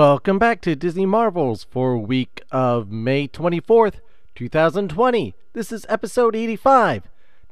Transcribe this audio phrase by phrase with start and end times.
[0.00, 3.96] Welcome back to Disney Marvels for week of May 24th,
[4.34, 5.34] 2020.
[5.52, 7.02] This is episode 85.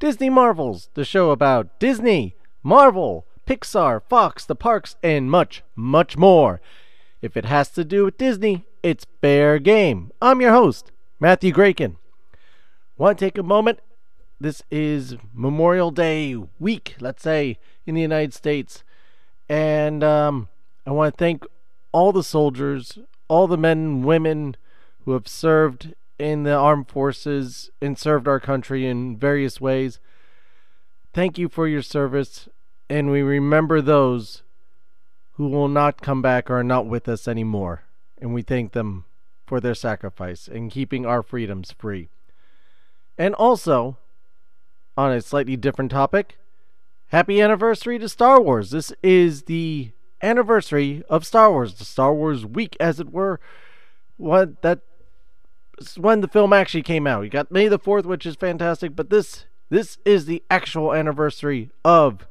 [0.01, 6.63] Disney Marvels, the show about Disney, Marvel, Pixar, Fox, the parks, and much, much more.
[7.21, 10.11] If it has to do with Disney, it's fair game.
[10.23, 11.97] I'm your host, Matthew Graykin.
[12.97, 13.81] Want to take a moment?
[14.41, 18.85] This is Memorial Day week, let's say, in the United States.
[19.51, 20.49] And um,
[20.87, 21.45] I want to thank
[21.93, 24.57] all the soldiers, all the men and women
[25.05, 30.01] who have served in the armed forces and served our country in various ways.
[31.15, 32.49] Thank you for your service,
[32.91, 34.43] and we remember those
[35.35, 37.85] who will not come back or are not with us anymore,
[38.21, 39.05] and we thank them
[39.47, 42.09] for their sacrifice in keeping our freedoms free.
[43.17, 43.97] And also,
[44.97, 46.39] on a slightly different topic,
[47.09, 48.71] happy anniversary to Star Wars.
[48.71, 53.41] This is the anniversary of Star Wars, the Star Wars week, as it were.
[54.17, 54.81] What that
[55.97, 57.23] when the film actually came out.
[57.23, 61.71] You got May the Fourth, which is fantastic, but this this is the actual anniversary
[61.85, 62.27] of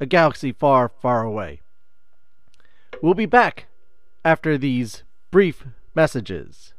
[0.00, 1.60] a galaxy far, far away.
[3.00, 3.66] We'll be back
[4.24, 6.74] after these brief messages.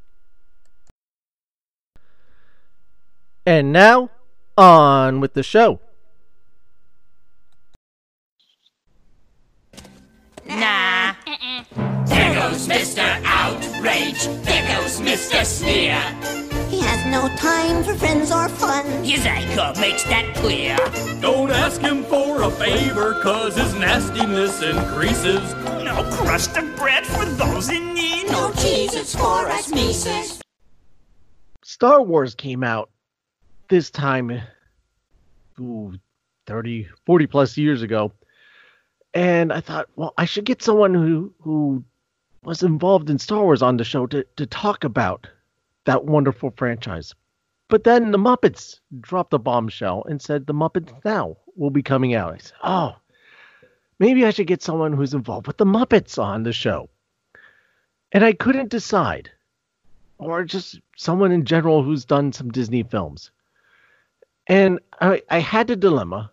[3.46, 4.10] And now,
[4.58, 5.80] on with the show.
[10.56, 11.14] Nah.
[12.06, 13.04] There goes Mr.
[13.26, 14.26] Outrage.
[14.46, 15.44] There goes Mr.
[15.44, 16.00] Sneer.
[16.70, 18.86] He has no time for friends or fun.
[19.04, 20.78] His anchor makes that clear.
[21.22, 25.54] Don't ask him for a favor, cause his nastiness increases.
[25.84, 28.28] No crust of bread for those in need.
[28.28, 30.42] No cheese, it's for us Mises.
[31.64, 32.90] Star Wars came out
[33.70, 34.42] this time,
[35.60, 35.94] ooh,
[36.48, 38.14] 30, 40 plus years ago.
[39.16, 41.86] And I thought, well, I should get someone who, who
[42.44, 45.28] was involved in Star Wars on the show to, to talk about
[45.86, 47.16] that wonderful franchise.
[47.70, 52.14] But then the Muppets dropped a bombshell and said the Muppets now will be coming
[52.14, 52.34] out.
[52.34, 52.96] I said, oh,
[54.00, 56.90] maybe I should get someone who's involved with the Muppets on the show.
[58.12, 59.32] And I couldn't decide.
[60.18, 63.32] Or just someone in general who's done some Disney films.
[64.48, 66.32] And I, I had a dilemma.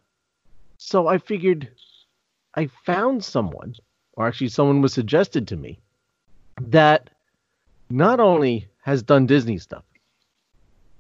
[0.78, 1.70] So I figured
[2.54, 3.74] I found someone,
[4.12, 5.80] or actually someone was suggested to me,
[6.60, 7.10] that
[7.88, 9.84] not only has done Disney stuff,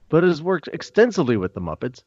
[0.08, 2.04] but has worked extensively with the Muppets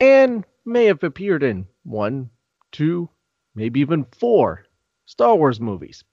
[0.00, 2.30] and may have appeared in one,
[2.72, 3.08] two,
[3.54, 4.64] maybe even four
[5.06, 6.04] Star Wars movies.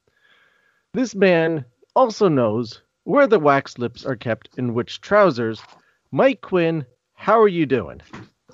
[0.94, 1.66] This man
[1.96, 5.62] also knows where the wax lips are kept in which trousers.
[6.12, 8.02] Mike Quinn, how are you doing?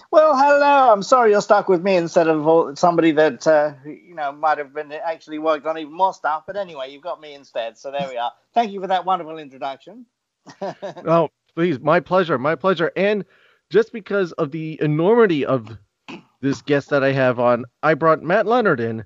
[0.09, 0.91] Well, hello.
[0.91, 4.73] I'm sorry you're stuck with me instead of somebody that uh, you know might have
[4.73, 6.44] been actually worked on even more stuff.
[6.47, 7.78] But anyway, you've got me instead.
[7.78, 8.31] So there we are.
[8.53, 10.06] Thank you for that wonderful introduction.
[11.06, 12.91] Oh, please, my pleasure, my pleasure.
[12.95, 13.25] And
[13.69, 15.78] just because of the enormity of
[16.41, 19.03] this guest that I have on, I brought Matt Leonard in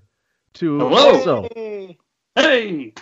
[0.56, 1.10] to Hello.
[1.10, 1.98] also Hey.
[2.36, 2.94] Hey!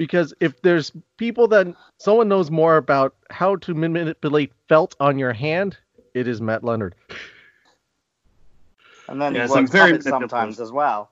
[0.00, 1.66] because if there's people that
[1.98, 5.76] someone knows more about how to manipulate felt on your hand,
[6.14, 6.94] it is Matt Leonard.
[9.08, 11.10] And then Yes, he I'm works very sometimes as well.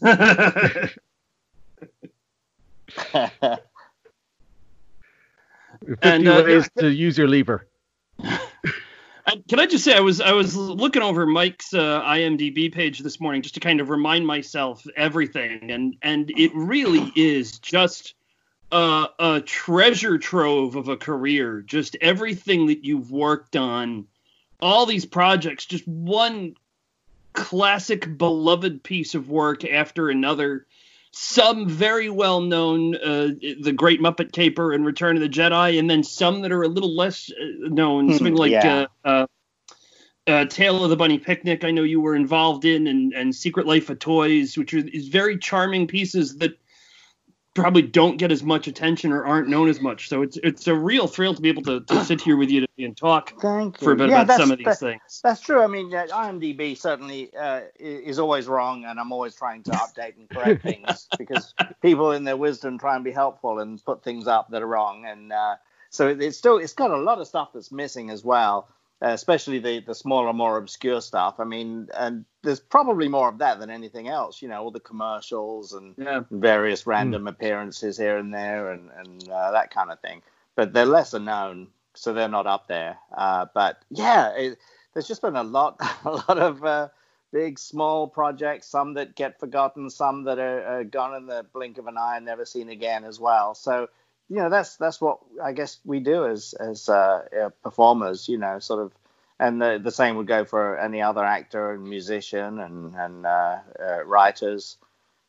[5.86, 7.66] 50 And, uh, ways to use your lever.
[9.26, 12.98] And Can I just say I was I was looking over Mike's uh, IMDb page
[13.00, 18.14] this morning just to kind of remind myself everything, and and it really is just
[18.72, 21.60] a, a treasure trove of a career.
[21.60, 24.06] Just everything that you've worked on,
[24.62, 26.54] all these projects, just one
[27.32, 30.66] classic beloved piece of work after another.
[31.12, 35.90] Some very well known, uh, The Great Muppet Caper and Return of the Jedi, and
[35.90, 38.86] then some that are a little less uh, known, Hmm, something like yeah.
[39.04, 39.26] uh, uh,
[40.26, 41.64] uh, Tale of the Bunny Picnic.
[41.64, 45.08] I know you were involved in, and, and Secret Life of Toys, which are, is
[45.08, 46.56] very charming pieces that
[47.54, 50.08] probably don't get as much attention or aren't known as much.
[50.08, 52.66] So it's it's a real thrill to be able to, to sit here with you
[52.78, 53.72] and talk you.
[53.78, 55.20] for a bit Yeah, about some of these that- things.
[55.22, 55.62] That's true.
[55.62, 60.16] I mean, uh, IMDb certainly uh, is always wrong, and I'm always trying to update
[60.16, 64.26] and correct things because people, in their wisdom, try and be helpful and put things
[64.26, 65.04] up that are wrong.
[65.06, 65.56] And uh,
[65.90, 68.68] so it- it's still it's got a lot of stuff that's missing as well,
[69.02, 71.40] uh, especially the the smaller, more obscure stuff.
[71.40, 74.42] I mean, and there's probably more of that than anything else.
[74.42, 76.22] You know, all the commercials and Yeah.
[76.30, 80.22] various random appearances here and there and, and uh, that kind of thing.
[80.56, 82.98] But they're lesser known, so they're not up there.
[83.16, 84.58] Uh, but yeah, it,
[84.92, 86.88] there's just been a lot, a lot of uh,
[87.32, 91.78] big, small projects, some that get forgotten, some that are, are gone in the blink
[91.78, 93.54] of an eye and never seen again as well.
[93.54, 93.88] So,
[94.30, 98.28] you know, that's that's what I guess we do as as uh, uh, performers.
[98.28, 98.92] You know, sort of,
[99.40, 103.58] and the the same would go for any other actor and musician and and uh,
[103.78, 104.76] uh, writers,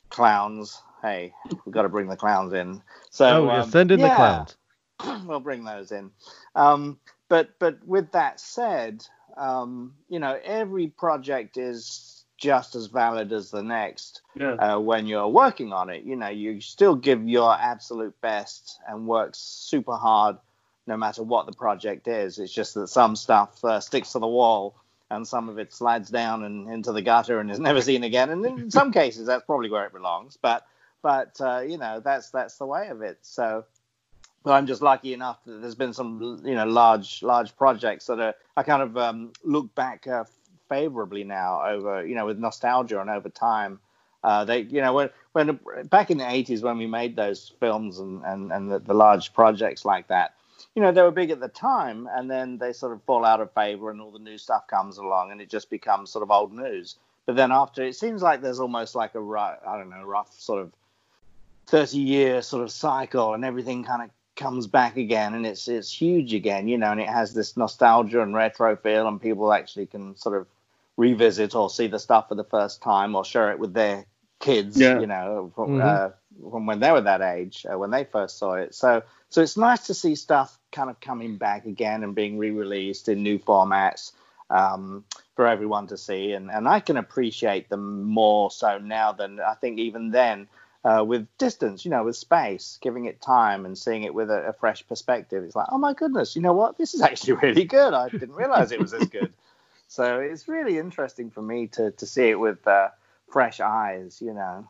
[0.09, 0.80] clowns.
[1.01, 1.33] Hey,
[1.65, 2.83] we've got to bring the clowns in.
[3.09, 4.45] So oh, um, send in the yeah
[5.00, 5.25] clowns.
[5.25, 6.12] we'll bring those in.
[6.53, 9.03] Um, but but with that said,
[9.36, 14.54] um, you know, every project is just as valid as the next Yeah.
[14.56, 16.04] uh, when you're working on it.
[16.04, 20.38] You know, you still give your absolute best and work super hard
[20.88, 22.40] no matter what the project is.
[22.40, 24.76] It's just that some stuff uh, sticks to the wall
[25.12, 28.32] and some of it slides down and into the gutter and is never seen again.
[28.32, 30.38] And in some cases, that's probably where it belongs.
[30.42, 30.66] But
[31.04, 33.20] but uh, you know, that's that's the way of it.
[33.22, 33.66] So.
[34.44, 38.20] But I'm just lucky enough that there's been some, you know, large, large projects that
[38.20, 38.34] are.
[38.58, 40.24] I kind of um, look back uh,
[40.72, 43.78] favorably now over, you know, with nostalgia and over time.
[44.24, 48.00] Uh, they, you know, when when back in the 80s when we made those films
[48.00, 50.36] and and and the, the large projects like that,
[50.76, 53.42] you know, they were big at the time, and then they sort of fall out
[53.42, 56.32] of favor, and all the new stuff comes along, and it just becomes sort of
[56.32, 56.96] old news.
[57.26, 60.34] But then after, it seems like there's almost like a rough, I don't know, rough
[60.40, 60.72] sort of
[61.68, 65.92] 30 year sort of cycle, and everything kind of comes back again and it's it's
[65.92, 69.86] huge again you know and it has this nostalgia and retro feel and people actually
[69.86, 70.48] can sort of
[70.98, 74.06] revisit or see the stuff for the first time or share it with their
[74.40, 75.00] kids Yeah.
[75.00, 75.82] you know from, Mhm.
[75.82, 76.10] uh,
[76.50, 79.56] from when they were that age uh, when they first saw it so so it's
[79.56, 84.12] nice to see stuff kind of coming back again and being re-released in new formats
[84.50, 85.06] um,
[85.36, 89.54] for everyone to see and and I can appreciate them more so now than I
[89.54, 90.48] think even then
[90.84, 94.48] uh, with distance, you know, with space, giving it time and seeing it with a,
[94.48, 95.44] a fresh perspective.
[95.44, 96.78] It's like, oh my goodness, you know what?
[96.78, 97.94] This is actually really good.
[97.94, 99.32] I didn't realize it was as good.
[99.92, 102.88] So it's really interesting for me to to see it with uh,
[103.30, 104.66] fresh eyes, you know.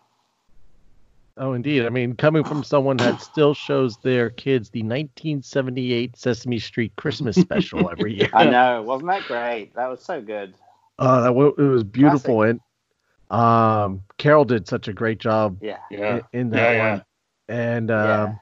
[1.37, 1.85] Oh, indeed.
[1.85, 7.37] I mean, coming from someone that still shows their kids the 1978 Sesame Street Christmas
[7.37, 8.29] special every year.
[8.33, 9.75] I know, wasn't that great?
[9.75, 10.55] That was so good.
[10.97, 12.59] Uh, that wa- it was beautiful, and
[13.29, 15.77] um, Carol did such a great job Yeah.
[15.91, 16.21] Yeah.
[16.33, 17.03] in, in that Yeah, one.
[17.47, 18.23] And Yeah.
[18.23, 18.39] um,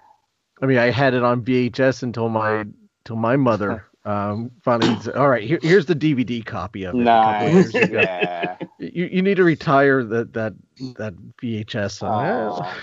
[0.61, 2.65] I mean, I had it on VHS until my
[3.01, 7.45] until my mother um, finally "All right, here, here's the DVD copy of it." a
[7.47, 7.99] of years ago.
[8.01, 8.57] Yeah.
[8.79, 10.53] You, you need to retire that that
[10.97, 12.01] that VHS.
[12.03, 12.75] Uh, Aw.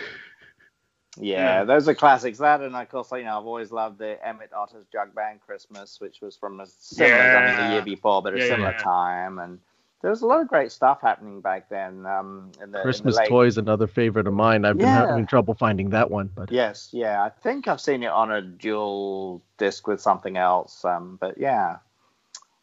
[1.18, 2.38] Yeah, those are classics.
[2.38, 6.00] That and of course, you know, I've always loved the Emmett Otter's Jug Band Christmas,
[6.00, 8.82] which was from a similar, I mean, the year before, but a Yeah, similar yeah.
[8.82, 9.38] time.
[9.38, 9.58] And
[10.02, 12.04] there was a lot of great stuff happening back then.
[12.06, 14.64] Um, in the Christmas late, Toys, another favorite of mine.
[14.64, 18.10] I've been having trouble finding that one, but Yes, yeah, I think I've seen it
[18.10, 20.84] on a dual disc with something else.
[20.84, 21.78] Um, but yeah,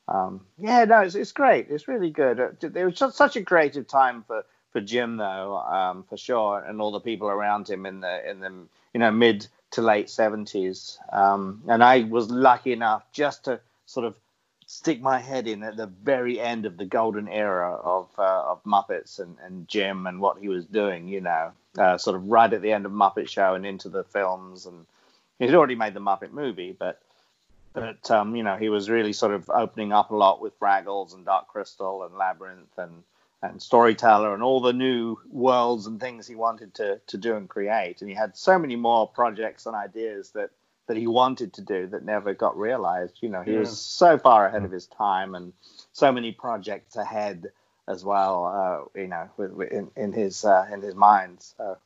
[0.07, 1.67] um, yeah, no, it's, it's great.
[1.69, 2.39] It's really good.
[2.39, 6.59] Uh, It was just such a creative time for, for Jim, though, um, for sure,
[6.59, 8.51] and all the people around him in the in the
[8.93, 10.99] you know mid to late seventies.
[11.11, 14.15] Um, and I was lucky enough just to sort of
[14.67, 18.63] stick my head in at the very end of the golden era of uh, of
[18.63, 21.07] Muppets and, and Jim and what he was doing.
[21.07, 24.03] You know, uh, sort of right at the end of Muppet Show and into the
[24.03, 24.65] films.
[24.65, 24.85] And
[25.39, 27.01] he'd already made the Muppet movie, but
[27.73, 31.13] but um, you know he was really sort of opening up a lot with Fraggles
[31.13, 33.03] and Dark Crystal and Labyrinth and
[33.41, 37.49] and Storyteller and all the new worlds and things he wanted to to do and
[37.49, 38.01] create.
[38.01, 40.51] And he had so many more projects and ideas that
[40.87, 43.17] that he wanted to do that never got realized.
[43.21, 43.59] You know, he Yeah.
[43.59, 45.53] was so far ahead of his time and
[45.91, 47.51] so many projects ahead
[47.87, 48.89] as well.
[48.95, 51.37] Uh, you know, with, with, in, in his uh, in his mind.
[51.57, 51.77] So.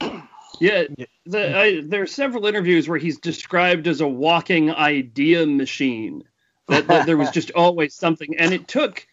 [0.60, 0.84] Yeah,
[1.26, 6.22] the, I, there are several interviews where he's described as a walking idea machine.
[6.68, 9.04] That, that there was just always something, and it took.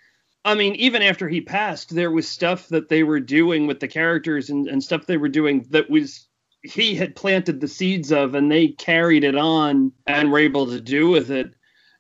[0.46, 3.88] I mean, even after he passed, there was stuff that they were doing with the
[3.88, 6.28] characters and, and stuff they were doing that was
[6.64, 10.82] he had planted the seeds of, and they carried it on and were able to
[10.82, 11.54] do with it.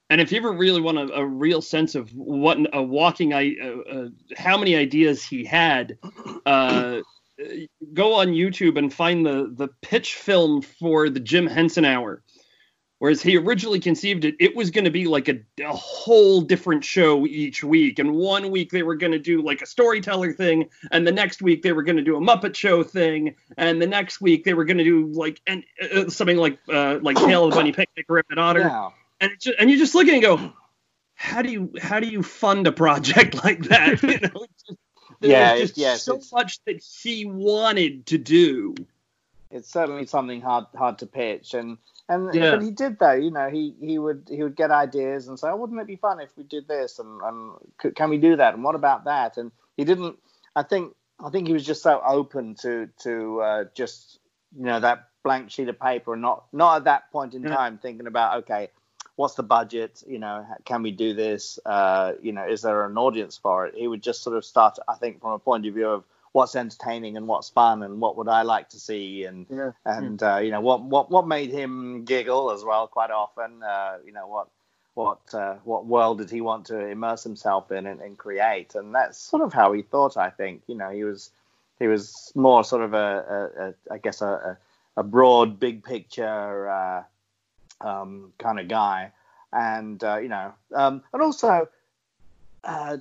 [0.10, 3.56] And if you ever really want a, a real sense of what a walking, I,
[3.62, 5.98] uh, uh, how many ideas he had,
[6.46, 7.02] uh,
[7.94, 12.24] go on YouTube and find the the pitch film for the Jim Henson Hour.
[13.00, 16.84] Whereas he originally conceived it, it was going to be like a, a whole different
[16.84, 17.98] show each week.
[17.98, 21.42] And one week they were going to do like a storyteller thing, and the next
[21.42, 24.54] week they were going to do a Muppet Show thing, and the next week they
[24.54, 27.72] were going to do like and uh, something like uh, like Tale of the Bunny
[27.72, 28.60] Picnic or Emmett Otter.
[28.60, 28.90] Yeah.
[29.22, 30.54] And just, and you just look at it and go,
[31.16, 34.04] how do you how do you fund a project like that?
[34.04, 34.80] You know, just,
[35.22, 38.76] Yeah, was just yes, so much that he wanted to do.
[39.52, 41.78] It's certainly something hard hard to pitch, and
[42.08, 42.52] and Yeah.
[42.52, 43.14] but he did though.
[43.14, 45.96] You know, he he would he would get ideas and say, oh, wouldn't it be
[45.96, 49.06] fun if we did this, and and c- can we do that, and what about
[49.06, 49.38] that?
[49.38, 50.18] And he didn't.
[50.56, 54.20] I think I think he was just so open to to uh, just
[54.58, 57.56] you know that blank sheet of paper, and not not at that point in Yeah.
[57.56, 58.70] time thinking about okay.
[59.16, 60.02] What's the budget?
[60.08, 61.60] You know, can we do this?
[61.66, 63.76] Uh, you know, is there an audience for it?
[63.76, 66.06] He would just sort of start, I think, from a point of view of
[66.40, 69.72] what's entertaining and what's fun and what would I like to see and Yeah.
[69.86, 73.98] and uh, you know what what what made him giggle as well quite often uh,
[74.06, 74.48] you know what
[74.94, 78.76] what uh, what world did he want to immerse himself in and, and create?
[78.76, 80.64] And that's sort of how he thought I think.
[80.68, 81.32] You know he was
[81.78, 84.32] he was more sort of a, a, a I guess a,
[84.96, 87.04] a, a broad big picture uh,
[87.82, 89.12] um, kind of guy.
[89.52, 91.68] And uh, you know um, and also
[92.64, 92.98] uh,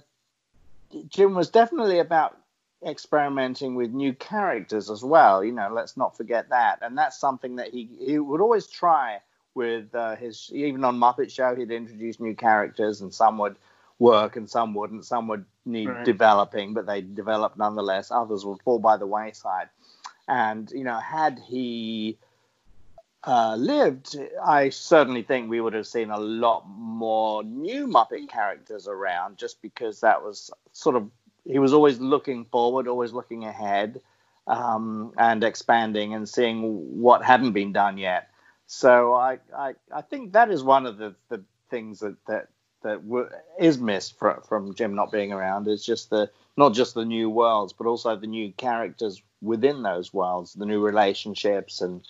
[1.08, 2.38] Jim was definitely about
[2.86, 5.42] experimenting with new characters as well.
[5.44, 6.78] You know, let's not forget that.
[6.82, 9.20] And that's something that he he would always try
[9.54, 11.54] with uh, his even on Muppet Show.
[11.54, 13.56] He'd introduce new characters, and some would
[13.98, 15.04] work and some wouldn't.
[15.04, 16.04] Some would need Right.
[16.04, 18.10] developing, but they developed nonetheless.
[18.10, 19.68] Others would fall by the wayside.
[20.28, 22.18] And you know, had he
[23.24, 28.86] uh, lived, I certainly think we would have seen a lot more new Muppet characters
[28.86, 31.10] around, just because that was sort of
[31.48, 34.00] he was always looking forward, always looking ahead,
[34.46, 38.30] um, and expanding and seeing what hadn't been done yet.
[38.66, 42.48] So I, I, I think that is one of the, the things that that
[42.82, 43.28] that w-
[43.58, 45.68] is missed from from Jim not being around.
[45.68, 50.12] Is just the not just the new worlds, but also the new characters within those
[50.12, 52.02] worlds, the new relationships and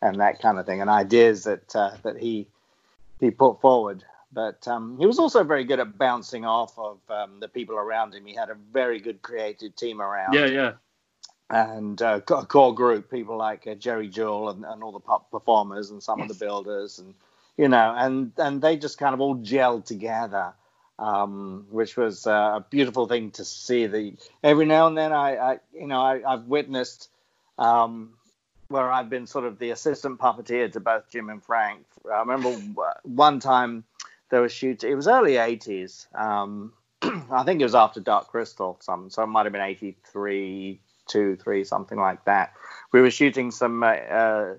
[0.00, 2.46] and that kind of thing, and ideas that uh, that he
[3.20, 4.04] he put forward.
[4.32, 8.14] But um, he was also very good at bouncing off of um, the people around
[8.14, 8.24] him.
[8.26, 10.72] He had a very good creative team around Yeah, yeah.
[11.50, 15.30] and uh, a core group, people like uh, Jerry Juhl and, and all the pop
[15.30, 17.14] performers and some of the builders, and
[17.56, 20.52] you know, and and they just kind of all gelled together,
[20.98, 23.86] um, which was uh, a beautiful thing to see.
[23.86, 27.08] The every now and then, I, I you know, I, I've witnessed
[27.58, 28.14] um,
[28.68, 31.84] where I've been sort of the assistant puppeteer to both Jim and Frank.
[32.10, 32.52] I remember
[33.02, 33.82] one time
[34.30, 34.84] there was shoot.
[34.84, 36.06] It was early '80s.
[36.18, 36.72] Um,
[37.02, 38.78] I think it was after Dark Crystal.
[38.80, 42.52] Some so it might have been '83 two, three, something like that.
[42.92, 44.54] We were shooting some uh, uh,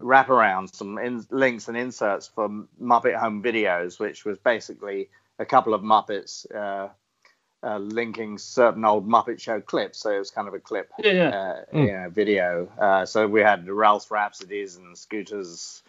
[0.00, 2.48] wraparounds, some in- links and inserts for
[2.80, 6.88] Muppet Home Videos, which was basically a couple of Muppets uh,
[7.62, 9.98] uh, linking certain old Muppet Show clips.
[10.00, 11.62] So it was kind of a clip, Yeah, yeah.
[11.72, 12.68] you know, video.
[12.78, 15.82] Uh, so we had Rowlf's Rhapsodies and Scooters.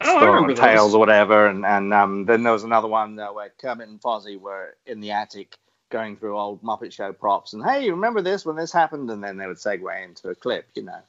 [0.00, 3.52] Oh, Storm Tales or whatever, and and um, then there was another one uh, where
[3.60, 5.56] Kermit and Fozzie were in the attic
[5.90, 9.36] going through old Muppet Show props, and hey, remember this when this happened, and then
[9.38, 11.00] they would segue into a clip, you know.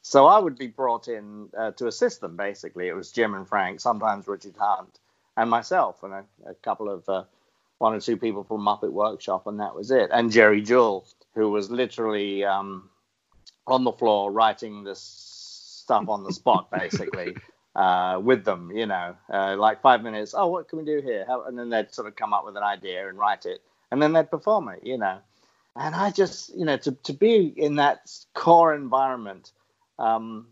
[0.00, 2.36] So I would be brought in uh, to assist them.
[2.36, 4.98] Basically, it was Jim and Frank, sometimes Richard Hunt,
[5.36, 7.24] and myself, and a, a couple of uh,
[7.78, 10.08] one or two people from Muppet Workshop, and that was it.
[10.12, 12.88] And Jerry Juhl, who was literally um,
[13.66, 15.00] on the floor writing this
[15.84, 17.36] stuff on the spot, basically.
[17.78, 20.34] Uh, with them, you know, uh, like five minutes.
[20.36, 21.24] Oh, what can we do here?
[21.28, 23.60] How, and then they'd sort of come up with an idea and write it,
[23.92, 25.18] and then they'd perform it, you know.
[25.76, 29.52] And I just, you know, to to be in that core environment
[29.96, 30.48] um,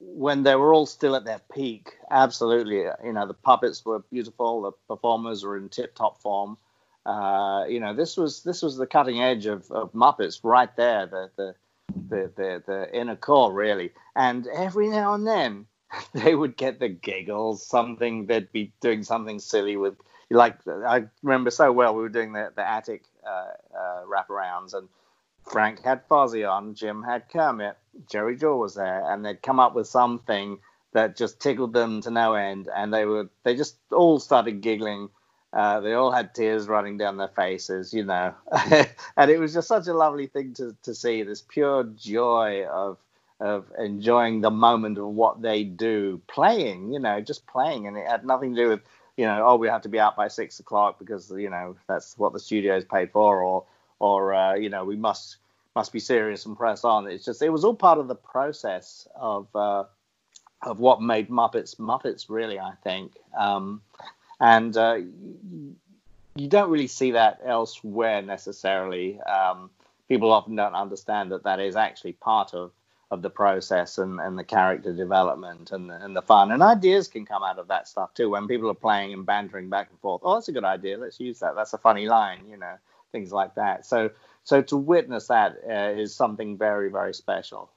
[0.00, 4.60] when they were all still at their peak, absolutely, you know, the puppets were beautiful,
[4.60, 6.58] the performers were in tip-top form.
[7.06, 11.06] Uh, you know, this was this was the cutting edge of, of Muppets right there,
[11.06, 11.54] the the,
[12.10, 13.92] the the the inner core really.
[14.14, 15.66] And every now and then
[16.14, 19.94] they would get the giggles, something they'd be doing something silly with.
[20.28, 24.88] Like I remember so well, we were doing the the attic uh, uh, wraparounds, and
[25.44, 27.76] Frank had Fozzie on, Jim had Kermit,
[28.10, 30.58] Jerry Juhl was there, and they'd come up with something
[30.92, 35.10] that just tickled them to no end, and they would they just all started giggling.
[35.52, 38.34] Uh, they all had tears running down their faces, you know,
[39.16, 42.98] and it was just such a lovely thing to to see this pure joy of
[43.40, 48.06] of enjoying the moment of what they do, playing, you know, just playing, and it
[48.06, 48.80] had nothing to do with
[49.16, 52.16] you know, oh, we have to be out by six o'clock because you know that's
[52.18, 53.64] what the studio is paid for, or
[53.98, 55.36] or uh, you know we must
[55.74, 57.06] must be serious and press on.
[57.08, 59.84] It's just it was all part of the process of uh,
[60.62, 63.12] of what made Muppets Muppets really, I think.
[63.36, 63.80] Um,
[64.38, 64.98] and uh,
[66.34, 69.18] you don't really see that elsewhere necessarily.
[69.22, 69.70] Um,
[70.08, 72.70] people often don't understand that that is actually part of
[73.10, 77.06] of the process and, and the character development and the, and the fun and ideas
[77.06, 80.00] can come out of that stuff too when people are playing and bantering back and
[80.00, 82.74] forth oh that's a good idea let's use that that's a funny line you know
[83.12, 84.10] things like that so
[84.42, 87.70] so to witness that uh, is something very very special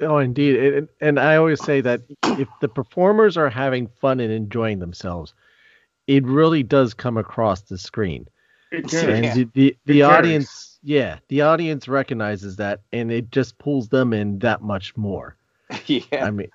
[0.00, 0.56] Oh, indeed.
[0.56, 5.34] And, and I always say that if the performers are having fun and enjoying themselves,
[6.06, 8.26] it really does come across the screen.
[8.72, 9.00] It Yeah.
[9.02, 9.34] And carries.
[9.34, 10.18] the, the, the carries.
[10.18, 15.36] audience, yeah, the audience recognizes that and it just pulls them in that much more.
[15.86, 16.02] yeah.
[16.12, 16.50] I mean,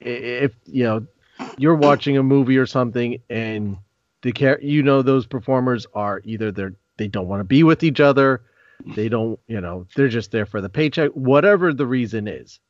[0.00, 1.06] if you know
[1.58, 3.76] you're watching a movie or something, and
[4.22, 7.82] the char- you know those performers are either they're they don't want to be with
[7.82, 8.42] each other,
[8.94, 12.60] they don't, you know, they're just there for the paycheck, whatever the reason is.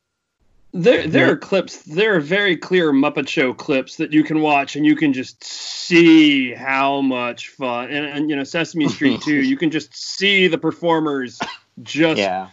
[0.73, 1.31] There, there Yeah.
[1.31, 1.83] are clips.
[1.83, 5.43] There are very clear Muppet Show clips that you can watch, and you can just
[5.43, 7.89] see how much fun.
[7.89, 9.41] And, and you know, Sesame Street too.
[9.43, 11.39] You can just see the performers
[11.83, 12.49] just Yeah.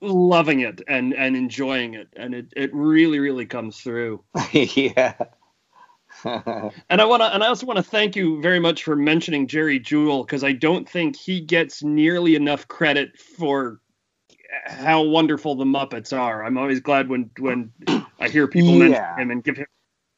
[0.00, 4.22] loving it and and enjoying it, and it it really really comes through.
[4.52, 5.14] yeah.
[6.24, 9.46] And I want to, and I also want to thank you very much for mentioning
[9.46, 13.80] Jerry Juhl because I don't think he gets nearly enough credit for
[14.66, 16.44] how wonderful the Muppets are.
[16.44, 17.72] I'm always glad when when
[18.18, 19.66] I hear people mention him and give him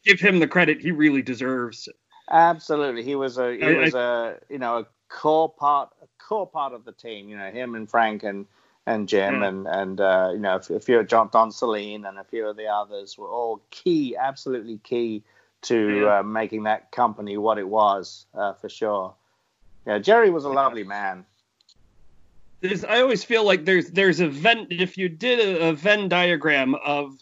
[0.05, 1.89] give him the credit he really deserves.
[2.31, 6.47] Absolutely, he was a he I- was a you know a core part a core
[6.47, 7.29] part of the team.
[7.29, 8.47] You know him and Frank and
[8.87, 9.49] and Jim Yeah.
[9.49, 12.57] and and uh, you know a few of John Don Sahlin and a few of
[12.57, 15.23] the others were all key, absolutely key
[15.63, 16.19] to Yeah.
[16.19, 19.15] uh, making that company what it was uh, for sure.
[19.87, 21.27] Yeah, Jerry was a lovely man.
[22.63, 26.09] There's, I always feel like there's there's a Venn if you did a, a Venn
[26.09, 27.19] diagram of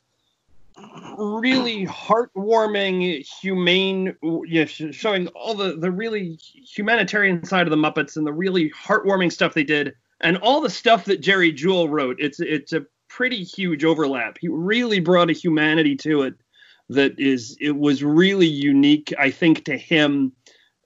[1.19, 7.77] really heartwarming, humane, you know, sh- showing all the the really humanitarian side of the
[7.77, 11.89] Muppets and the really heartwarming stuff they did, and all the stuff that Jerry Juhl
[11.91, 12.17] wrote.
[12.21, 14.39] It's it's a pretty huge overlap.
[14.41, 16.35] He really brought a humanity to it
[16.91, 20.33] that is it was really unique, I think, to him.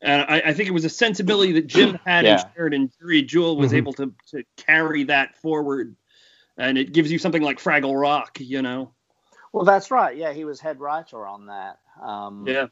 [0.04, 2.44] And I, I think it was a sensibility that Jim had and Yeah.
[2.54, 3.76] shared, and Jerry Juhl was Mhm.
[3.76, 5.96] able to to carry that forward.
[6.56, 8.92] And it gives you something like Fraggle Rock, you know.
[9.52, 10.16] Well, that's right.
[10.16, 11.78] Yeah, he was head writer on that.
[12.00, 12.66] Um, Yeah.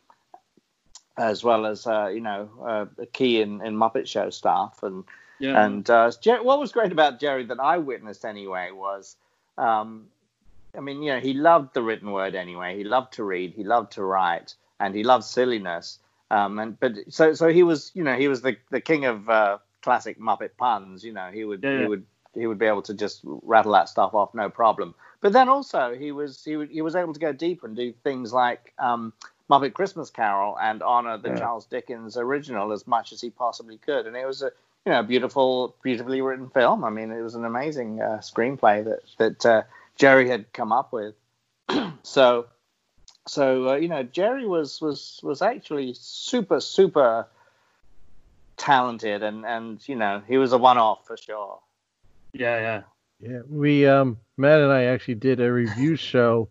[1.17, 5.05] As well as uh, you know uh, a key in, in Muppet Show stuff and
[5.39, 5.65] Yeah.
[5.65, 9.17] And uh, Jer- what was great about Jerry that I witnessed anyway was,
[9.59, 10.07] um,
[10.77, 12.77] I mean, you know, he loved the written word anyway.
[12.77, 15.99] He loved to read, he loved to write, and he loved silliness.
[16.33, 19.29] Um, and but so so he was, you know, he was the the king of
[19.29, 21.05] uh, classic Muppet puns.
[21.05, 21.81] You know, he would Yeah.
[21.81, 24.95] he would he would be able to just rattle that stuff off no problem.
[25.21, 28.33] But then also he was he, he was able to go deeper and do things
[28.33, 29.13] like um,
[29.51, 31.39] Muppet Christmas Carol and honor the Yeah.
[31.39, 34.07] Charles Dickens original as much as he possibly could.
[34.07, 34.51] And it was a
[34.87, 36.83] you know beautiful, beautifully written film.
[36.83, 39.63] I mean, it was an amazing uh, screenplay that that uh,
[39.97, 41.15] Jerry had come up with.
[42.03, 42.47] so
[43.27, 47.27] so uh, you know Jerry was was was actually super super
[48.57, 51.59] talented and and you know he was a one off for sure.
[52.33, 52.83] yeah, yeah.
[53.21, 56.49] Yeah, we um Matt and I actually did a review show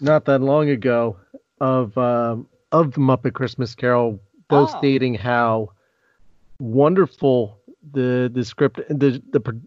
[0.00, 1.16] not that long ago
[1.60, 4.18] of um of the Muppet Christmas Carol,
[4.48, 4.78] both Oh.
[4.78, 5.70] stating how
[6.58, 7.58] wonderful
[7.92, 9.60] the the script the the pro-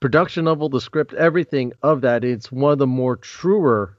[0.00, 2.24] production level, the script, everything of that.
[2.24, 3.98] It's one of the more truer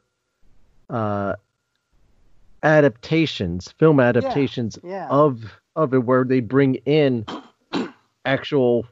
[0.89, 1.35] uh
[2.63, 5.07] adaptations, film adaptations Yeah.
[5.09, 5.43] of
[5.75, 7.25] of it where they bring in
[8.25, 8.85] actual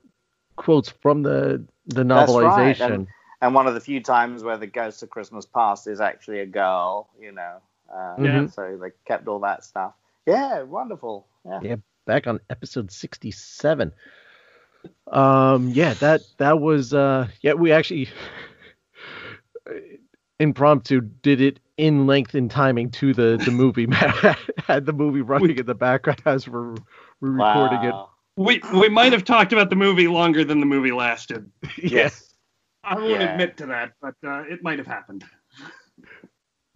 [0.55, 2.93] quotes from the the That's right, novelization.
[2.93, 3.07] and-
[3.41, 6.45] And one of the few times where the ghost of Christmas past is actually a
[6.45, 7.57] girl, you know.
[7.93, 8.47] Uh, Yeah.
[8.47, 9.93] So they kept all that stuff.
[10.25, 11.27] Yeah, wonderful.
[11.45, 11.59] Yeah.
[11.61, 11.75] Yeah,
[12.05, 13.91] back on episode 67.
[15.07, 18.09] Um yeah, that that was uh yeah, we actually
[20.39, 23.87] impromptu did it in length and timing to the the movie.
[23.87, 26.73] Matt had the movie running in the background as we're,
[27.21, 28.09] we're recording Wow.
[28.35, 31.49] We we might have talked about the movie longer than the movie lasted.
[31.81, 32.29] Yes.
[32.83, 33.31] I won't Yeah.
[33.31, 35.23] admit to that, but uh, it might have happened.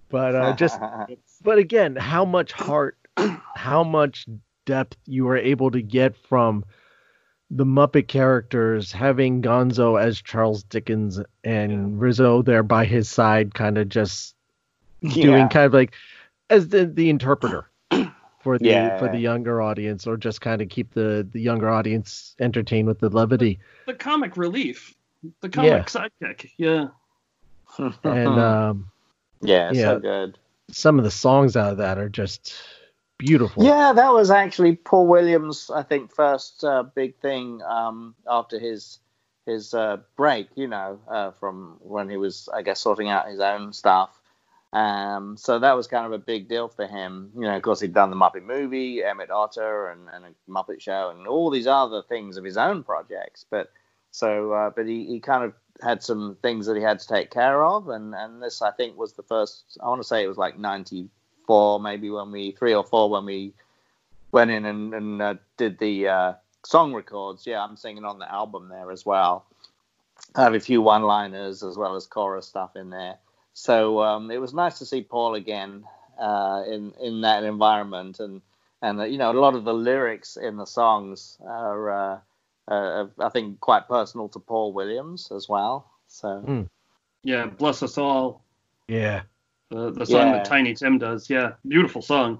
[0.09, 0.79] But uh just
[1.43, 2.97] but again, how much heart,
[3.55, 4.25] how much
[4.65, 6.63] depth you were able to get from
[7.49, 13.77] the Muppet characters, having Gonzo as Charles Dickens and Rizzo there by his side, kind
[13.77, 14.35] of just
[15.01, 15.47] doing Yeah.
[15.47, 15.93] kind of like
[16.49, 17.69] as the the interpreter
[18.39, 18.97] for the Yeah.
[18.99, 22.99] for the younger audience, or just kind of keep the the younger audience entertained with
[22.99, 23.59] the levity.
[23.85, 24.93] The comic relief,
[25.41, 25.83] the comic Yeah.
[26.21, 26.49] sidekick.
[26.57, 26.87] Yeah.
[28.03, 28.91] And um,
[29.41, 29.81] yeah, yeah.
[29.83, 30.37] so good.
[30.71, 32.53] some of the songs out of that are just
[33.17, 33.63] beautiful.
[33.63, 38.99] Yeah, that was actually Paul Williams, I think, first uh, big thing um, after his
[39.45, 43.39] his uh, break, you know, uh, from when he was, I guess, sorting out his
[43.39, 44.16] own stuff.
[44.77, 47.31] Um, so that was kind of a big deal for him.
[47.35, 50.81] You know, of course, he'd done the Muppet movie, Emmett Otter, and, and a Muppet
[50.81, 53.45] Show, and all these other things of his own projects.
[53.49, 53.71] But
[54.11, 57.29] So, uh, but he, he kind of had some things that he had to take
[57.29, 59.77] care of, and and this I think was the first.
[59.81, 63.25] I want to say it was like '94, maybe when we three or four when
[63.25, 63.53] we
[64.31, 66.33] went in and, and uh, did the uh,
[66.65, 67.45] song records.
[67.45, 69.45] Yeah, I'm singing on the album there as well.
[70.35, 73.17] I have a few one-liners as well as chorus stuff in there.
[73.57, 75.83] So um, it was nice to see Paul again
[76.21, 78.43] uh, in in that environment, and
[78.83, 82.19] and uh, you know a lot of the lyrics in the songs are uh,
[82.67, 85.89] uh, I think quite personal to Paul Williams as well.
[86.07, 86.69] So Mm.
[87.23, 88.43] Yeah, bless us all.
[88.87, 89.23] Yeah.
[89.69, 90.31] The the song Yeah.
[90.33, 91.27] that Tiny Tim does.
[91.27, 92.39] Yeah, beautiful song.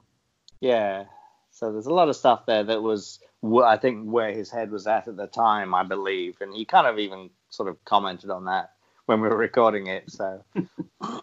[0.62, 1.06] yeah,
[1.50, 3.20] so there's a lot of stuff there that was
[3.66, 6.86] I think where his head was at at the time, I believe, and he kind
[6.86, 8.74] of even sort of commented on that
[9.08, 10.12] when we were recording it.
[10.12, 10.44] So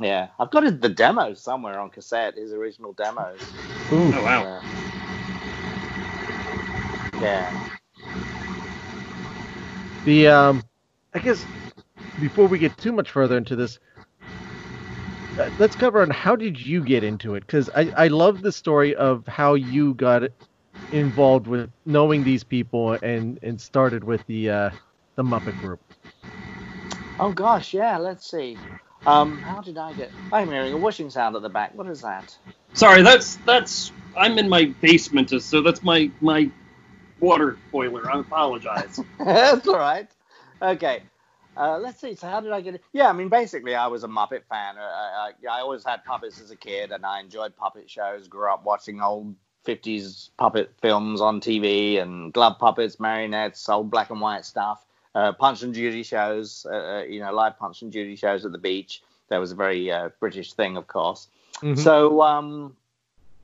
[0.00, 3.40] yeah, I've got the demos somewhere on cassette, his original demos.
[3.92, 4.12] Ooh.
[4.14, 4.44] Oh wow.
[4.44, 4.62] Uh,
[7.20, 7.68] yeah.
[10.04, 10.64] The um,
[11.14, 11.44] I guess
[12.20, 13.78] before we get too much further into this,
[15.38, 17.40] uh, let's cover on how did you get into it?
[17.40, 20.22] Because I I love the story of how you got
[20.92, 24.70] involved with knowing these people and and started with the uh,
[25.16, 25.80] the Muppet Group.
[27.18, 27.98] Oh gosh, yeah.
[27.98, 28.58] Let's see.
[29.06, 30.12] Um, how did I get?
[30.32, 31.74] I'm hearing a whooshing sound at the back.
[31.74, 32.36] What is that?
[32.74, 36.50] Sorry, that's that's I'm in my basement, so that's my my
[37.20, 38.10] water boiler.
[38.10, 38.98] I apologize.
[39.18, 40.08] That's all right.
[40.62, 41.02] Okay.
[41.56, 42.14] Uh, let's see.
[42.14, 42.84] So how did I get it?
[42.92, 44.78] Yeah, I mean, basically, I was a Muppet fan.
[44.78, 48.28] Uh, I, I, I always had puppets as a kid, and I enjoyed puppet shows.
[48.28, 49.34] Grew up watching old
[49.66, 54.84] 50s puppet films on TV and glove puppets, marionettes, old black and white stuff.
[55.14, 58.52] Uh, Punch and Judy shows, uh, uh, you know, live Punch and Judy shows at
[58.52, 59.02] the beach.
[59.28, 61.28] That was a very uh, British thing, of course.
[61.60, 61.78] Mhm.
[61.78, 62.76] So, um,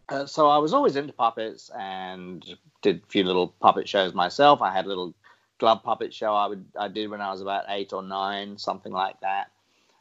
[0.09, 2.45] uh, so I was always into puppets and
[2.83, 4.63] did a few little puppet shows myself.
[4.63, 5.15] I had a little
[5.59, 8.93] glove puppet show I would I did when I was about eight or nine, something
[8.93, 9.51] like that.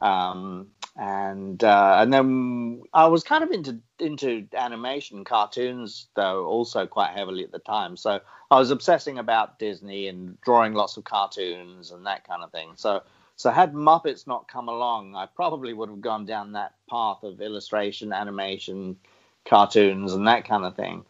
[0.01, 6.85] Um, and uh, and then I was kind of into into animation cartoons though also
[6.85, 7.97] quite heavily at the time.
[7.97, 8.19] So
[8.51, 12.73] I was obsessing about Disney and drawing lots of cartoons and that kind of thing.
[12.75, 13.01] So
[13.35, 17.41] so had Muppets not come along, I probably would have gone down that path of
[17.41, 18.97] illustration, animation,
[19.45, 21.05] cartoons, and that kind of thing.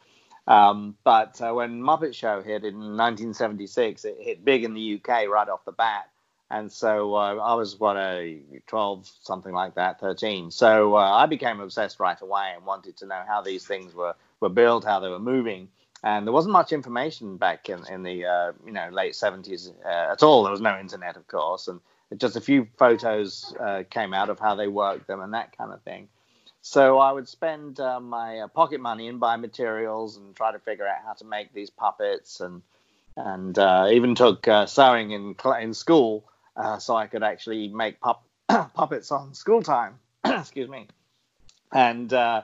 [0.48, 5.28] Um, but uh, when Muppet Show hit in 1976, it hit big in the UK
[5.28, 6.10] right off the bat.
[6.54, 10.52] And so uh, I was, what, a 12, something like that, 13.
[10.52, 14.14] So uh, I became obsessed right away and wanted to know how these things were,
[14.40, 15.70] were built, how they were moving.
[16.04, 20.12] And there wasn't much information back in, in the uh, you know late 70s uh,
[20.12, 20.44] at all.
[20.44, 21.80] There was no internet, of course, and
[22.18, 25.74] just a few photos uh, came out of how they worked them and that kind
[25.74, 26.08] of thing.
[26.62, 30.88] So I would spend uh, my pocket money and buy materials and try to figure
[30.88, 32.62] out how to make these puppets and
[33.18, 33.58] and
[33.92, 38.26] even took sewing in in school uh, so I could actually make pup-
[38.74, 40.00] puppets on school time.
[40.26, 40.88] Excuse me,
[41.72, 42.42] and uh,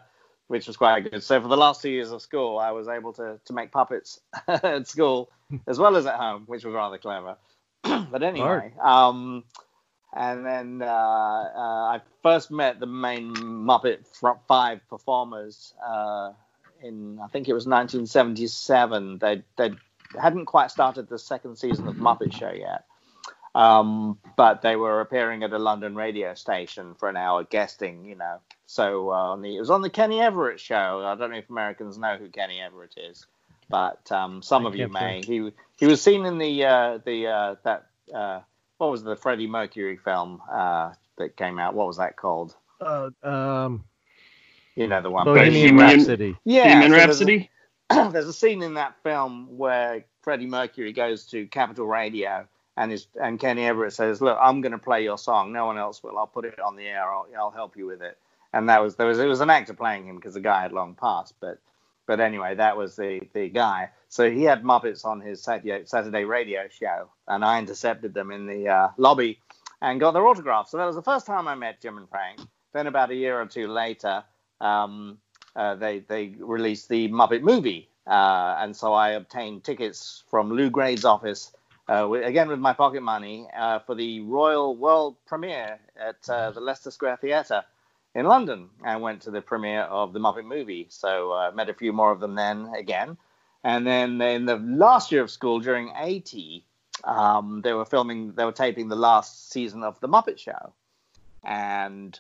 [0.48, 1.24] which was quite good.
[1.24, 4.20] So for the last two years of school, I was able to to make puppets
[4.48, 5.30] at school
[5.68, 7.38] as well as at home, which was rather clever.
[7.84, 9.44] but anyway, um,
[10.14, 14.06] and then uh, uh, I first met the main Muppet
[14.48, 16.34] Five performers uh,
[16.82, 19.20] in I think it was 1977.
[19.20, 19.72] They they
[20.20, 22.86] hadn't quite started the second season of Muppet Show yet,
[23.60, 28.06] um, but they were appearing at a London radio station for an hour guesting.
[28.06, 31.04] You know, so uh, on the it was on the Kenny Everett show.
[31.06, 33.26] I don't know if Americans know who Kenny Everett is,
[33.70, 35.22] but um, some I of you can't may.
[35.22, 37.86] He he was seen in the uh, the uh, that.
[38.14, 38.40] Uh,
[38.80, 41.74] what was the Freddie Mercury film uh, that came out?
[41.74, 42.56] What was that called?
[42.80, 43.84] Uh, um,
[44.76, 45.26] You know the one.
[45.26, 46.38] Bohemian Bohemian- Rhapsody.
[46.46, 47.50] yeah, Bohemian so there's a- Rhapsody.
[48.14, 52.48] there's a scene in that film where Freddie Mercury goes to Capital Radio
[52.80, 55.52] and is and Kenny Everett says, "Look, I'm going to play your song.
[55.52, 56.18] No one else will.
[56.18, 57.04] I'll put it on the air.
[57.04, 58.18] I'll, I'll help you with it."
[58.54, 60.72] And that was there was it was an actor playing him because the guy had
[60.72, 61.60] long passed, but
[62.08, 63.90] but anyway, that was the the guy.
[64.08, 68.48] So he had Muppets on his Saturday, Saturday radio show, and I intercepted them in
[68.48, 69.40] the uh, lobby
[69.82, 70.72] and got their autographs.
[70.72, 72.40] So that was the first time I met Jim and Frank.
[72.74, 74.24] Then about a year or two later,
[74.62, 75.18] um,
[75.56, 80.70] uh, they they released the Muppet movie, uh, and so I obtained tickets from Lew
[80.70, 81.52] Grade's office,
[81.90, 86.60] uh, again with my pocket money, uh, for the Royal World premiere at uh, the
[86.60, 87.64] Leicester Square Theatre
[88.14, 90.88] in London, and went to the premiere of the Muppet movie.
[90.90, 93.18] So uh, met a few more of them then again,
[93.64, 96.34] and then in the last year of school during AT,
[97.04, 100.74] um, they were filming, they were taping the last season of the Muppet Show,
[101.44, 102.20] and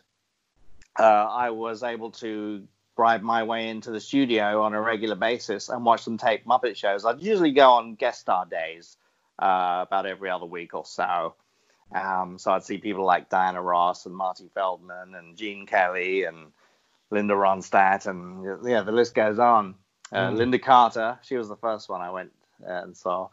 [0.98, 5.70] uh, I was able to bribe my way into the studio on a regular basis
[5.70, 7.06] and watch them tape Muppet shows.
[7.06, 8.98] I'd usually go on guest star days
[9.42, 11.36] uh, about every other week or so.
[11.94, 16.52] Um, so I'd see people like Diana Ross and Marty Feldman and Gene Kelly and
[17.10, 19.76] Linda Ronstadt and yeah, the list goes on.
[20.12, 22.32] Uh, Lynda Carter, she was the first one I went
[22.66, 23.30] and saw,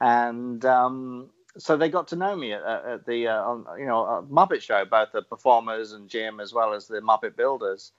[0.00, 4.04] and um, so they got to know me at, at the uh, on, you know
[4.04, 7.92] uh, Muppet Show, both the performers and Jim as well as the Muppet Builders.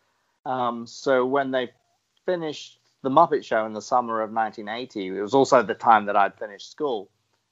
[0.46, 1.72] Um, so when they
[2.26, 6.15] finished the Muppet Show in the summer of 1980, it was also the time that
[6.15, 7.10] I'd finished school,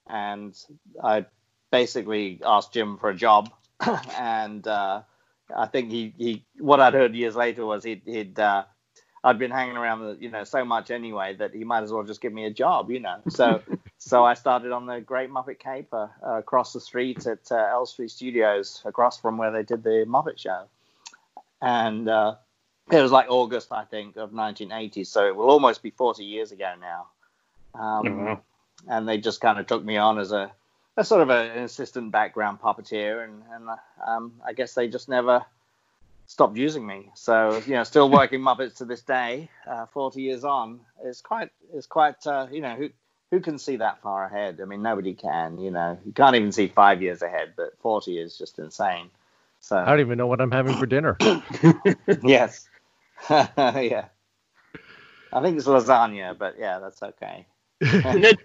[0.08, 0.58] and
[1.04, 1.26] I
[1.72, 3.52] basically asked Jim for a job,
[4.18, 5.02] and uh,
[5.56, 8.63] I think he, he what I'd heard years later was he'd, he'd uh,
[9.24, 12.22] I'd been hanging around you know so much anyway that he might as well just
[12.22, 13.20] give me a job, you know.
[13.30, 13.62] So
[13.98, 18.08] so I started on the Great Muppet Caper uh, across the street at uh, Elstree
[18.08, 20.66] Studios, across from where they did the Muppet Show,
[21.62, 22.36] and uh,
[22.92, 26.52] it was like August I think of 1980, so it will almost be 40 years
[26.52, 27.08] ago now.
[27.80, 28.42] Um, Oh, wow.
[28.88, 30.52] And they just kind of took me on as a,
[30.98, 33.69] a sort of a, an assistant background puppeteer, and and
[34.06, 35.46] um, I guess they just never
[36.28, 37.10] stopped using me.
[37.15, 40.82] So you know, still working Muppets to this day, uh, 40 years on.
[41.04, 42.89] It's quite it's quite uh, you know who
[43.34, 44.60] who can see that far ahead?
[44.62, 45.58] I mean, nobody can.
[45.58, 49.10] You know, you can't even see five years ahead, but 40 is just insane.
[49.60, 51.17] So I don't even know what I'm having for dinner.
[52.22, 52.69] yes,
[53.30, 54.06] yeah.
[55.32, 57.48] I think it's lasagna, but yeah, that's okay.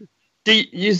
[0.44, 0.94] Do you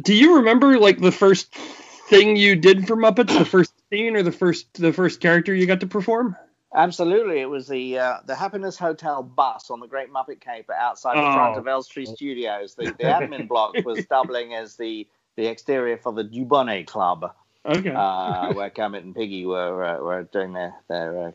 [0.00, 4.22] do you remember like the first thing you did for Muppets, the first scene or
[4.22, 6.36] the first the first character you got to perform?
[6.74, 11.14] Absolutely, it was the uh, the Happiness Hotel bus on the Great Muppet Caper outside
[11.16, 11.60] the front Oh.
[11.60, 12.74] of Elstree Studios.
[12.74, 17.32] The, the admin block was doubling as the the exterior for the Dubonnet Club,
[17.66, 17.90] Okay.
[17.94, 21.32] uh, where Kermit and Piggy were uh, were doing their their uh,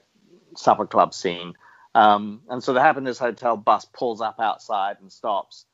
[0.56, 1.54] supper club scene.
[1.96, 5.66] Um, and so the Happiness Hotel bus pulls up outside and stops.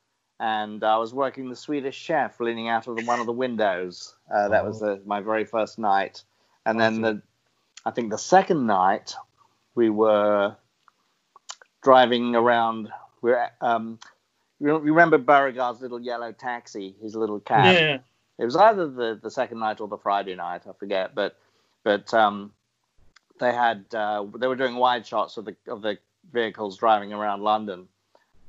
[0.42, 4.16] And I was working the Swedish chef leaning out of the, one of the windows.
[4.28, 6.24] Uh, that was the, my very first night.
[6.66, 7.22] And then the,
[7.86, 9.14] I think the second night,
[9.76, 10.56] we were
[11.80, 12.88] driving around.
[13.20, 14.00] We are um,
[14.58, 17.74] you remember Beauregard's little yellow taxi, his little cab.
[17.74, 17.98] yeah.
[18.38, 21.14] It was either the, the second night or the Friday night, I forget.
[21.14, 21.36] But
[21.84, 22.52] but um,
[23.38, 25.98] they had uh, they were doing wide shots of the of the
[26.32, 27.88] vehicles driving around London,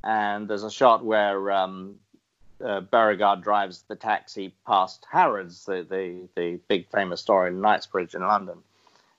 [0.04, 1.96] and there's a shot where um,
[2.64, 8.16] uh, Beauregard drives the taxi past Harrods, the, the the big famous store in Knightsbridge
[8.16, 8.60] in London.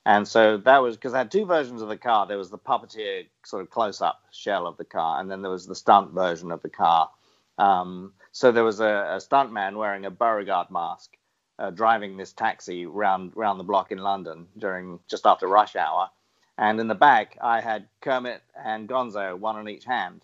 [0.07, 2.27] And so that was because I had two versions of the car.
[2.27, 5.51] There was the puppeteer sort of close up shell of the car, and then there
[5.51, 7.09] was the stunt version of the car.
[7.57, 11.17] Um, so there was a, a stunt man wearing a Beauregard mask
[11.57, 16.09] uh, driving this taxi round round the block in London during just after rush hour,
[16.57, 20.23] and in the back I had Kermit and Gonzo, one on each hand,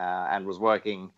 [0.00, 1.10] and was working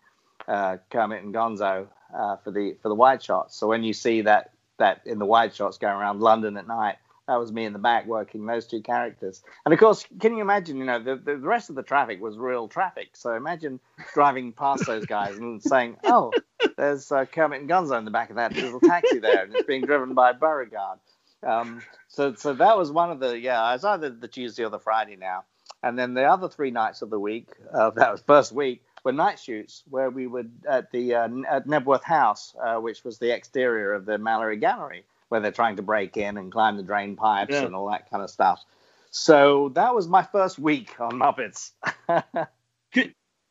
[0.47, 3.55] uh, Kermit and Gonzo uh, for the for the wide shots.
[3.57, 6.95] So when you see that that in the wide shots going around London at night,
[7.27, 9.41] that was me in the back working those two characters.
[9.65, 10.77] And of course, can you imagine?
[10.77, 13.09] You know, the the rest of the traffic was real traffic.
[13.13, 13.79] So imagine
[14.13, 16.31] driving past those guys and saying, "Oh,
[16.77, 19.67] there's uh, Kermit and Gonzo in the back of that little taxi there, and it's
[19.67, 20.99] being driven by Beauregard."
[21.43, 23.73] Um, so so that was one of the yeah.
[23.73, 25.45] It's either the Tuesday or the Friday now.
[25.85, 29.11] And then the other three nights of the week, uh, that was first week, were
[29.13, 33.33] night shoots where we would at the uh, at Knebworth House, uh, which was the
[33.33, 37.15] exterior of the Mallory Gallery, where they're trying to break in and climb the drain
[37.15, 37.65] pipes Yeah.
[37.67, 38.63] and all that kind of stuff.
[39.11, 41.71] So that was my first week on Muppets.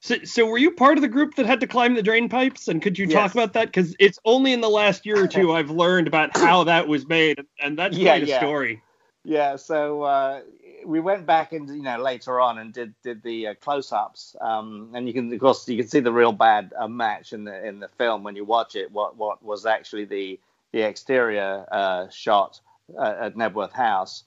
[0.00, 2.68] So, so were you part of the group that had to climb the drain pipes?
[2.68, 3.68] And could you talk about that?
[3.68, 7.08] Because it's only in the last year or two I've learned about how that was
[7.08, 8.36] made, and that's Yeah, quite a yeah.
[8.36, 8.82] story.
[9.24, 10.42] Yeah, so uh,
[10.84, 14.90] we went back and you know later on and did did the uh, close-ups, um,
[14.94, 17.66] and you can of course you can see the real bad uh, match in the
[17.66, 18.90] in the film when you watch it.
[18.92, 20.38] What what was actually the
[20.72, 22.60] the exterior uh, shot
[22.98, 24.24] uh, at Knebworth House,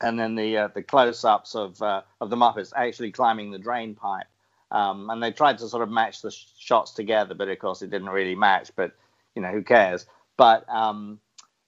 [0.00, 3.94] and then the uh, the close-ups of uh, of the Muppets actually climbing the drain
[3.94, 4.26] pipe.
[4.70, 7.82] Um, and they tried to sort of match the sh- shots together, but of course
[7.82, 8.70] it didn't really match.
[8.74, 8.92] But
[9.34, 10.06] you know who cares?
[10.36, 11.20] But um,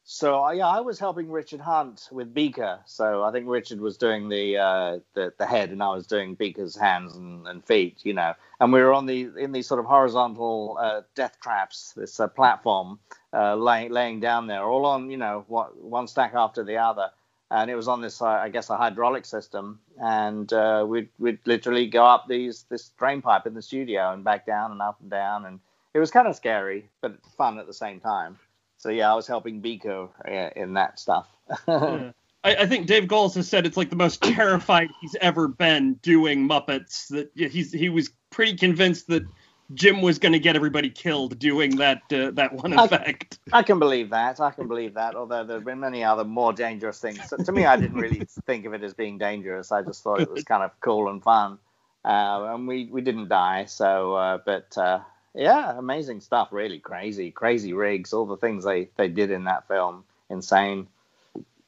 [0.08, 2.78] so uh, yeah, I was helping Richard Hunt with Beaker.
[2.86, 6.36] So I think Richard was doing the uh, the, the head, and I was doing
[6.36, 7.98] Beaker's hands and, and feet.
[8.04, 11.92] You know, and we were on the in these sort of horizontal uh, death traps,
[11.96, 13.00] this uh, platform,
[13.32, 17.10] uh, laying laying down there, all on you know what, one stack after the other.
[17.50, 21.40] And it was on this, uh, I guess, a hydraulic system, and uh, we'd we'd
[21.46, 25.00] literally go up these this drain pipe in the studio and back down and up
[25.00, 25.58] and down, and
[25.94, 28.38] it was kind of scary, but fun at the same time.
[28.78, 31.28] So yeah, I was helping Beaker uh, in that stuff.
[31.66, 32.12] Yeah.
[32.44, 35.94] I, I think Dave Goelz has said it's like the most terrified he's ever been
[35.94, 37.08] doing Muppets.
[37.08, 39.24] That he's he was pretty convinced that
[39.74, 43.40] Jim was going to get everybody killed doing that uh, that one I- effect.
[43.52, 44.38] I can believe that.
[44.38, 45.16] I can believe that.
[45.16, 47.20] Although there have been many other more dangerous things.
[47.28, 49.72] So to me, I didn't really think of it as being dangerous.
[49.72, 51.58] I just thought it was kind of cool and fun.
[52.04, 53.64] Uh, and we, we didn't die.
[53.64, 55.00] So, uh, but uh,
[55.36, 56.48] yeah, amazing stuff.
[56.50, 58.12] Really crazy, crazy rigs.
[58.12, 60.88] All the things they, they did in that film, insane.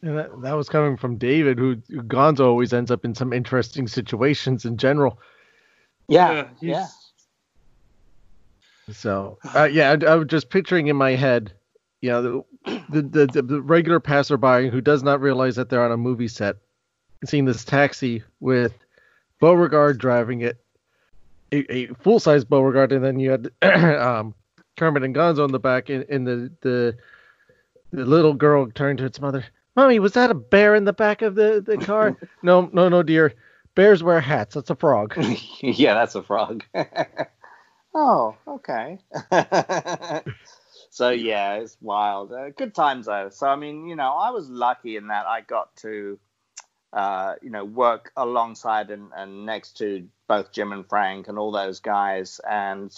[0.02, 3.33] And that, that was coming from David, who who Gonzo always ends up in some
[3.33, 5.18] interesting situations in general.
[6.09, 6.87] Yeah, he's- yeah.
[8.90, 11.52] So uh, yeah, I, I was just picturing in my head,
[12.00, 15.92] you know, the, the the the regular passerby who does not realize that they're on
[15.92, 16.57] a movie set,
[17.26, 18.72] seeing this taxi with
[19.40, 20.59] Beauregard driving it,
[21.52, 24.34] a, a full size Beauregard, and then you had um,
[24.76, 26.96] Kermit and Gonzo in the back, and, and the the
[27.90, 29.44] the little girl turned to its mother,
[29.76, 33.02] "Mommy, was that a bear in the back of the the car?" no, no, no,
[33.02, 33.34] dear.
[33.74, 34.56] Bears wear hats.
[34.56, 35.14] That's a frog.
[35.61, 36.64] yeah, that's a frog.
[37.94, 38.98] oh, okay.
[40.90, 42.32] so yeah, it's wild.
[42.32, 43.28] Uh, good times though.
[43.30, 46.18] So I mean, you know, I was lucky in that I got to,
[46.92, 51.53] uh, you know, work alongside and, and next to both Jim and Frank and all
[51.53, 52.90] those guys, and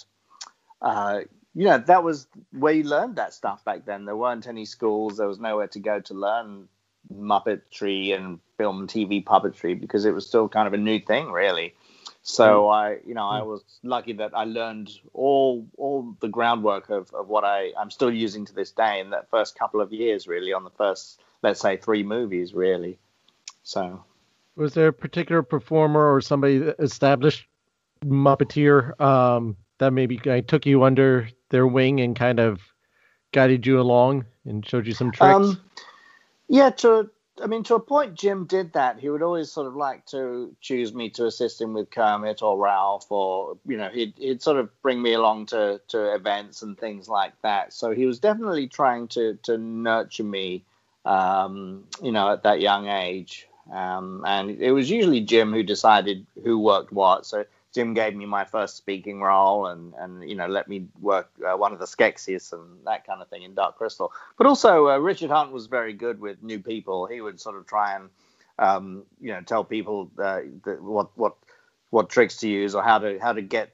[0.83, 1.21] uh,
[1.55, 4.05] you know, that was where you learned that stuff back then.
[4.05, 5.17] There weren't any schools.
[5.17, 6.69] There was nowhere to go to learn
[7.13, 11.33] Muppetry and film and TV puppetry because it was still kind of a new thing,
[11.33, 11.75] really.
[12.23, 17.13] So I, you know, I was lucky that I learned all all the groundwork of,
[17.15, 20.29] of what I I'm still using to this day in that first couple of years,
[20.29, 22.99] really, on the first let's say three movies, really.
[23.63, 24.05] So
[24.57, 27.47] Was there a particular performer or somebody established
[28.05, 32.61] Muppeteer um, that maybe took you under their wing and kind of
[33.33, 35.35] guided you along and showed you some tricks?
[35.35, 35.61] Um,
[36.49, 37.11] yeah, to
[37.43, 38.99] I mean, to a point, Jim did that.
[38.99, 42.57] He would always sort of like to choose me to assist him with Kermit or
[42.57, 46.79] Rowlf, or you know, he'd he'd sort of bring me along to to events and
[46.79, 47.73] things like that.
[47.73, 50.65] So he was definitely trying to to nurture me,
[51.05, 53.49] um, you know, at that young age.
[53.71, 57.25] Um, and it was usually Jim who decided who worked what.
[57.27, 61.31] So Jim gave me my first speaking role and, and you know let me work
[61.47, 64.13] uh, one of the Skeksis and that kind of thing in Dark Crystal.
[64.37, 67.07] But also uh, Richard Hunt was very good with new people.
[67.07, 68.11] He would sort of try and
[68.59, 70.41] um, you know tell people uh,
[70.81, 71.37] what what
[71.91, 73.73] what tricks to use or how to how to get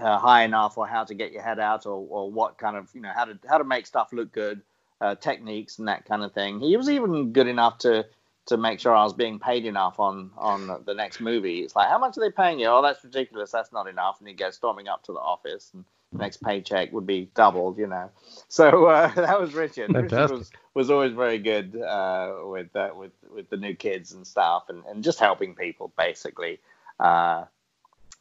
[0.00, 2.88] uh, high enough or how to get your head out or, or what kind of
[2.92, 4.62] you know how to how to make stuff look good,
[5.00, 6.58] uh, techniques and that kind of thing.
[6.58, 8.04] He was even good enough to
[8.48, 11.60] to make sure I was being paid enough on on the next movie.
[11.60, 12.66] It's like, how much are they paying you?
[12.66, 13.50] Oh, that's ridiculous.
[13.50, 14.18] That's not enough.
[14.18, 17.78] And he'd go storming up to the office, and the next paycheck would be doubled.
[17.78, 18.10] You know.
[18.48, 19.94] So uh, that was Richard.
[19.94, 24.26] Richard was was always very good uh, with uh, with with the new kids and
[24.26, 26.58] stuff, and, and just helping people basically.
[26.98, 27.44] Uh,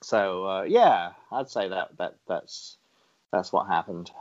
[0.02, 2.78] so uh, yeah, I'd say that that that's
[3.32, 4.12] that's what happened.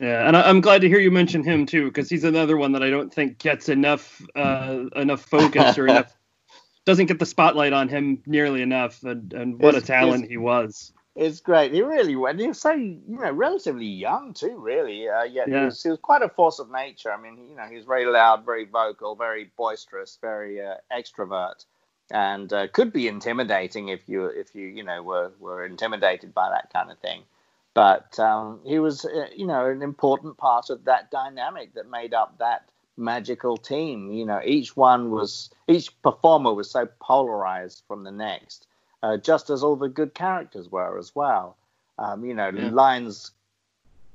[0.00, 2.72] Yeah, and I, I'm glad to hear you mention him too, because he's another one
[2.72, 6.14] that I don't think gets enough uh, enough focus or enough
[6.84, 9.02] doesn't get the spotlight on him nearly enough.
[9.02, 10.92] And, and what a talent he was.
[11.16, 11.72] It's great.
[11.72, 12.38] He really went.
[12.38, 14.58] He was so you know relatively young too.
[14.58, 15.60] Really, uh, yet Yeah.
[15.60, 17.10] he, was, he was quite a force of nature.
[17.10, 21.64] I mean, you know, he was very loud, very vocal, very boisterous, very uh, extrovert,
[22.10, 26.50] and uh, could be intimidating if you if you you know were were intimidated by
[26.50, 27.22] that kind of thing.
[27.76, 32.14] But um, he was uh, you know an important part of that dynamic that made
[32.14, 34.10] up that magical team.
[34.12, 38.66] You know, each one was each performer was so polarized from the next
[39.02, 41.56] uh, just as all the good characters were as well.
[41.98, 42.70] Um, you know, Yeah.
[42.70, 43.32] lines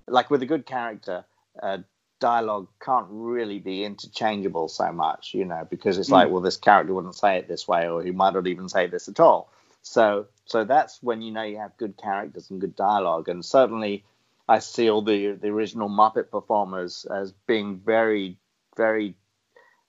[0.08, 1.26] like with a good character,
[1.62, 1.80] uh,
[2.20, 6.94] dialogue can't really be interchangeable so much, you know, because it's like, well, this character
[6.94, 9.50] wouldn't say it this way, or he might not even say this at all.
[9.84, 14.04] So, so that's when you know you have good characters and good dialogue, and certainly,
[14.50, 18.38] I see all the the original Muppet performers as being very,
[18.76, 19.16] very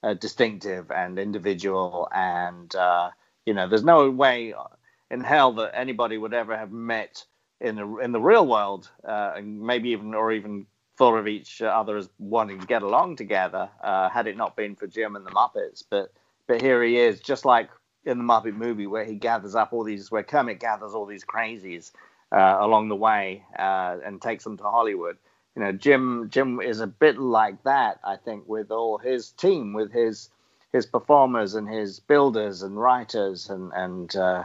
[0.05, 3.11] uh, distinctive and individual, and uh,
[3.45, 4.55] you know, there's no way
[5.11, 7.25] in hell that anybody would ever have met
[7.61, 11.61] in the in the real world, uh, and maybe even or even thought of each
[11.61, 15.27] other as wanting to get along together, uh, had it not been for Jim and
[15.27, 15.83] the Muppets.
[15.91, 16.13] But
[16.47, 17.69] but here he is, just like
[18.05, 21.25] in the Muppet movie, where he gathers up all these, where Kermit gathers all these
[21.25, 21.93] crazies
[22.33, 25.17] uh, along the way uh, and takes them to Hollywood.
[25.57, 29.73] You know, Jim Jim is a bit like that, I think, with all his team,
[29.75, 30.31] with his
[30.73, 34.45] his performers and his builders and writers and and uh,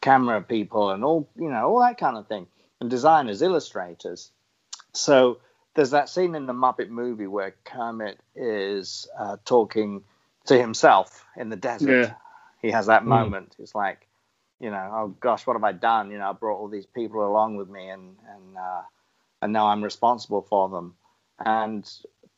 [0.00, 2.46] camera people and all you know all that kind of thing
[2.80, 4.32] and designers illustrators
[4.92, 5.38] so
[5.74, 10.02] there's that scene in the muppet movie where kermit is uh, talking
[10.44, 12.14] to himself in the desert Yeah.
[12.62, 13.06] He has that Mm.
[13.06, 14.08] moment it's like
[14.60, 16.10] you know, oh gosh, what have I done?
[16.10, 18.82] You know, I brought all these people along with me, and and uh,
[19.42, 20.94] and now I'm responsible for them.
[21.44, 21.90] And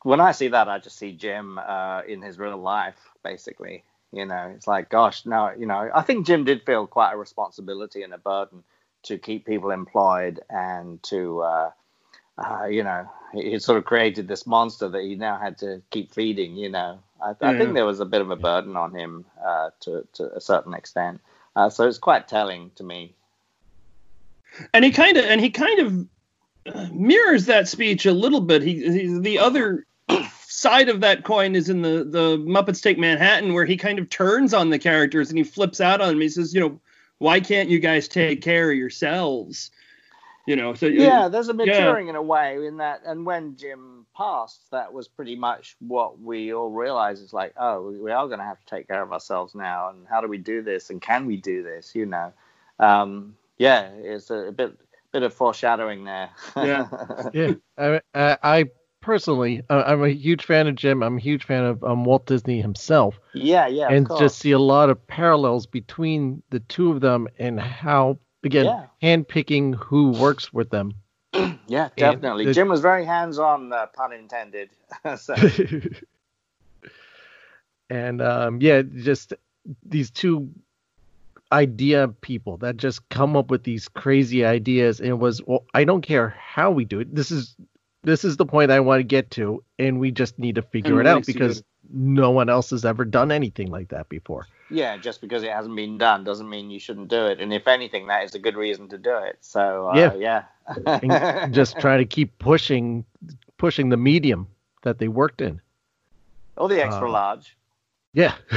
[0.02, 3.84] when I see that, I just see Jim uh, in his real life, basically.
[4.12, 7.16] You know, it's like, gosh, no, you know, I think Jim did feel quite a
[7.18, 8.64] responsibility and a burden
[9.04, 11.70] to keep people employed and to, uh,
[12.38, 15.82] uh, you know, he, he sort of created this monster that he now had to
[15.90, 16.56] keep feeding.
[16.56, 19.70] You know, I, I think there was a bit of a burden on him uh,
[19.80, 21.20] to to a certain extent.
[21.56, 23.14] Uh, so it's quite telling to me.
[24.72, 26.06] and he kind of and he kind of
[26.74, 28.62] uh, mirrors that speech a little bit.
[28.62, 29.86] He, he the other
[30.46, 34.10] side of that coin is in the the Muppets Take Manhattan, where he kind of
[34.10, 36.20] turns on the characters and he flips out on them.
[36.20, 36.80] He says, you know,
[37.18, 39.70] why can't you guys take care of yourselves?
[40.46, 41.64] You know, so yeah, there's a yeah.
[41.64, 43.00] maturing in a way in that.
[43.06, 47.22] And when Jim passed, that was pretty much what we all realized.
[47.22, 49.88] It's like, oh, we- we are going to have to take care of ourselves now.
[49.88, 50.90] And how do we do this?
[50.90, 51.94] And can we do this?
[51.94, 52.32] You know,
[52.78, 54.78] um, yeah, it's a, bit
[55.12, 56.30] bit of foreshadowing there.
[56.56, 56.88] Yeah.
[57.32, 58.64] Yeah, I, I, I
[59.00, 61.02] personally, uh, I'm a huge fan of Jim.
[61.02, 63.88] I'm a huge fan of um, Walt Disney himself, yeah, yeah.
[63.88, 64.18] and course.
[64.18, 68.86] just see a lot of parallels between the two of them and how, again, Yeah.
[69.02, 70.94] handpicking who works with them.
[71.66, 72.44] yeah, definitely.
[72.46, 74.70] the- Jim was very hands-on, uh, pun intended.
[77.90, 79.32] and um, yeah, just
[79.84, 80.48] these two
[81.52, 85.84] idea people that just come up with these crazy ideas and it was well i
[85.84, 87.54] don't care how we do it this is
[88.04, 91.00] this is the point i want to get to and we just need to figure
[91.00, 94.96] And it out because no one else has ever done anything like that before yeah,
[94.96, 97.40] just because it hasn't been done doesn't mean you shouldn't do it.
[97.40, 99.38] And if anything, that is a good reason to do it.
[99.40, 100.44] So uh, Yeah.
[101.02, 103.04] yeah, just try to keep pushing
[103.58, 104.48] pushing the medium
[104.82, 105.60] that they worked in
[106.56, 107.56] or the extra uh, large.
[108.12, 108.34] Yeah.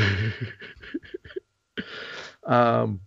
[2.46, 3.02] um,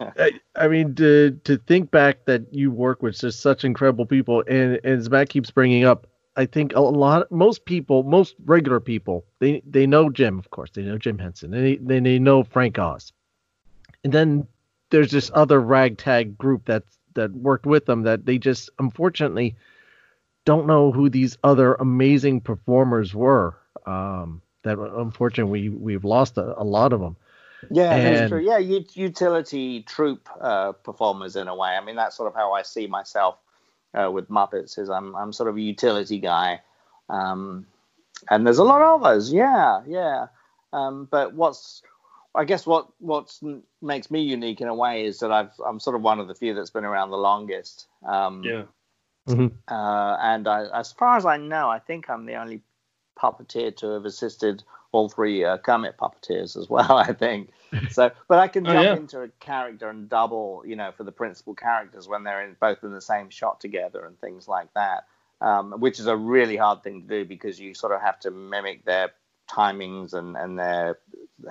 [0.00, 4.42] I, I mean, to to think back that you work with just such incredible people,
[4.48, 8.80] and, and as Matt keeps bringing up, I think a lot, most people, most regular
[8.80, 12.42] people, they they know Jim, of course, they know Jim Henson, they they, they know
[12.42, 13.12] Frank Oz,
[14.04, 14.46] and then
[14.90, 16.84] there's this other ragtag group that
[17.14, 19.56] that worked with them that they just unfortunately
[20.44, 23.56] don't know who these other amazing performers were.
[23.86, 27.16] Um, that unfortunately we we've lost a, a lot of them.
[27.70, 28.40] Yeah, that's true.
[28.40, 31.70] Yeah, u- utility troop uh, performers in a way.
[31.70, 33.38] I mean, that's sort of how I see myself
[33.94, 34.78] uh, with Muppets.
[34.78, 36.60] Is I'm I'm sort of a utility guy,
[37.08, 37.66] um,
[38.30, 39.30] and there's a lot of us.
[39.30, 40.26] Yeah, yeah.
[40.72, 41.82] Um, but what's
[42.34, 43.40] I guess what what's
[43.82, 46.34] makes me unique in a way is that I've I'm sort of one of the
[46.34, 47.86] few that's been around the longest.
[48.06, 48.64] Um, yeah.
[49.68, 52.62] uh, and I, as far as I know, I think I'm the only
[53.18, 54.62] puppeteer to have assisted
[54.92, 56.92] all three uh, Kermit puppeteers as well.
[56.96, 57.50] I think
[57.90, 58.94] so, but I can Oh, jump yeah.
[58.96, 62.84] into a character and double, you know, for the principal characters when they're in both
[62.84, 65.06] in the same shot together and things like that,
[65.40, 68.30] um, which is a really hard thing to do because you sort of have to
[68.30, 69.12] mimic their
[69.50, 70.98] timings and, and their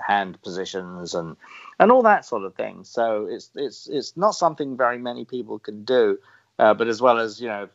[0.00, 1.36] hand positions and
[1.78, 2.84] and all that sort of thing.
[2.84, 6.18] So it's it's it's not something very many people can do
[6.58, 7.68] uh, but as well as you know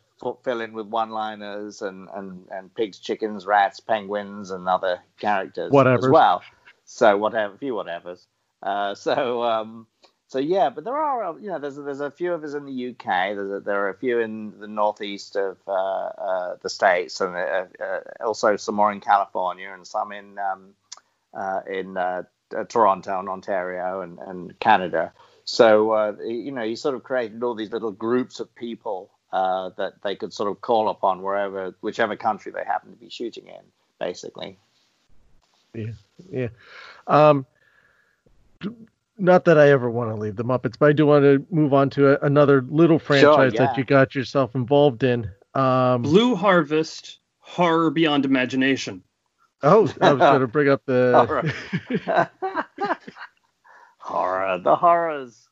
[0.44, 6.06] fill in with one-liners and, and, and pigs, chickens, rats, penguins, and other characters whatever.
[6.06, 6.42] as well.
[6.84, 8.26] So whatever, a few whatevers.
[8.62, 9.86] Uh, so um,
[10.28, 12.90] so yeah, but there are you know there's there's a few of us in the
[12.90, 13.34] UK.
[13.34, 17.34] There's a, there are a few in the northeast of uh, uh, the states, and
[17.34, 20.74] uh, uh, also some more in California, and some in um,
[21.32, 22.24] uh, in uh,
[22.56, 25.14] uh, Toronto and Ontario and, and Canada.
[25.44, 29.70] So uh, you know, he sort of created all these little groups of people uh,
[29.76, 33.46] that they could sort of call upon wherever, whichever country they happen to be shooting
[33.46, 33.62] in,
[33.98, 34.58] basically.
[36.30, 36.48] Yeah.
[37.06, 37.46] Um,
[39.18, 41.74] not that I ever want to leave the Muppets, but I do want to move
[41.74, 43.66] on to a, another little franchise yeah.
[43.66, 45.30] that you got yourself involved in.
[45.54, 49.02] Um, Blue Harvest, horror beyond imagination.
[49.62, 51.50] oh, I was going to bring up the.
[53.98, 55.48] Horror, the horrors.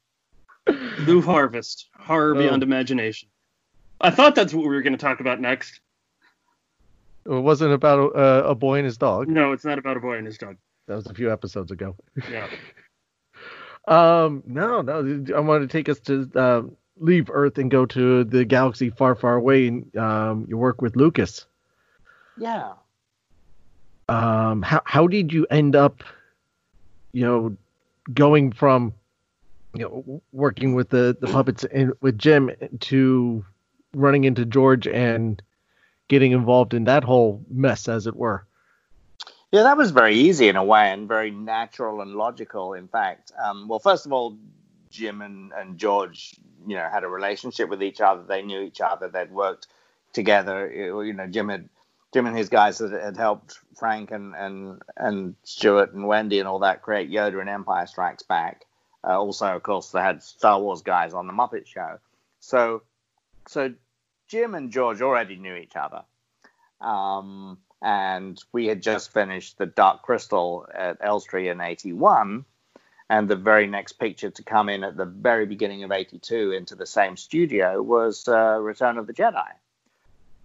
[0.65, 2.39] Blue Harvest, horror Oh.
[2.39, 3.29] beyond imagination.
[4.01, 5.81] I thought that's what we were going to talk about next.
[7.25, 9.29] It wasn't about a, a boy and his dog.
[9.29, 10.57] No, it's not about a boy and his dog.
[10.87, 11.97] That was a few episodes ago.
[12.31, 12.49] Yeah.
[13.89, 15.25] Um, no, no.
[15.33, 16.63] I want to take us to uh,
[16.99, 19.69] leave Earth and go to the galaxy far, far away.
[19.69, 21.47] And um, you work with Lucas.
[22.37, 22.73] Yeah.
[24.09, 26.03] Um, how how did you end up,
[27.13, 27.57] you know,
[28.13, 28.93] going from,
[29.75, 33.45] you know, working with the the puppets and with Jim to
[33.95, 35.41] running into George and
[36.09, 38.47] getting involved in that whole mess, as it were.
[39.53, 43.33] Yeah, that was very easy in a way and very natural and logical, in fact.
[43.43, 44.37] Um, well, first of all,
[44.91, 46.35] Jim and, and George,
[46.67, 48.23] you know, had a relationship with each other.
[48.23, 49.09] They knew each other.
[49.09, 49.69] They'd worked
[50.13, 50.73] together.
[50.73, 51.69] You know, Jim had
[52.13, 56.49] Jim and his guys had, had helped Frank and and and Stuart and Wendy and
[56.49, 58.65] all that create Yoda and Empire Strikes Back.
[59.05, 61.99] Uh, also, of course, they had Star Wars guys on the Muppet Show.
[62.41, 62.83] So,
[63.49, 63.75] so
[64.29, 66.03] Jim and George already knew each other.
[66.81, 72.45] Um, and we had just finished the Dark Crystal at Elstree in 81.
[73.09, 76.75] And the very next picture to come in at the very beginning of 82 into
[76.75, 79.47] the same studio was uh, Return of the Jedi.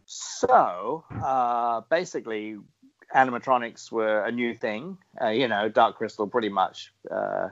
[0.05, 2.57] So uh, basically,
[3.15, 4.97] animatronics were a new thing.
[5.19, 7.47] Uh, you know, Dark Crystal pretty much uh,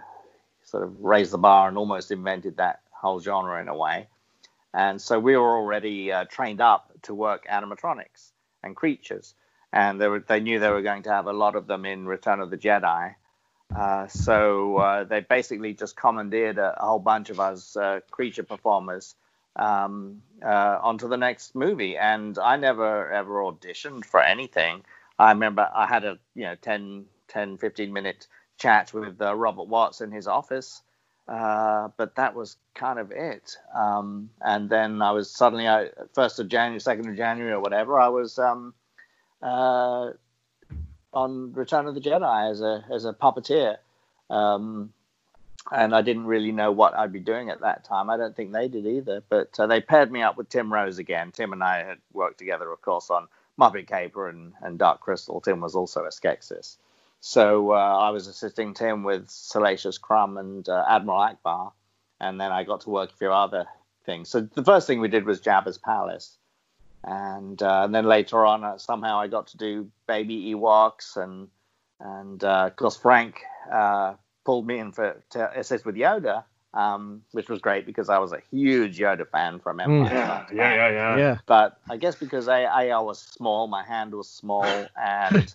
[0.64, 4.08] sort of raised the bar and almost invented that whole genre in a way.
[4.74, 8.32] And so we were already uh, trained up to work animatronics
[8.64, 9.34] and creatures.
[9.72, 12.06] And they, were, they knew they were going to have a lot of them in
[12.06, 13.16] Return of the Jedi.
[13.76, 18.44] Uh, so uh, they basically just commandeered a, a whole bunch of us uh, creature
[18.44, 19.16] performers
[19.56, 21.98] um, uh, onto the next movie.
[21.98, 24.84] And I never ever auditioned for anything.
[25.20, 29.68] I remember I had a you know 10, 10 15 minute chat with uh, Robert
[29.68, 30.82] Watts in his office
[31.30, 33.56] uh, but that was kind of it.
[33.76, 38.00] Um, and then I was suddenly, I, first of January, second of January, or whatever,
[38.00, 38.74] I was um,
[39.44, 40.12] uh,
[41.14, 43.78] on Return of the Jedi as a as a puppeteer.
[44.32, 44.92] Um,
[45.72, 48.10] and I didn't really know what I'd be doing at that time.
[48.10, 49.22] I don't think they did either.
[49.30, 51.32] But uh, they paired me up with Tim Rose again.
[51.32, 53.28] Tim and I had worked together, of course, on
[53.60, 55.42] Muppet Caper and, and Dark Crystal.
[55.42, 56.78] Tim was also a Skeksis.
[57.22, 61.72] So uh, I was assisting Tim with Salacious Crumb and uh, Admiral Ackbar,
[62.20, 63.66] and then I got to work a few other
[64.06, 64.30] things.
[64.30, 66.38] So the first thing we did was Jabba's Palace,
[67.04, 71.50] and, uh, and then later on uh, somehow I got to do Baby Ewoks, and
[72.00, 73.42] and uh, of course Frank
[73.72, 74.14] uh,
[74.46, 76.44] pulled me in for to assist with Yoda.
[76.72, 80.06] Um, which was great because I was a huge Yoda fan from Empire.
[80.08, 80.12] Mm.
[80.12, 81.18] Yeah, yeah, yeah, yeah.
[81.18, 81.38] Yeah.
[81.48, 85.52] But I guess because I, I, I was small, my hand was small, and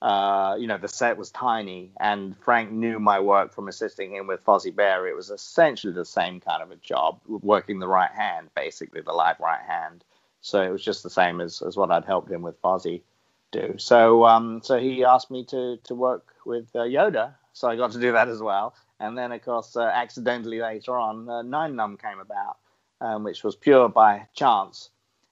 [0.00, 4.26] uh, you know, the set was tiny, and Frank knew my work from assisting him
[4.28, 5.06] with Fozzie Bear.
[5.08, 9.12] It was essentially the same kind of a job, working the right hand, basically the
[9.12, 10.04] live right hand.
[10.40, 13.02] So it was just the same as, as what I'd helped him with Fozzie
[13.50, 13.74] do.
[13.78, 17.92] So um, so he asked me to to work with uh, Yoda, so I got
[17.92, 18.74] to do that as well.
[19.00, 22.58] And then of course, uh, accidentally later on, uh, Nien Nunb came about,
[23.00, 24.90] um, which was pure by chance.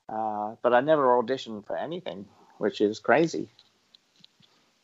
[0.08, 2.26] Uh, but I never auditioned for anything,
[2.58, 3.48] which is crazy.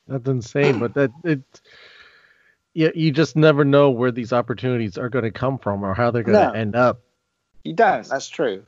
[0.09, 1.42] That's insane, but that it
[2.74, 6.11] yeah, you just never know where these opportunities are going to come from or how
[6.11, 6.59] they're going to No.
[6.59, 7.00] end up.
[7.64, 8.07] You don't.
[8.09, 8.64] That's true.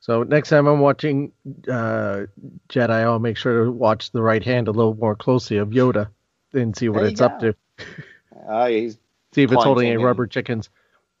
[0.00, 1.32] So next time I'm watching
[1.68, 2.26] uh,
[2.68, 6.08] Jedi, I'll make sure to watch the right hand a little more closely of Yoda
[6.52, 7.56] and see what There you it's up to.
[8.46, 8.98] Oh, he's
[9.34, 10.70] See if it's holding any rubber chickens.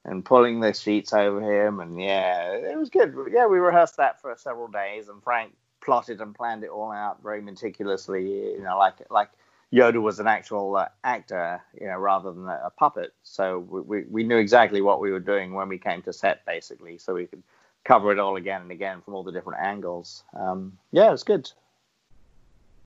[0.04, 3.14] and pulling the sheets over him, and yeah, it was good.
[3.32, 5.52] Yeah, we rehearsed that for several days, and Frank
[5.86, 8.52] plotted and planned it all out very meticulously.
[8.52, 9.30] You know, like like
[9.72, 13.14] Yoda was an actual uh, actor, you know, rather than a, a puppet.
[13.22, 16.44] So we, we we knew exactly what we were doing when we came to set,
[16.44, 17.42] basically, so we could
[17.84, 20.24] cover it all again and again from all the different angles.
[20.38, 21.50] Um, yeah, it was good.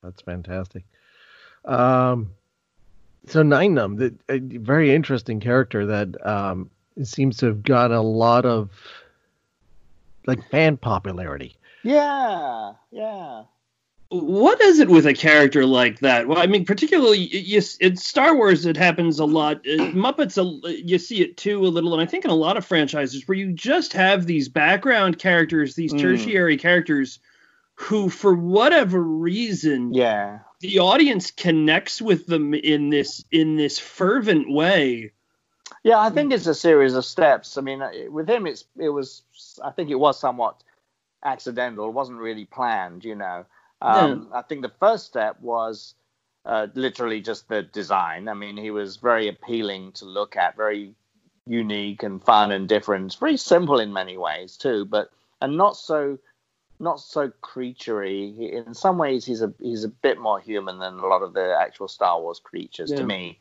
[0.02, 0.84] That's fantastic.
[1.64, 2.30] Um,
[3.26, 6.70] so Nien Nunb, the, a very interesting character that um,
[7.02, 8.70] seems to have got a lot of
[10.26, 11.56] like fan popularity.
[11.82, 13.44] Yeah, yeah.
[14.10, 16.26] What is it with a character like that?
[16.26, 19.58] Well, I mean, particularly you, in Star Wars, it happens a lot.
[19.58, 20.36] Uh, Muppets,
[20.84, 23.38] you see it too a little, and I think in a lot of franchises where
[23.38, 26.00] you just have these background characters, these Mm.
[26.00, 27.20] tertiary characters,
[27.74, 34.50] who, for whatever reason, Yeah, the audience connects with them in this in this fervent
[34.50, 35.12] way.
[35.84, 37.56] Yeah, I think it's a series of steps.
[37.56, 39.22] I mean, uh, with him, it's it was.
[39.64, 40.62] I think it was somewhat
[41.24, 41.88] accidental.
[41.88, 43.04] It wasn't really planned.
[43.04, 43.44] You know,
[43.82, 45.94] um, I think the first step was
[46.44, 48.28] uh, literally just the design.
[48.28, 50.94] I mean, he was very appealing to look at, very
[51.46, 53.16] unique and fun and different.
[53.18, 55.10] Very simple in many ways too, but
[55.40, 56.18] and not so
[56.78, 58.52] not so creaturey.
[58.52, 61.56] In some ways, he's a he's a bit more human than a lot of the
[61.60, 62.98] actual Star Wars creatures Yeah.
[62.98, 63.38] to me.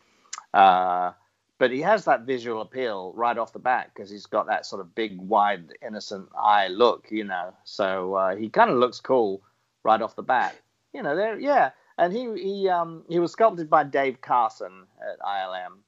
[0.54, 1.12] Uh,
[1.60, 4.80] but he has that visual appeal right off the bat because he's got that sort
[4.80, 7.54] of big, wide, innocent eye look, you know.
[7.66, 9.42] So uh, he kind of looks cool
[9.84, 10.56] right off the bat,
[10.94, 11.16] you know.
[11.16, 11.72] There, yeah.
[11.98, 15.80] And he he um he was sculpted by Dave Carson at ILM,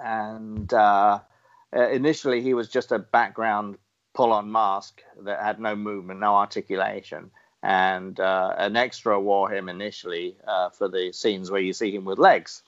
[0.00, 1.18] and uh,
[1.76, 3.78] uh, initially he was just a background
[4.14, 7.30] pull-on mask that had no movement, no articulation.
[7.62, 12.04] And uh, an extra wore him initially uh, for the scenes where you see him
[12.04, 12.62] with legs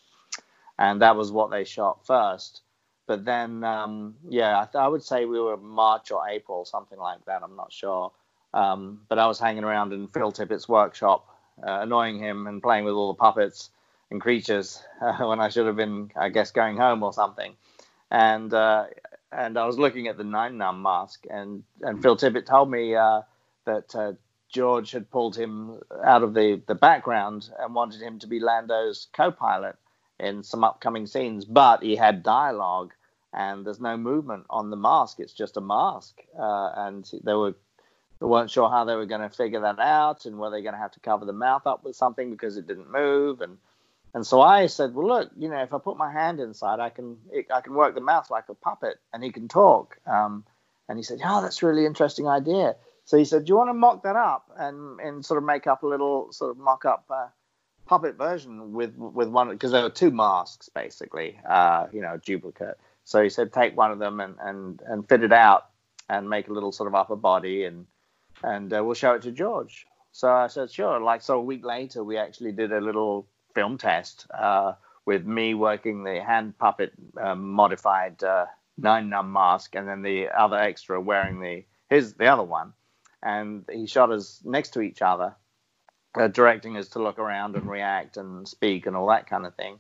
[0.78, 2.62] and that was what they shot first.
[3.06, 6.98] but then um, yeah, I, th- I would say we were March or April, something
[6.98, 7.42] like that.
[7.42, 8.12] I'm not sure.
[8.54, 11.28] Um, but I was hanging around in Phil Tippett's workshop,
[11.66, 13.70] uh, annoying him and playing with all the puppets
[14.10, 17.54] and creatures uh, when I should have been, I guess, going home or something.
[18.10, 18.86] And uh,
[19.32, 22.94] and I was looking at the Nien Nunb mask, and and Phil Tippett told me
[22.94, 23.22] uh,
[23.66, 24.12] that uh,
[24.50, 29.08] George had pulled him out of the the background and wanted him to be Lando's
[29.12, 29.76] co-pilot
[30.20, 32.92] in some upcoming scenes, but he had dialogue
[33.32, 35.20] and there's no movement on the mask.
[35.20, 37.54] It's just a mask, uh, and they were
[38.20, 40.74] they weren't sure how they were going to figure that out, and were they going
[40.74, 43.58] to have to cover the mouth up with something because it didn't move, and
[44.14, 46.88] and so I said, well, look, you know, if I put my hand inside, I
[46.90, 49.98] can it, I can work the mouth like a puppet, and he can talk.
[50.06, 50.44] Um,
[50.88, 52.74] and he said, oh, that's a really interesting idea.
[53.04, 55.66] So he said, do you want to mock that up and and sort of make
[55.66, 57.04] up a little sort of mock up.
[57.10, 57.28] Uh,
[57.88, 62.78] puppet version with with one because there were two masks basically uh, you know duplicate
[63.04, 65.70] so he said take one of them and and and fit it out
[66.08, 67.86] and make a little sort of upper body and
[68.42, 69.86] and uh, we'll show it to George.
[70.12, 71.00] So I said sure.
[71.00, 74.74] Like so a week later we actually did a little film test uh,
[75.04, 80.28] with me working the hand puppet um, modified uh, Nien Nunb mask and then the
[80.28, 82.72] other extra wearing the his the other one
[83.22, 85.34] and he shot us next to each other
[86.14, 89.54] uh, directing us to look around and react and speak and all that kind of
[89.54, 89.78] thing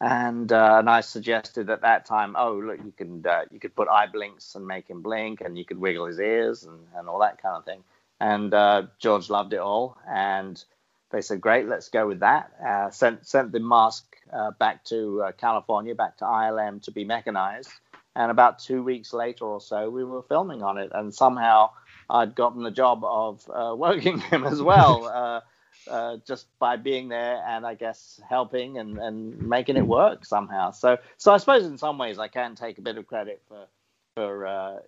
[0.00, 3.74] and uh, and I suggested at that time, oh look, you can uh, you could
[3.74, 7.08] put eye blinks and make him blink, and you could wiggle his ears and, and
[7.08, 7.82] all that kind of thing.
[8.20, 10.62] And uh, George loved it all, and
[11.10, 12.52] they said, great, let's go with that.
[12.64, 17.04] Uh, sent sent the mask uh, back to uh, California, back to ILM to be
[17.04, 17.70] mechanized.
[18.14, 21.70] And about two weeks later or so, we were filming on it, and somehow
[22.08, 23.46] I'd gotten the job of
[23.78, 25.42] working him as well
[25.88, 30.70] uh, just by being there and I guess helping and, and making it work somehow.
[30.70, 33.66] So so I suppose in some ways I can take a bit of credit for
[34.14, 34.78] for uh,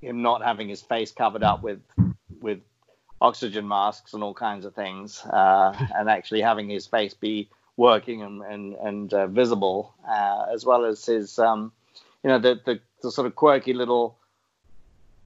[0.00, 1.80] him not having his face covered up with
[2.40, 2.60] with
[3.20, 8.22] oxygen masks and all kinds of things, uh, and actually having his face be working
[8.22, 11.72] and and, and uh, visible, uh, as well as his um,
[12.22, 14.16] you know the, the the sort of quirky little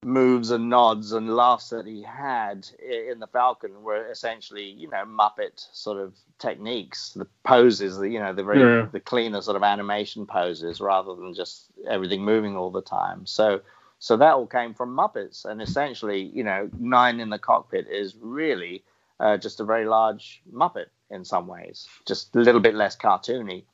[0.05, 5.05] moves and nods and laughs that he had in the Falcon were essentially, you know,
[5.05, 8.87] Muppet sort of techniques, the poses, the you know, the very yeah.
[8.91, 13.27] the cleaner sort of animation poses rather than just everything moving all the time.
[13.27, 13.61] So
[13.99, 18.15] so that all came from Muppets, and essentially, you know, Nien in the Cockpit is
[18.21, 18.85] really
[19.19, 23.65] uh, just a very large Muppet in some ways, just a little bit less cartoony,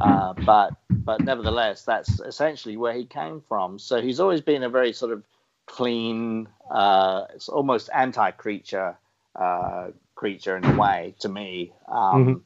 [0.00, 3.78] uh, but but nevertheless, that's essentially where he came from.
[3.78, 5.22] So he's always been a very sort of
[5.68, 8.96] clean, uh, it's almost anti-creature
[9.36, 12.38] uh, creature in a way to me, um, mm-hmm.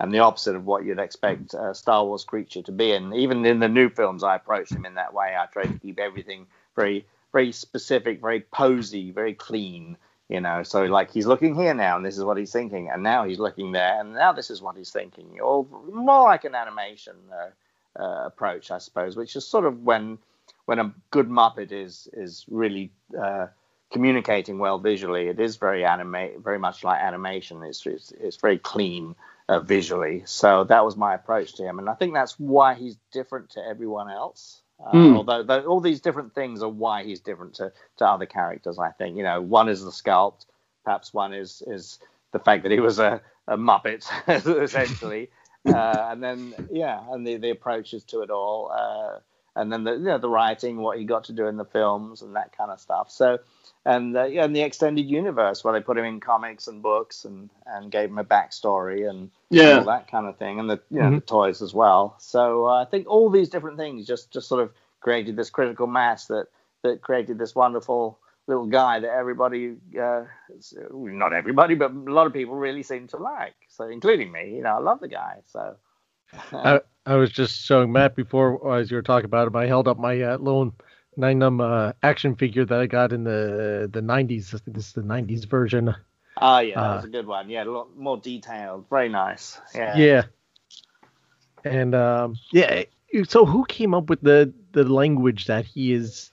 [0.00, 2.90] and the opposite of what you'd expect a Star Wars creature to be.
[2.92, 5.36] And even in the new films, I approach him in that way.
[5.38, 9.96] I try to keep everything very, very specific, very posy, very clean.
[10.28, 13.02] You know, so like he's looking here now, and this is what he's thinking, and
[13.02, 15.40] now he's looking there, and now this is what he's thinking.
[15.40, 20.18] Or more like an animation uh, uh, approach, I suppose, which is sort of when
[20.70, 23.48] when a good Muppet is is really uh,
[23.90, 27.64] communicating well visually, it is very anime, very much like animation.
[27.64, 29.16] It's it's, it's very clean
[29.48, 30.22] uh, visually.
[30.26, 33.60] So that was my approach to him, and I think that's why he's different to
[33.66, 34.62] everyone else.
[34.78, 35.16] Uh, mm.
[35.16, 38.78] Although all these different things are why he's different to, to other characters.
[38.78, 40.46] I think you know one is the sculpt,
[40.84, 41.98] perhaps one is is
[42.30, 44.06] the fact that he was a, a Muppet
[44.62, 45.30] essentially,
[45.66, 48.70] uh, and then yeah, and the the approaches to it all.
[49.56, 51.64] Uh, and then the you know, the writing, what he got to do in the
[51.64, 53.10] films, and that kind of stuff.
[53.10, 53.38] So,
[53.84, 57.24] and uh, yeah, and the extended universe where they put him in comics and books
[57.24, 59.78] and and gave him a backstory and yeah.
[59.78, 61.14] all that kind of thing, and the you know mm-hmm.
[61.16, 62.16] the toys as well.
[62.18, 65.86] So uh, I think all these different things just just sort of created this critical
[65.86, 66.46] mass that
[66.82, 70.24] that created this wonderful little guy that everybody, uh,
[70.90, 73.54] not everybody, but a lot of people really seem to like.
[73.68, 75.36] So including me, you know, I love the guy.
[75.46, 75.76] So.
[76.52, 76.80] I,
[77.10, 79.56] I was just showing Matt before as you were talking about him.
[79.56, 80.72] I held up my uh, little
[81.16, 84.54] Nien Nunb uh, action figure that I got in the the 90s.
[84.54, 85.92] I think this is the 90s version.
[86.40, 87.50] Oh yeah, that was uh, a good one.
[87.50, 88.88] Yeah, a lot more detailed.
[88.88, 89.60] Very nice.
[89.74, 89.96] Yeah.
[89.96, 90.22] Yeah.
[91.64, 92.84] And um, yeah,
[93.26, 96.30] so who came up with the the language that he is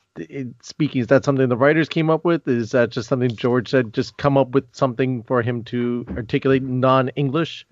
[0.62, 1.02] speaking?
[1.02, 2.48] Is that something the writers came up with?
[2.48, 3.96] Is that just something George said?
[3.96, 7.66] Just come up with something for him to articulate non-English?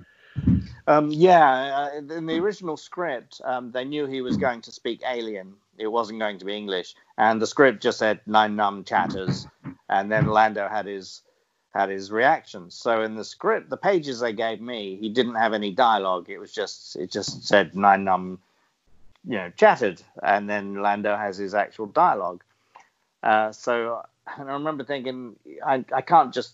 [0.87, 5.01] Um, yeah, uh, in the original script, um, they knew he was going to speak
[5.07, 5.55] alien.
[5.77, 9.47] It wasn't going to be English, and the script just said Nien Nunb chatters,
[9.89, 11.21] and then Lando had his
[11.73, 12.75] had his reactions.
[12.75, 16.29] So in the script, the pages they gave me, he didn't have any dialogue.
[16.29, 18.37] It was just it just said Nien Nunb
[19.27, 22.43] you know, chatted, and then Lando has his actual dialogue.
[23.23, 24.03] Uh, so,
[24.37, 26.53] and I remember thinking, I, I can't just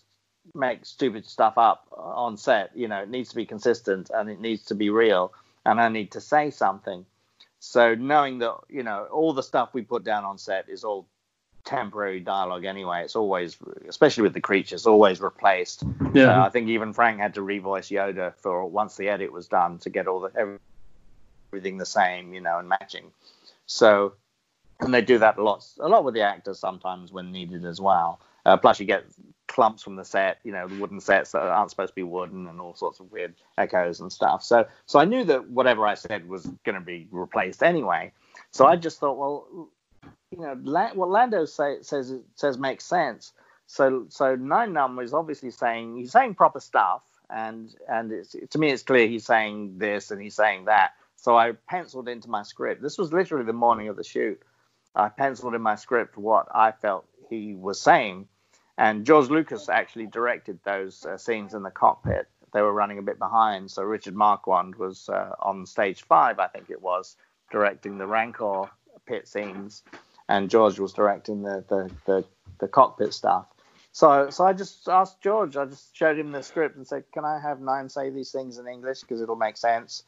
[0.54, 2.70] make stupid stuff up on set.
[2.76, 5.32] You know, it needs to be consistent and it needs to be real,
[5.64, 7.04] and I need to say something.
[7.60, 11.06] So, knowing that, you know, all the stuff we put down on set is all
[11.64, 13.04] temporary dialogue anyway.
[13.04, 13.56] It's always,
[13.88, 15.84] especially with the creatures, always replaced.
[16.12, 16.40] Yeah.
[16.40, 19.78] Uh, I think even Frank had to revoice Yoda for once the edit was done
[19.78, 20.58] to get all the
[21.52, 23.12] everything the same, you know, and matching.
[23.66, 24.14] So,
[24.80, 27.80] and they do that a lot, a lot with the actors sometimes when needed as
[27.80, 28.20] well.
[28.44, 29.04] Uh, plus, you get
[29.48, 32.46] clumps from the set, you know, the wooden sets that aren't supposed to be wooden
[32.48, 34.42] and all sorts of weird echoes and stuff.
[34.42, 38.12] So, so I knew that whatever I said was going to be replaced anyway.
[38.50, 39.68] So I just thought, well,
[40.30, 43.32] you know, La- what Lando say, says says makes sense.
[43.66, 48.58] So, so Nien Nunb is obviously saying he's saying proper stuff, and and it's, to
[48.58, 50.92] me it's clear he's saying this and he's saying that.
[51.16, 52.82] So I penciled into my script.
[52.82, 54.40] This was literally the morning of the shoot.
[54.94, 58.28] I penciled in my script what I felt he was saying,
[58.78, 62.28] and George Lucas actually directed those uh, scenes in the cockpit.
[62.52, 66.48] They were running a bit behind, so Richard Marquand was uh, on stage five, I
[66.48, 67.16] think it was,
[67.50, 68.70] directing the Rancor
[69.06, 69.82] pit scenes,
[70.28, 72.24] and George was directing the the, the,
[72.58, 73.46] the cockpit stuff.
[73.92, 75.56] So, so I just asked George.
[75.56, 78.58] I just showed him the script and said, "Can I have Nien say these things
[78.58, 80.04] in English because it'll make sense,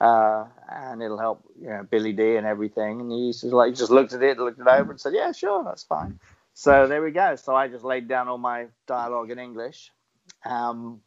[0.00, 3.92] uh, and it'll help, you know, Billy Dee and everything." And he just like just
[3.92, 6.18] looked at it, looked it over, and said, "Yeah, sure, that's fine."
[6.58, 7.36] So there we go.
[7.36, 9.92] So I just laid down all my dialogue in English,
[10.44, 11.00] um,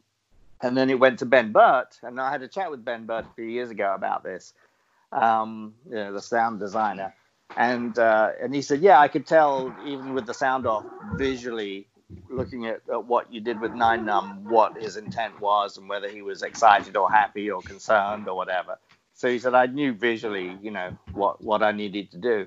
[0.62, 3.26] and then it went to Ben Burtt, and I had a chat with Ben Burtt
[3.26, 4.54] a few years ago about this,
[5.12, 7.14] um, you know, the sound designer,
[7.54, 10.86] and uh, and he said, "Yeah, I could tell even with the sound off
[11.16, 11.86] visually."
[12.28, 16.10] looking at, at, what you did with Nien Nunb, what his intent was, and whether
[16.10, 18.78] he was excited or happy or concerned or whatever.
[19.14, 22.46] So he said, I knew visually, you know, what what I needed to do.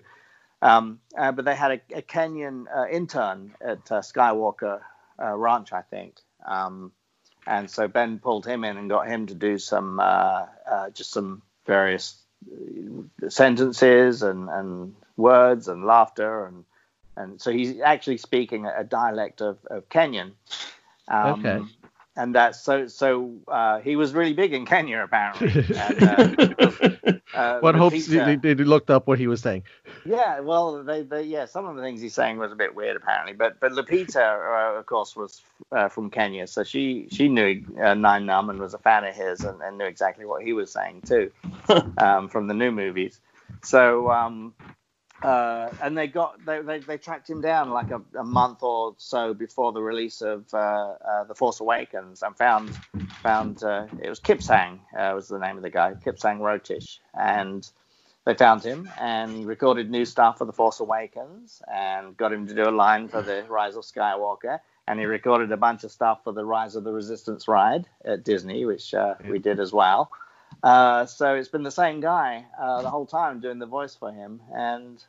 [0.61, 4.81] Um, uh, but they had a, a Kenyan uh, intern at uh, Skywalker
[5.21, 6.17] uh, Ranch, I think.
[6.45, 6.91] Um,
[7.47, 11.11] and so Ben pulled him in and got him to do some uh, uh, just
[11.11, 12.15] some various
[13.27, 16.65] sentences and, and words and laughter and
[17.17, 20.33] and so he's actually speaking a dialect of, of Kenyan.
[21.07, 21.61] Um, Okay.
[22.17, 25.65] And that so so uh, he was really big in Kenya apparently.
[25.75, 29.63] And, uh, uh, what hopes they, they looked up what he was saying?
[30.05, 32.95] yeah, well, they, they, yeah, some of the things he's saying was a bit weird
[32.95, 35.41] apparently, but but Lupita, uh, of course, was
[35.71, 39.15] uh, from Kenya, so she she knew uh, Nien Nunb and was a fan of
[39.15, 41.31] his and, and knew exactly what he was saying too,
[41.97, 43.19] um, from the new movies.
[43.63, 44.53] So um,
[45.25, 48.93] uh, and they got they, they, they tracked him down like a, a month or
[48.97, 52.77] so before the release of uh, uh, the Force Awakens and found
[53.23, 56.99] found uh, it was Kipsang uh, was the name of the guy Kipsang Rotich.
[57.13, 57.67] And
[58.25, 62.47] they found him and he recorded new stuff for the Force Awakens and got him
[62.47, 64.59] to do a line for the Rise of Skywalker.
[64.87, 68.23] And he recorded a bunch of stuff for the Rise of the Resistance ride at
[68.23, 70.11] Disney which uh, we did as well.
[70.63, 74.11] Uh, so it's been the same guy uh, the whole time doing the voice for
[74.11, 75.03] him, and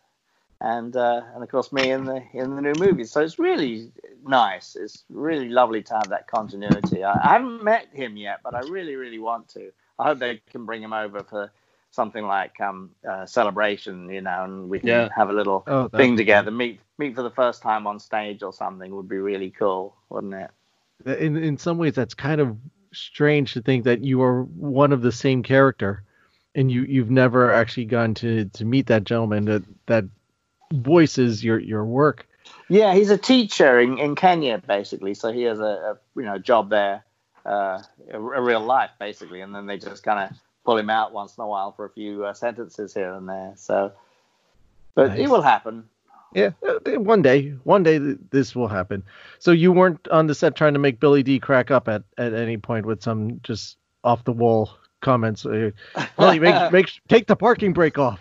[0.60, 3.04] and uh, and of course me in the in the new movie.
[3.04, 3.92] So it's really
[4.24, 4.76] nice.
[4.76, 7.04] It's really lovely to have that continuity.
[7.04, 9.70] I, I haven't met him yet, but I really really want to.
[9.98, 11.52] I hope they can bring him over for
[11.90, 15.08] something like um uh, celebration, you know, and we can Yeah.
[15.16, 16.50] have a little Oh, thing together.
[16.50, 20.34] Meet meet for the first time on stage or something would be really cool, wouldn't
[20.34, 20.50] it?
[21.06, 22.56] In in some ways, that's kind of
[22.92, 26.02] strange to think that you are one of the same character,
[26.54, 30.04] and you you've never actually gone to to meet that gentleman that that
[30.72, 32.26] voices your your work.
[32.68, 35.14] Yeah, he's a teacher in, in Kenya, basically.
[35.14, 37.04] So he has a, a you know job there,
[37.44, 39.40] uh, a, a real life, basically.
[39.40, 41.90] And then they just kind of pull him out once in a while for a
[41.90, 43.52] few uh, sentences here and there.
[43.56, 43.92] So,
[44.94, 45.88] but it will happen.
[46.34, 49.04] Yeah, uh, one day, one day th- this will happen.
[49.38, 52.34] So you weren't on the set trying to make Billy Dee crack up at at
[52.34, 55.46] any point with some just off the wall comments.
[55.46, 55.70] Uh,
[56.18, 58.20] Billy, make make take the parking brake off.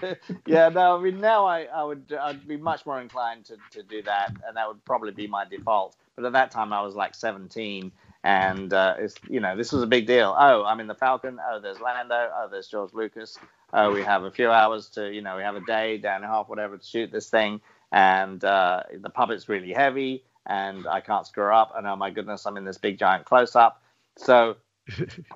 [0.46, 3.82] yeah, no, I mean now I, I would I'd be much more inclined to, to
[3.82, 5.96] do that, and that would probably be my default.
[6.16, 7.90] But at that time I was like 17,
[8.24, 10.34] and uh, it's you know this was a big deal.
[10.38, 11.38] Oh, I'm in the Falcon.
[11.50, 12.30] Oh, there's Lando.
[12.34, 13.38] Oh, there's George Lucas.
[13.72, 16.24] Oh, we have a few hours to you know we have a day, day and
[16.24, 17.60] a half, whatever, to shoot this thing,
[17.92, 21.72] and uh, the puppet's really heavy, and I can't screw up.
[21.76, 23.82] And oh my goodness, I'm in this big giant close up.
[24.16, 24.56] So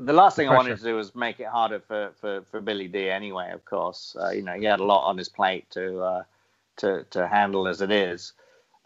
[0.01, 2.89] the last thing I wanted to do was make it harder for, for, for Billy
[2.89, 4.17] Dee anyway, of course.
[4.21, 6.23] Uh, you know, he had a lot on his plate to uh,
[6.79, 8.33] to to handle as it is.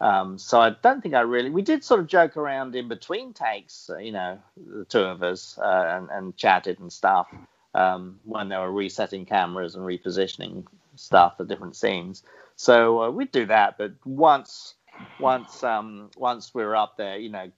[0.01, 1.49] Um, so I don't think I really.
[1.51, 5.23] We did sort of joke around in between takes, uh, you know, the two of
[5.23, 7.27] us, uh, and, and chatted and stuff.
[7.73, 10.65] um, when they were resetting cameras and repositioning
[10.95, 12.23] stuff for different scenes.
[12.55, 14.75] So uh, we'd do that, but once
[15.19, 17.51] once um, once we were up there, you know,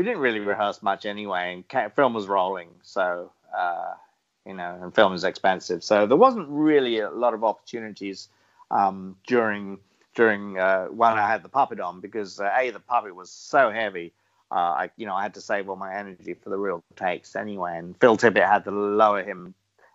[0.00, 3.92] we didn't really rehearse much anyway, and film was rolling, so uh,
[4.46, 8.28] you know, and film is expensive, so there wasn't really a lot of opportunities
[8.70, 9.78] um, during
[10.14, 13.70] during uh, when I had the puppet on because uh, a the puppet was so
[13.70, 14.14] heavy.
[14.50, 17.36] Uh, I you know I had to save all my energy for the real takes
[17.36, 19.52] anyway, and Phil Tippett had to lower him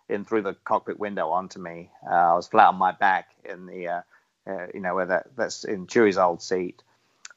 [0.08, 1.90] in through the cockpit window onto me.
[2.08, 4.00] Uh, I was flat on my back in the uh,
[4.46, 6.84] uh, you know where that that's in Chewie's old seat,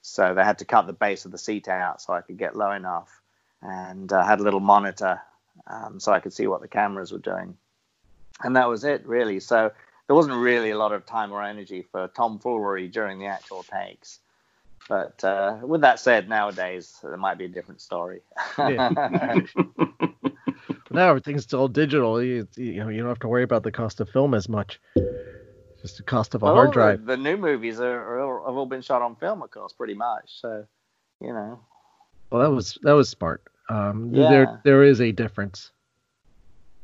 [0.02, 2.56] so they had to cut the base of the seat out so I could get
[2.56, 3.22] low enough,
[3.62, 5.22] and I had a little monitor
[5.68, 7.58] um, so I could see what the cameras were doing,
[8.42, 9.40] and that was it really.
[9.40, 9.72] So
[10.08, 14.20] there wasn't really a lot of time or energy for tomfoolery during the actual takes.
[14.88, 18.22] But uh, with that said, nowadays it might be a different story.
[18.58, 18.90] Yeah.
[20.90, 22.24] now everything's still digital.
[22.24, 24.80] You, you know, you don't have to worry about the cost of film as much.
[25.82, 27.06] Just the cost of a Well, hard drive.
[27.06, 29.94] The, new movies are, are all, have all been shot on film, of course, pretty
[29.94, 30.40] much.
[30.42, 30.66] So,
[31.22, 31.60] you know,
[32.30, 33.44] Well, that was that was smart.
[33.70, 34.30] Um, Yeah.
[34.30, 35.72] There there is a difference,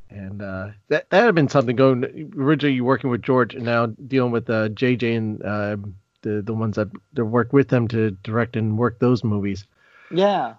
[0.09, 4.31] and uh, that that had been something going originally working with George and now dealing
[4.31, 5.77] with uh, JJ and uh,
[6.21, 6.89] the the ones that
[7.25, 9.65] work with them to direct and work those movies.
[10.11, 10.55] yeah,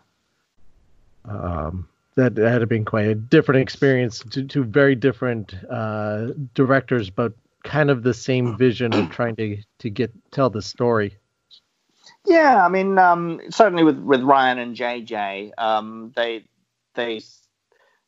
[1.24, 4.20] Um, that, that had been quite a different experience.
[4.30, 7.32] Two, two very different uh, directors, but
[7.67, 11.17] kind of the same vision of trying to to get tell the story.
[12.27, 12.64] yeah.
[12.64, 16.45] I mean, um, certainly with, with Ryan and JJ, um, they
[16.95, 17.21] they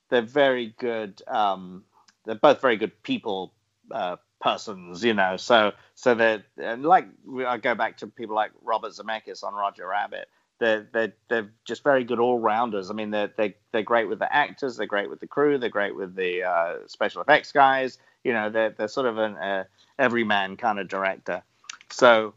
[0.08, 1.22] they're very good.
[1.26, 1.84] Um,
[2.24, 3.52] they're both very good people
[3.90, 5.36] uh, persons, you know.
[5.36, 7.06] So so they're and like
[7.46, 10.28] I go back to people like Robert Zemeckis on Roger Rabbit.
[10.58, 12.90] They're they're they're just very good all rounders.
[12.90, 14.76] I mean, they're they they're great with the actors.
[14.76, 15.58] They're great with the crew.
[15.58, 17.98] They're great with the uh, special effects guys.
[18.24, 19.64] You know, they're they're sort of an uh,
[19.98, 21.42] everyman kind of director.
[21.90, 22.34] So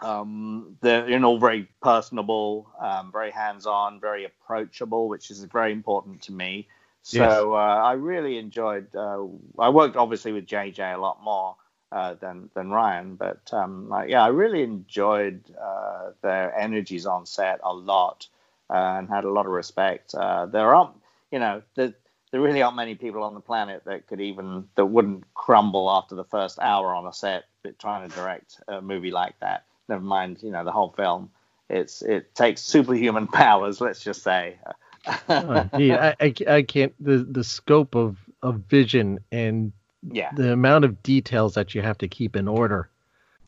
[0.00, 5.72] um, they're you know all very personable, um, very hands-on, very approachable, which is very
[5.72, 6.68] important to me.
[7.02, 7.46] So Yes.
[7.54, 8.94] uh, I really enjoyed.
[8.94, 9.24] Uh,
[9.58, 11.56] I worked obviously with JJ a lot more
[11.92, 17.60] uh, than than Ryan, but um, yeah, I really enjoyed uh, their energies on set
[17.62, 18.28] a lot
[18.70, 20.14] uh, and had a lot of respect.
[20.14, 20.94] Uh, there aren't,
[21.30, 21.94] you know, there,
[22.30, 26.14] there really aren't many people on the planet that could even that wouldn't crumble after
[26.14, 27.44] the first hour on a set
[27.78, 29.64] trying to direct a movie like that.
[29.88, 31.30] Never mind, you know, the whole film.
[31.68, 34.58] It's it takes superhuman powers, let's just say.
[35.28, 39.72] Oh, I, I, I can't the the scope of of vision and
[40.10, 40.30] yeah.
[40.34, 42.90] the amount of details that you have to keep in order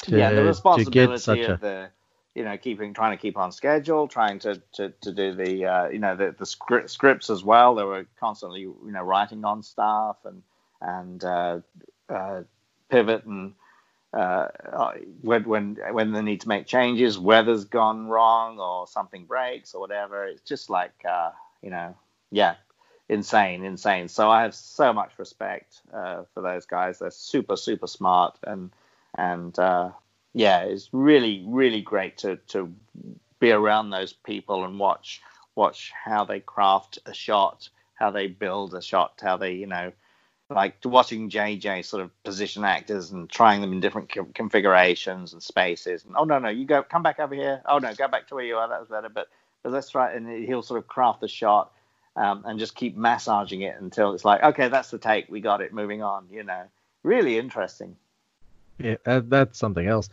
[0.02, 1.88] to, yeah, the to responsibility get such of a the,
[2.34, 5.88] you know, keeping trying to keep on schedule, trying to to, to do the, uh,
[5.88, 7.74] you know, the the script, scripts as well.
[7.74, 10.42] They were constantly, you know, writing on stuff and
[10.80, 11.60] and uh,
[12.08, 12.42] uh,
[12.88, 13.54] pivot and
[14.12, 19.24] uh, uh, when when when they need to make changes, weather's gone wrong or something
[19.26, 20.24] breaks or whatever.
[20.24, 21.30] It's just like, uh,
[21.62, 21.94] you know,
[22.30, 22.54] yeah,
[23.08, 24.08] insane, insane.
[24.08, 26.98] So I have so much respect uh, for those guys.
[26.98, 28.70] They're super, super smart and
[29.16, 29.90] and uh,
[30.34, 32.72] yeah, it's really, really great to to
[33.40, 35.22] be around those people and watch
[35.54, 39.92] watch how they craft a shot, how they build a shot, how they you know
[40.50, 45.42] like watching JJ sort of position actors and trying them in different co- configurations and
[45.42, 46.04] spaces.
[46.04, 47.62] And oh no, no, you go come back over here.
[47.66, 48.68] Oh no, go back to where you are.
[48.68, 49.08] That was better.
[49.08, 49.28] But
[49.62, 50.12] but let's try.
[50.12, 51.72] And he'll sort of craft the shot
[52.18, 55.28] um, and just keep massaging it until it's like okay, that's the take.
[55.30, 55.72] We got it.
[55.72, 56.26] Moving on.
[56.30, 56.64] You know,
[57.02, 57.96] really interesting.
[58.78, 60.08] yeah, that's something else.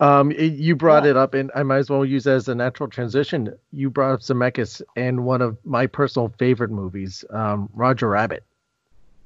[0.00, 1.10] Um, it- you brought Yeah.
[1.10, 3.52] it up, and I might as well use it as a natural transition.
[3.72, 8.44] You brought up Zemeckis and one of my personal favorite movies, um, Roger Rabbit.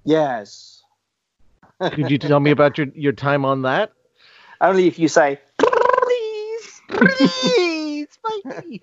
[0.04, 0.82] Yes.
[1.80, 3.92] Could you tell me about your, your time on that?
[4.60, 8.08] Only if you say please, please,
[8.44, 8.82] Mikey.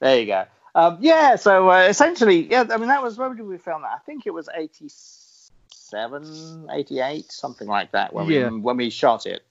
[0.00, 0.44] there you go.
[0.74, 3.92] Um, yeah, so uh, essentially, yeah, I mean, that was, when did we film that?
[3.92, 8.48] I think it was 87, 88, something like that when, Yeah.
[8.50, 9.42] we, when we shot it.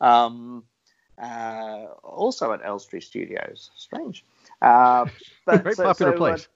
[0.00, 0.64] Um,
[1.20, 3.70] uh, also at Elstree Studios.
[3.76, 4.24] Strange.
[4.60, 5.06] Uh,
[5.46, 6.48] but, Very so- popular so, uh, place.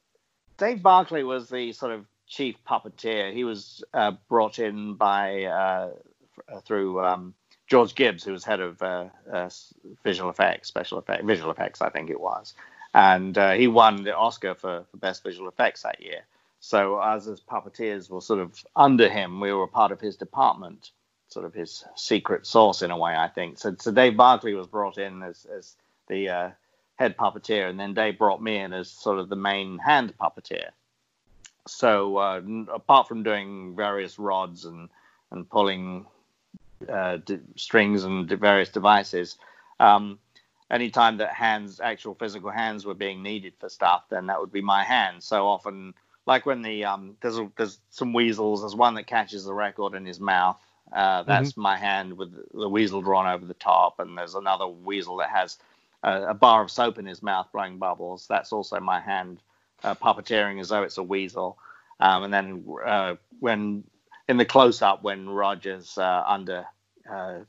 [0.57, 3.33] Dave Barclay was the sort of chief puppeteer.
[3.33, 5.91] He was uh, brought in by uh,
[6.65, 7.35] through um,
[7.67, 8.79] George Gibbs, who was head of
[10.05, 12.55] visual effects, special effects, visual effects, I think it was,
[12.95, 16.21] and uh, he won the Oscar for, for best visual effects that year.
[16.61, 19.41] So us as puppeteers were sort of under him.
[19.41, 20.93] We were a part of his department,
[21.29, 23.59] sort of his secret sauce in a way, I think.
[23.59, 25.75] So, so Dave Barclay was brought in as, as
[26.09, 26.51] the uh,
[26.97, 30.71] head puppeteer, and then Dave brought me in as sort of the main hand puppeteer.
[31.67, 32.41] so uh,
[32.73, 34.89] apart from doing various rods and
[35.31, 36.07] and pulling
[36.89, 39.37] uh, d- strings and various devices,
[39.81, 40.19] um,
[40.71, 44.61] anytime that hands, actual physical hands, were being needed for stuff, then that would be
[44.61, 45.23] my hand.
[45.23, 45.95] So often,
[46.27, 48.63] like when the um, there's a, there's some weasels.
[48.63, 50.59] There's one that catches the record in his mouth.
[50.93, 55.17] Uh, that's my hand with the weasel drawn over the top, and there's another weasel
[55.17, 55.59] that has
[56.03, 58.27] a, a bar of soap in his mouth blowing bubbles.
[58.29, 59.41] That's also my hand
[59.83, 61.59] uh, puppeteering as though it's a weasel.
[62.01, 63.85] Um, and then uh, when
[64.29, 66.67] in the close up, when Roger's uh, under
[67.11, 67.41] uh,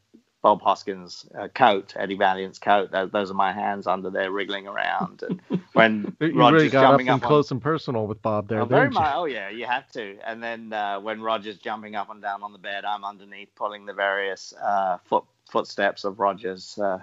[0.46, 4.68] Bob Hoskins' uh, coat, Eddie Valiant's coat, those, those are my hands under there wriggling
[4.68, 5.24] around.
[5.24, 5.42] And
[5.74, 8.48] when You Roger's really got up jumping and up on close and personal with Bob
[8.48, 8.62] there.
[8.62, 9.12] Oh, very much.
[9.16, 10.20] Oh, yeah, you have to.
[10.24, 13.88] And then uh, when Roger's jumping up and down on the bed, I'm underneath pulling
[13.88, 17.00] the various uh, foot footsteps of Roger's uh,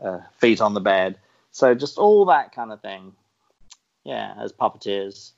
[0.00, 1.18] uh, feet on the bed.
[1.50, 3.14] So just all that kind of thing.
[4.04, 5.32] Yeah, as puppeteers.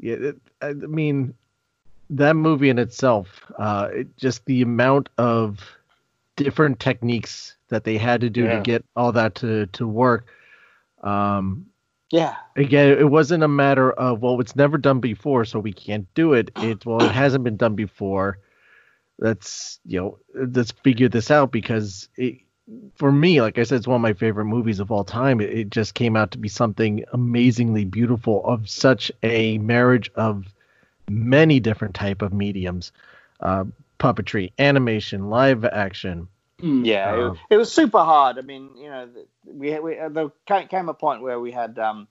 [0.00, 1.34] Yeah, it, I mean,
[2.10, 5.60] that movie in itself, uh, it, just the amount of
[6.36, 8.56] different techniques that they had to do Yeah.
[8.56, 10.26] to get all that to to work.
[11.02, 11.66] Um,
[12.10, 16.06] Yeah, again, it wasn't a matter of well, it's never done before, so we can't
[16.14, 16.50] do it.
[16.60, 18.38] It well, it hasn't been done before.
[19.18, 22.38] Let's you know, let's figure this out because it,
[22.96, 25.40] for me, like I said, it's one of my favorite movies of all time.
[25.40, 30.46] It, it just came out to be something amazingly beautiful of such a marriage of
[31.08, 32.90] many different type of mediums,
[33.40, 33.64] uh,
[34.04, 36.28] puppetry, animation, live action.
[36.60, 37.12] yeah.
[37.12, 38.38] Uh, it, it was super hard.
[38.38, 39.08] I mean, you know,
[39.46, 42.06] we, we uh, there came a point where we had um,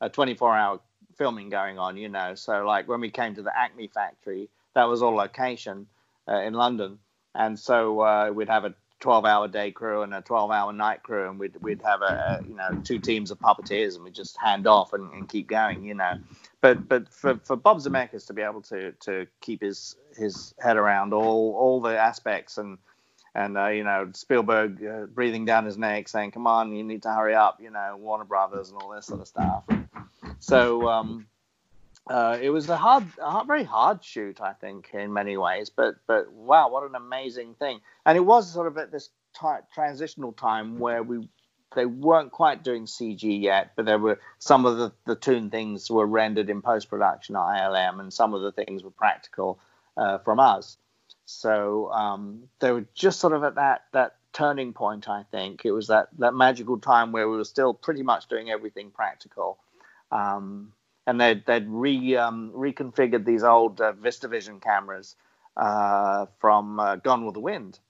[0.00, 0.80] a 24-hour
[1.16, 1.96] filming going on.
[1.96, 5.86] You know, so like when we came to the Acme factory, that was all location
[6.28, 6.98] uh, in London,
[7.34, 11.38] and so uh, we'd have a 12-hour day crew and a 12-hour night crew, and
[11.38, 14.66] we'd we'd have a, a you know two teams of puppeteers, and we'd just hand
[14.66, 15.84] off and, and keep going.
[15.84, 16.14] You know,
[16.60, 20.76] but but for, for Bob Zemeckis to be able to to keep his his head
[20.76, 22.78] around all all the aspects and
[23.34, 27.02] and uh, you know Spielberg uh, breathing down his neck, saying, "Come on, you need
[27.02, 29.64] to hurry up," you know, Warner Brothers and all this sort of stuff.
[30.40, 31.26] So um,
[32.10, 35.70] uh, it was a hard, a very hard shoot, I think, in many ways.
[35.70, 37.80] But but wow, what an amazing thing!
[38.06, 41.28] And it was sort of at this ti transitional time where we
[41.74, 45.90] they weren't quite doing CG yet, but there were some of the the toon things
[45.90, 49.58] were rendered in post production at ILM, and some of the things were practical
[49.96, 50.76] uh, from us.
[51.26, 55.08] So um, they were just sort of at that that turning point.
[55.08, 58.50] I think it was that that magical time where we were still pretty much doing
[58.50, 59.58] everything practical,
[60.10, 60.72] um,
[61.08, 65.16] and they'd they'd re um, reconfigured these old uh, VistaVision cameras
[65.56, 67.80] uh, from uh, Gone with the Wind,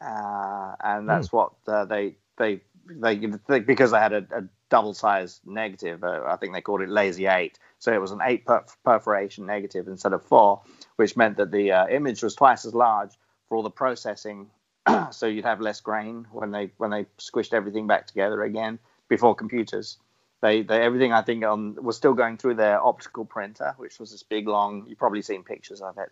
[0.00, 4.94] uh, and that's what uh, they they they, they because they had a, a double
[4.94, 6.02] sized negative.
[6.02, 7.58] Uh, I think they called it lazy eight.
[7.78, 10.62] So it was an eight per- perforation negative instead of four,
[10.96, 13.10] which meant that the uh, image was twice as large
[13.48, 14.50] for all the processing.
[15.10, 18.78] so you'd have less grain when they when they squished everything back together again
[19.10, 19.98] before computers.
[20.42, 24.12] They, they everything I think on was still going through their optical printer, which was
[24.12, 24.86] this big long.
[24.88, 26.10] You've probably seen pictures of it.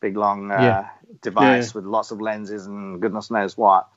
[0.00, 0.90] Big long uh, Yeah.
[1.22, 3.88] device with lots of lenses and goodness knows what.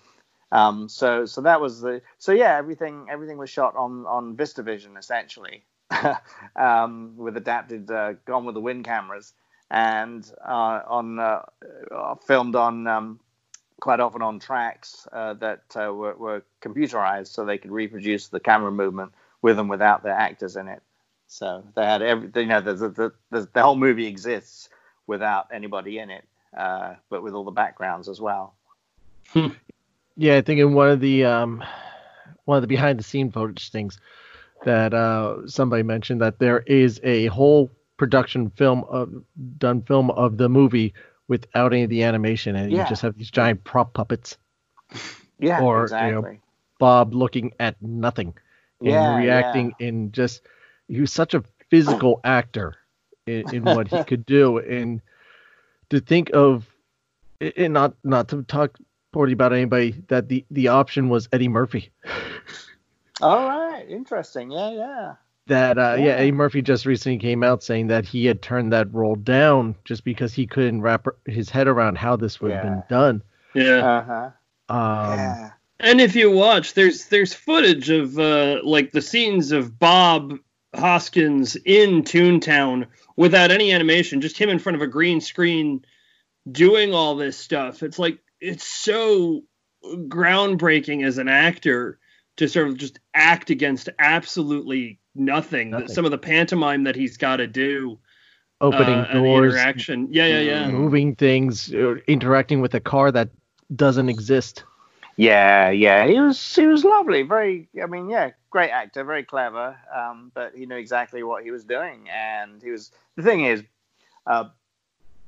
[0.51, 4.97] Um, so so that was the so yeah everything everything was shot on on VistaVision
[4.97, 5.63] essentially
[6.57, 9.34] um, with adapted uh, Gone with the Wind cameras
[9.71, 11.43] and uh, on uh,
[11.91, 13.19] uh, filmed on um,
[13.82, 18.39] quite often on tracks uh, that uh, were, were computerized so they could reproduce the
[18.39, 20.81] camera movement with and without the actors in it.
[21.27, 24.69] So they had every you know the the, the, the whole movie exists
[25.07, 26.25] without anybody in it,
[26.57, 28.53] uh, but with all the backgrounds as well.
[30.17, 31.63] Yeah, I think in one of the um,
[32.45, 33.97] one of the behind the scene footage things
[34.65, 39.09] that uh, somebody mentioned that there is a whole production film of
[39.57, 40.93] done film of the movie
[41.27, 42.83] without any of the animation, and Yeah.
[42.83, 44.37] you just have these giant prop puppets.
[45.39, 46.37] Yeah, Or, you know.
[46.77, 48.33] Bob looking at nothing
[48.82, 50.41] and Yeah, reacting in just
[50.88, 52.75] he was such a physical actor
[53.27, 55.01] in, in what he could do and
[55.89, 56.67] to think of
[57.39, 58.77] and not not to talk
[59.11, 61.91] poorly about anybody that the the option was Eddie Murphy
[63.21, 64.49] All right, interesting.
[64.51, 65.13] Yeah, yeah.
[65.47, 66.05] that uh yeah.
[66.05, 66.11] Yeah.
[66.13, 70.03] Eddie Murphy just recently came out saying that he had turned that role down just
[70.03, 73.21] because he couldn't wrap his head around how this would have been done
[73.53, 73.86] Yeah.
[73.86, 74.03] Uh
[74.69, 74.73] huh.
[74.73, 75.51] um yeah.
[75.82, 80.38] And if you watch, there's there's footage of uh, like the scenes of Bob
[80.75, 85.84] Hoskins in Toontown without any animation, just him in front of a green screen
[86.49, 87.82] doing all this stuff.
[87.84, 89.41] It's like it's so
[89.84, 91.99] groundbreaking as an actor
[92.38, 95.71] to sort of just act against absolutely nothing.
[95.71, 95.88] Nothing.
[95.88, 97.99] Some of the pantomime that he's got to do,
[98.61, 100.09] Opening uh, doors, interaction.
[100.11, 100.67] Yeah, yeah, yeah.
[100.69, 103.29] moving things, uh, interacting with a car that
[103.75, 104.63] doesn't exist.
[105.22, 107.22] Yeah, yeah, he was he was lovely.
[107.22, 109.78] Very, I mean, yeah, great actor, very clever.
[109.95, 112.91] Um, but he knew exactly what he was doing, and he was.
[113.17, 113.61] The thing is,
[114.26, 114.45] uh,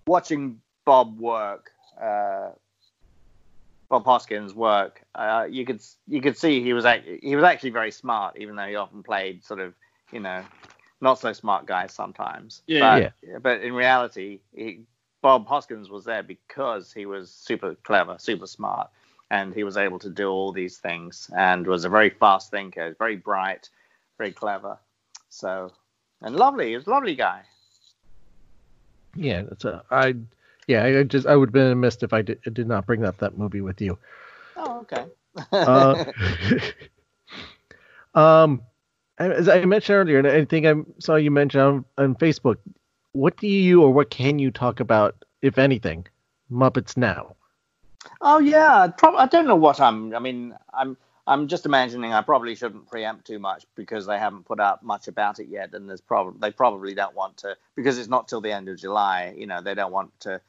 [0.07, 2.49] watching Bob work, uh,
[3.87, 7.69] Bob Hoskins work, uh, you could you could see he was act- he was actually
[7.69, 9.75] very smart, even though he often played sort of
[10.11, 10.43] you know
[11.01, 12.63] not so smart guys sometimes.
[12.65, 14.85] Yeah, but, But in reality, he,
[15.21, 18.89] Bob Hoskins was there because he was super clever, super smart,
[19.33, 22.95] and he was able to do all these things and was a very fast thinker,
[22.99, 23.67] very bright,
[24.19, 24.77] very clever.
[25.29, 25.71] So
[26.21, 27.41] and lovely, he was a lovely guy.
[29.15, 30.13] Yeah, that's a, I,
[30.67, 33.17] yeah, I just I would have been amiss if I did, did not bring up
[33.17, 33.97] that movie with you.
[34.55, 35.05] Oh, okay.
[35.51, 36.05] Uh,
[38.13, 38.61] um,
[39.17, 42.57] as I mentioned earlier, and I think I saw you mention on, on Facebook,
[43.13, 46.05] what do you or what can you talk about, if anything,
[46.51, 47.35] Muppets now?
[48.21, 50.15] Oh yeah, prob- I don't know what I'm.
[50.15, 50.97] I mean, I'm.
[51.25, 55.07] I'm just imagining I probably shouldn't preempt too much because they haven't put out much
[55.07, 58.41] about it yet, and there's probably they probably don't want to because it's not till
[58.41, 59.33] the end of July.
[59.37, 60.41] You know, they don't want to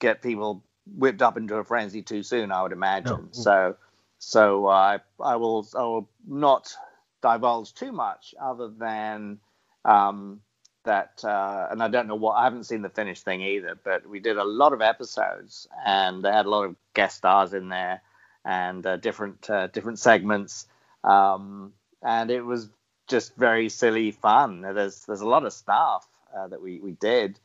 [0.00, 2.52] get people whipped up into a frenzy too soon.
[2.52, 3.28] I would imagine.
[3.28, 3.28] No.
[3.32, 3.76] So,
[4.18, 6.74] so uh, I I will I will not
[7.22, 9.38] divulge too much other than
[9.84, 10.40] um,
[10.86, 13.78] that, uh, and I don't know what I haven't seen the finished thing either.
[13.82, 17.54] But we did a lot of episodes, and they had a lot of guest stars
[17.54, 18.00] in there
[18.44, 20.66] and uh, different uh, different segments,
[21.04, 21.72] um,
[22.02, 22.68] and it was
[23.06, 24.62] just very silly fun.
[24.62, 27.38] There's there's a lot of stuff uh, that we we did,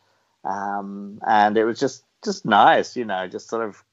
[0.44, 3.84] um, and it was just just nice, you know, just sort of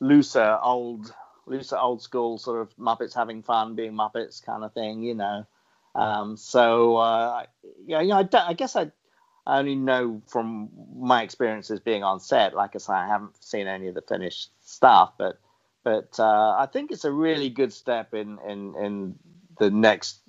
[0.00, 1.14] looser old
[1.46, 5.46] looser old school sort of Muppets having fun, being Muppets kind of thing, you know.
[5.94, 7.44] Um, so uh,
[7.86, 8.92] yeah, you know, I, don't- I guess I.
[9.46, 12.54] I only know from my experiences being on set.
[12.54, 15.40] Like I say, I haven't seen any of the finished stuff, but
[15.82, 19.14] but uh, I think it's a really good step in in, in
[19.58, 20.20] the next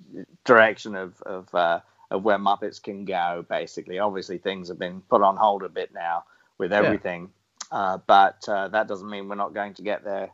[0.46, 3.46] direction of of, uh, of where Muppets can go.
[3.50, 6.24] Basically, obviously things have been put on hold a bit now
[6.58, 7.30] with everything,
[7.72, 10.30] uh, but uh, that doesn't mean we're not going to get there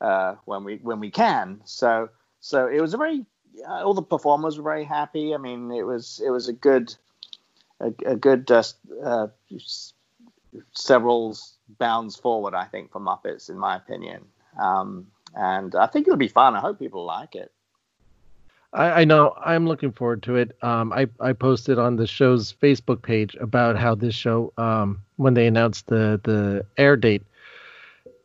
[0.00, 1.60] uh, when we when we can.
[1.64, 2.10] So
[2.40, 3.24] so it was a very
[3.66, 5.34] all the performers were very happy.
[5.34, 6.94] I mean, it was it was a good
[7.80, 8.62] a, a good uh,
[9.02, 9.28] uh,
[10.72, 11.36] several
[11.78, 14.24] bounds forward, I think, for Muppets, in my opinion.
[14.60, 16.56] Um, and I think it'll be fun.
[16.56, 17.52] I hope people like it.
[18.72, 20.56] I, I know I'm looking forward to it.
[20.62, 25.34] Um, I, I posted on the show's Facebook page about how this show, um, when
[25.34, 27.22] they announced the, the air date,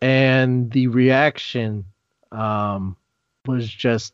[0.02, 1.86] and the reaction
[2.32, 2.96] um,
[3.46, 4.14] was just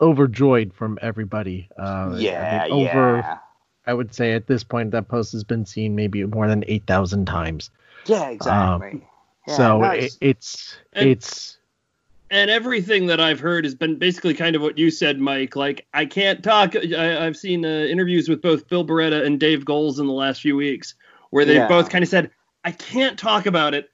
[0.00, 1.68] overjoyed from everybody.
[1.78, 3.38] Uh, I yeah, mean, over, yeah,
[3.86, 7.26] I would say at this point, that post has been seen maybe more than 8,000
[7.26, 7.70] times.
[8.06, 9.06] yeah, exactly.
[9.48, 11.58] Yeah, so no, it, it's- it's, And- it's,
[12.28, 15.54] and everything that I've heard has been basically kind of what you said, Mike.
[15.54, 16.74] Like I can't talk.
[16.74, 20.40] I, I've seen uh, interviews with both Bill Barretta and Dave Goelz in the last
[20.40, 20.96] few weeks,
[21.30, 21.68] where they've Yeah.
[21.68, 22.32] both kind of said,
[22.64, 23.92] "I can't talk about it," but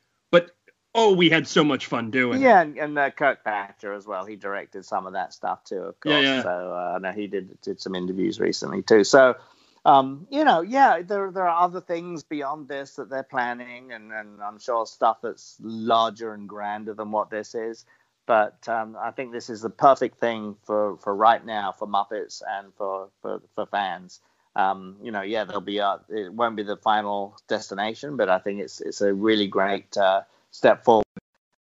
[0.94, 2.40] oh, we had so much fun doing.
[2.40, 2.44] it.
[2.44, 4.24] Yeah, and, and uh, Kirk Thatcher as well.
[4.24, 6.14] He directed some of that stuff too, of course.
[6.14, 6.42] Yeah, yeah.
[6.42, 9.04] So uh, I know he did did some interviews recently too.
[9.04, 9.36] So,
[9.84, 14.12] um, you know, yeah, there there are other things beyond this that they're planning, and,
[14.12, 17.84] and I'm sure stuff that's larger and grander than what this is.
[18.24, 22.40] But um, I think this is the perfect thing for, for right now for Muppets
[22.48, 24.20] and for for, for fans.
[24.54, 28.38] Um, you know, yeah, there'll be a, it won't be the final destination, but I
[28.38, 31.04] think it's it's a really great uh, step forward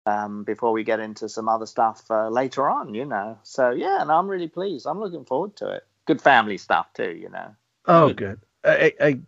[0.04, 3.38] um, before we get into some other stuff uh, later on, you know.
[3.44, 4.86] So yeah, and I'm really pleased.
[4.86, 5.86] I'm looking forward to it.
[6.04, 7.54] Good family stuff too, you know.
[7.86, 8.16] Oh, Good.
[8.16, 8.40] good.
[8.64, 9.18] I, I,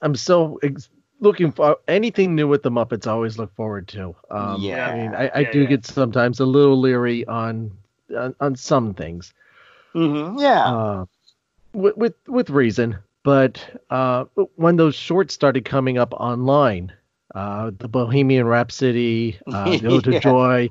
[0.00, 0.88] I'm so ex-
[1.20, 3.06] looking for anything new with the Muppets.
[3.06, 4.14] I always look forward to.
[4.30, 4.86] Um, Yeah.
[4.88, 5.68] I mean, I, I Yeah, do yeah.
[5.68, 7.72] get sometimes a little leery on
[8.16, 9.32] on, on some things,
[9.94, 10.38] Mm-hmm.
[10.38, 10.64] Yeah.
[10.64, 11.04] uh,
[11.72, 12.98] with, with with reason.
[13.22, 14.24] But uh,
[14.56, 16.92] when those shorts started coming up online,
[17.34, 20.18] uh, the Bohemian Rhapsody, uh, the Ode to Yeah.
[20.20, 20.70] Joy,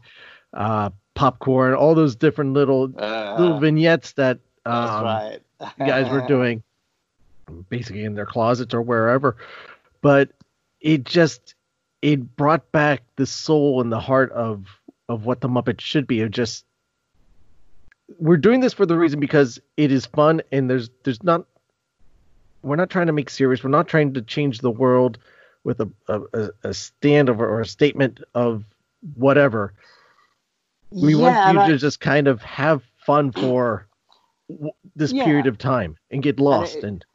[0.54, 5.40] uh, Popcorn, all those different little Uh, little vignettes that um, right.
[5.62, 6.64] you guys were doing
[7.70, 9.36] basically in their closets or wherever
[10.02, 10.30] but
[10.80, 11.56] it just
[12.02, 14.66] it brought back the soul and the heart of
[15.10, 16.66] of what the Muppet should be of just
[18.20, 21.46] we're doing this for the reason because it is fun and there's there's not
[22.62, 25.18] we're not trying to make serious we're not trying to change the world
[25.64, 28.64] with a a, a- stand or a statement of
[29.16, 29.74] whatever
[31.00, 33.88] we yeah, want and you to just kind of have fun for
[34.96, 35.24] this Yeah.
[35.24, 37.06] period of time and get lost it- and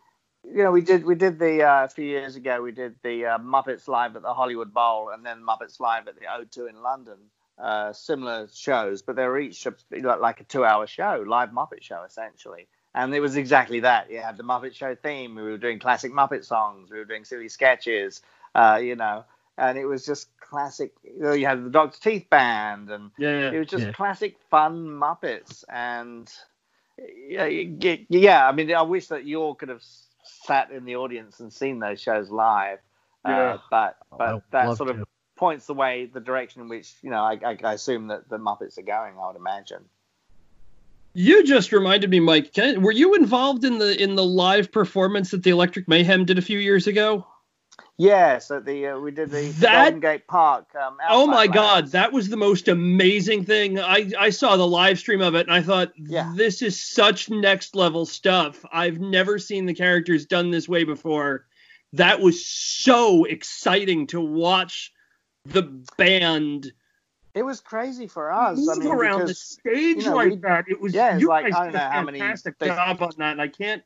[0.45, 2.63] you know, we did we did the uh, a few years ago.
[2.63, 6.19] We did the uh, Muppets live at the Hollywood Bowl, and then Muppets live at
[6.19, 7.19] the O2 in London.
[7.59, 9.75] Uh, similar shows, but they were each a,
[10.19, 12.69] like a two-hour show, live Muppet show essentially.
[12.95, 14.11] And it was exactly that.
[14.11, 15.35] You had the Muppet Show theme.
[15.35, 16.91] We were doing classic Muppet songs.
[16.91, 18.23] We were doing silly sketches.
[18.59, 19.25] Uh, you know,
[19.57, 20.93] and it was just classic.
[21.05, 23.53] You, know, you had the Doctor Teeth band, and Yeah.
[23.53, 23.93] it was just Yeah.
[23.93, 26.29] classic fun Muppets, and
[27.29, 28.49] yeah, yeah.
[28.49, 29.83] I mean, I wish that you all could have
[30.25, 32.81] sat in the audience and seen those shows live.
[33.25, 33.39] Yeah.
[33.39, 35.07] Uh, but but I'd that sort of to.
[35.37, 38.39] points the way, the direction in which you know I, I, I assume that the
[38.39, 39.15] Muppets are going.
[39.19, 39.85] I would imagine.
[41.15, 42.53] You just reminded me, Mike.
[42.53, 46.39] Can, were you involved in the in the live performance that the Electric Mayhem did
[46.39, 47.27] a few years ago?
[48.01, 50.67] Yeah, so the uh, we did the That- Golden Gate Park.
[50.81, 53.81] Um, Oh my God, that was the most amazing thing.
[53.81, 56.33] I I saw the live stream of it and I thought Yeah.
[56.37, 58.65] this is such next level stuff.
[58.73, 61.47] I've never seen the characters done this way before.
[61.93, 64.93] That was so exciting to watch
[65.45, 65.63] the
[65.97, 66.71] band
[67.35, 68.59] It was crazy for us.
[68.59, 70.67] move I mean, around the stage you know, like we- that.
[70.69, 73.03] It was yeah, it's you like, guys I don't know how many- fantastic they- job
[73.03, 73.83] on that, and I can't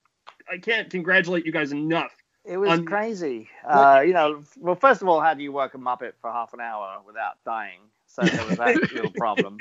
[0.52, 2.12] I can't congratulate you guys enough.
[2.44, 3.48] It was on- crazy.
[3.64, 6.52] Uh, you know, well, first of all, how do you work a Muppet for half
[6.52, 7.80] an hour without dying?
[8.06, 9.58] So there was that little problem.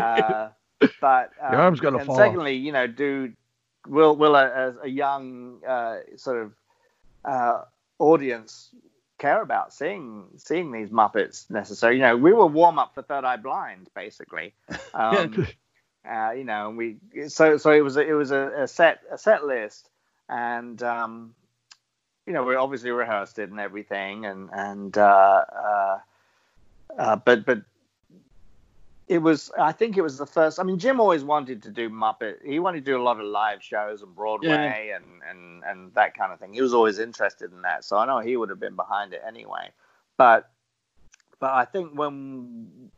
[0.00, 0.48] Uh,
[1.00, 3.32] but um, Your arm's gonna and fall secondly, you know, do
[3.86, 6.52] will will a, a, young uh, sort of
[7.24, 7.62] uh,
[7.98, 8.70] audience
[9.18, 11.96] care about seeing seeing these Muppets necessary?
[11.96, 14.54] You know, we were warm up for Third Eye Blind, basically.
[14.94, 15.48] Um,
[16.08, 16.98] uh, you know, and we
[17.28, 19.88] so so it was a, it was a, a set a set list,
[20.28, 21.34] and um,
[22.26, 25.98] you know we obviously rehearsed it and everything, and and uh, uh,
[26.98, 27.62] uh, but but
[29.06, 30.58] it was I think it was the first.
[30.58, 32.36] I mean, Jim always wanted to do Muppet.
[32.44, 36.16] He wanted to do a lot of live shows and Broadway and and and that
[36.16, 36.54] kind of thing.
[36.54, 39.22] He was always interested in that, so I know he would have been behind it
[39.26, 39.70] anyway.
[40.16, 40.50] But
[41.38, 42.90] but I think when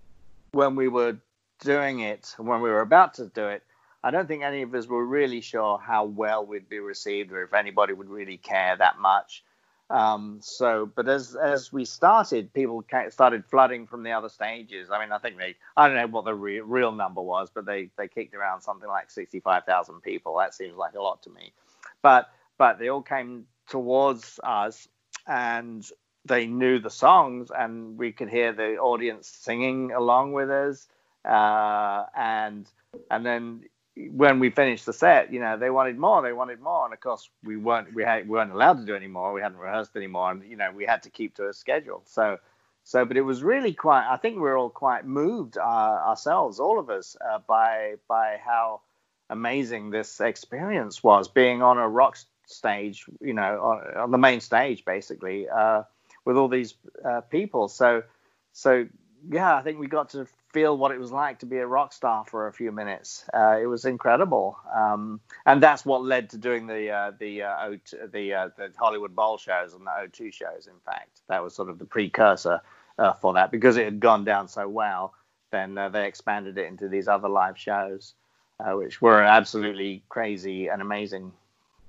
[0.53, 1.17] when we were
[1.61, 3.65] doing it, when we were about to do it,
[4.07, 7.43] I don't think any of us were really sure how well we'd be received or
[7.43, 9.43] if anybody would really care that much.
[9.91, 14.91] Um, so, but as as we started, people started flooding from the other stages.
[14.93, 17.67] I mean, I think they, I don't know what the re- real number was, but
[17.67, 20.37] they they kicked around something like sixty five thousand people.
[20.39, 21.53] That seems like a lot to me.
[22.01, 24.87] But but they all came towards us,
[25.27, 25.85] and
[26.25, 30.87] they knew the songs, and we could hear the audience singing along with us.
[31.25, 32.69] Uh, and
[33.11, 33.65] and then
[33.97, 37.01] when we finished the set, you know, they wanted more, they wanted more, and of
[37.01, 39.33] course we weren't we, had, we weren't allowed to do any more.
[39.33, 42.03] We hadn't rehearsed anymore, and you know, we had to keep to a schedule.
[42.07, 42.39] So
[42.87, 44.07] so, but it was really quite.
[44.09, 48.39] I think we were all quite moved uh, ourselves, all of us, uh, by by
[48.45, 48.83] how
[49.29, 52.17] amazing this experience was, being on a rock
[52.47, 55.83] stage, you know, on, on the main stage, basically, uh,
[56.25, 56.75] with all these
[57.05, 57.67] uh, people.
[57.67, 58.05] So
[58.53, 58.87] so
[59.31, 61.93] yeah, I think we got to feel what it was like to be a rock
[61.93, 63.25] star for a few minutes.
[63.35, 67.69] Uh, it was incredible, um, and that's what led to doing the uh, the uh,
[67.69, 70.67] O2, the uh, the Hollywood Bowl shows and the O2 shows.
[70.67, 72.61] In fact, that was sort of the precursor
[72.99, 75.15] uh, for that because it had gone down so well.
[75.51, 78.15] Then uh, they expanded it into these other live shows,
[78.61, 81.33] uh, which were absolutely crazy and amazing.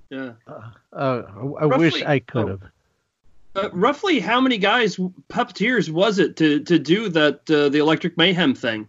[0.09, 0.33] Yeah.
[0.47, 0.61] Uh,
[0.93, 2.47] I, I wish I could oh.
[2.49, 2.63] have.
[3.57, 4.97] Uh, roughly how many guys
[5.29, 8.87] puppeteers was it to to do that uh, the Electric Mayhem thing?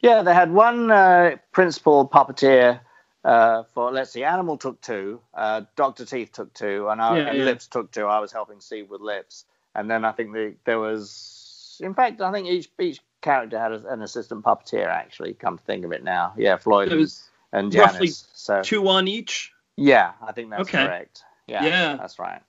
[0.00, 2.80] Yeah, they had one uh, principal puppeteer
[3.24, 6.04] uh, for, let's see, Animal took two, uh, Dr.
[6.04, 7.44] Teeth took two, and, I, Yeah, and yeah.
[7.44, 8.04] Lips took two.
[8.04, 9.46] I was helping Steve with Lips.
[9.74, 13.72] And then I think the, there was, in fact, I think each each character had
[13.72, 16.34] a, an assistant puppeteer, actually, come to think of it now.
[16.36, 17.10] Yeah, Floyd It and,
[17.52, 17.92] and Janice.
[17.94, 19.52] roughly so, two on each.
[19.76, 20.84] yeah, I think that's Okay.
[20.84, 21.22] correct.
[21.46, 21.96] Yeah, Yeah.
[21.96, 22.42] that's right.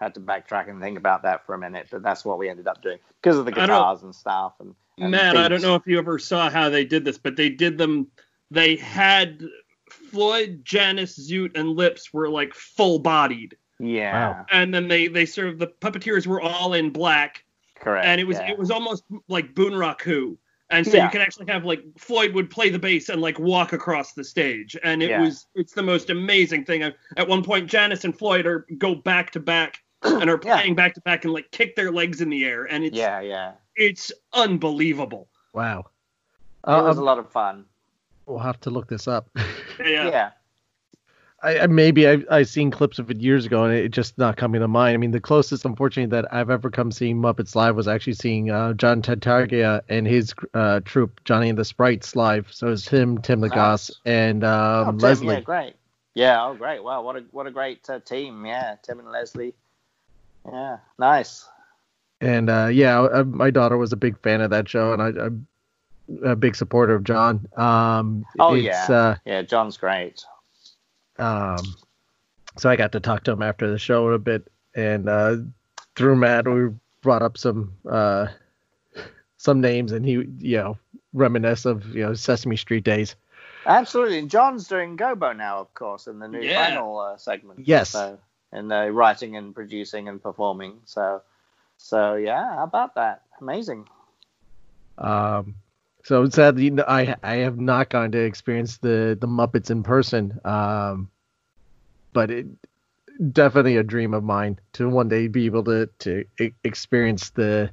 [0.00, 2.66] Had to backtrack and think about that for a minute, but that's what we ended
[2.66, 4.54] up doing because of the guitars and stuff.
[4.58, 7.36] And, and Matt, I don't know if you ever saw how they did this, but
[7.36, 8.06] they did them.
[8.50, 9.42] They had
[9.90, 14.46] Floyd, Janice, Zoot, and Lips were like full bodied, Yeah, Wow.
[14.50, 17.44] and then they they sort of the puppeteers were all in black,
[17.76, 18.06] correct.
[18.06, 18.50] and it was yeah.
[18.52, 20.36] it was almost like Bunraku.
[20.70, 21.04] And so Yeah.
[21.06, 24.24] you can actually have like Floyd would play the bass and like walk across the
[24.24, 25.20] stage, and it Yeah.
[25.20, 26.82] was it's the most amazing thing.
[27.16, 30.56] At one point, Janice and Floyd are go back to back and are Yeah.
[30.56, 33.20] playing back to back and like kick their legs in the air, and it's yeah,
[33.20, 33.52] yeah.
[33.76, 35.28] it's unbelievable.
[35.52, 35.86] Wow.
[36.66, 37.64] It Uh, was a um, lot of fun.
[38.26, 39.28] we'll have to look this up.
[39.80, 40.08] Yeah.
[40.10, 40.30] Yeah.
[41.42, 44.36] I, I maybe I I seen clips of it years ago and it just not
[44.36, 44.92] coming to mind.
[44.92, 48.50] I mean, the closest, unfortunately, that I've ever come seeing Muppets live was actually seeing
[48.50, 52.48] uh, John Tartaglia and his uh, troupe, Johnny and the Sprites, live.
[52.52, 54.00] So it was him, Tim Lagasse, Nice.
[54.04, 55.34] and Oh, um, Tim, Leslie.
[55.36, 55.76] Yeah, great.
[56.14, 56.44] Yeah.
[56.44, 56.84] Oh, great.
[56.84, 57.00] Wow.
[57.00, 58.44] What a what a great uh, team.
[58.44, 58.76] Yeah.
[58.82, 59.54] Tim and Leslie.
[60.46, 60.78] Yeah.
[60.98, 61.46] Nice.
[62.20, 65.08] And uh, yeah, I, my daughter was a big fan of that show, and I,
[65.26, 65.46] I'm
[66.24, 67.46] a big supporter of John.
[67.56, 68.86] Um, Oh it's, yeah.
[68.90, 69.42] Uh, yeah.
[69.42, 70.24] John's great.
[71.18, 71.58] um,
[72.58, 75.36] so I got to talk to him after the show a bit, and uh,
[75.96, 76.68] through Matt, we
[77.00, 78.26] brought up some uh,
[79.36, 80.76] some names, and he, you know,
[81.14, 83.14] reminisce of you know Sesame Street days.
[83.66, 84.18] Absolutely.
[84.18, 86.66] And John's doing Gobo now, of course, in the new Yeah.
[86.70, 87.60] final uh, segment.
[87.66, 87.90] Yes.
[87.90, 88.18] So,
[88.52, 90.80] and uh, writing and producing and performing.
[90.84, 91.22] So,
[91.76, 92.56] so yeah.
[92.56, 93.22] How about that?
[93.40, 93.86] Amazing.
[94.98, 95.56] Um,
[96.04, 100.38] so sadly, I I have not gone to experience the the Muppets in person.
[100.44, 101.10] Um,
[102.12, 102.46] but it
[103.32, 106.24] definitely a dream of mine to one day be able to to
[106.64, 107.70] experience the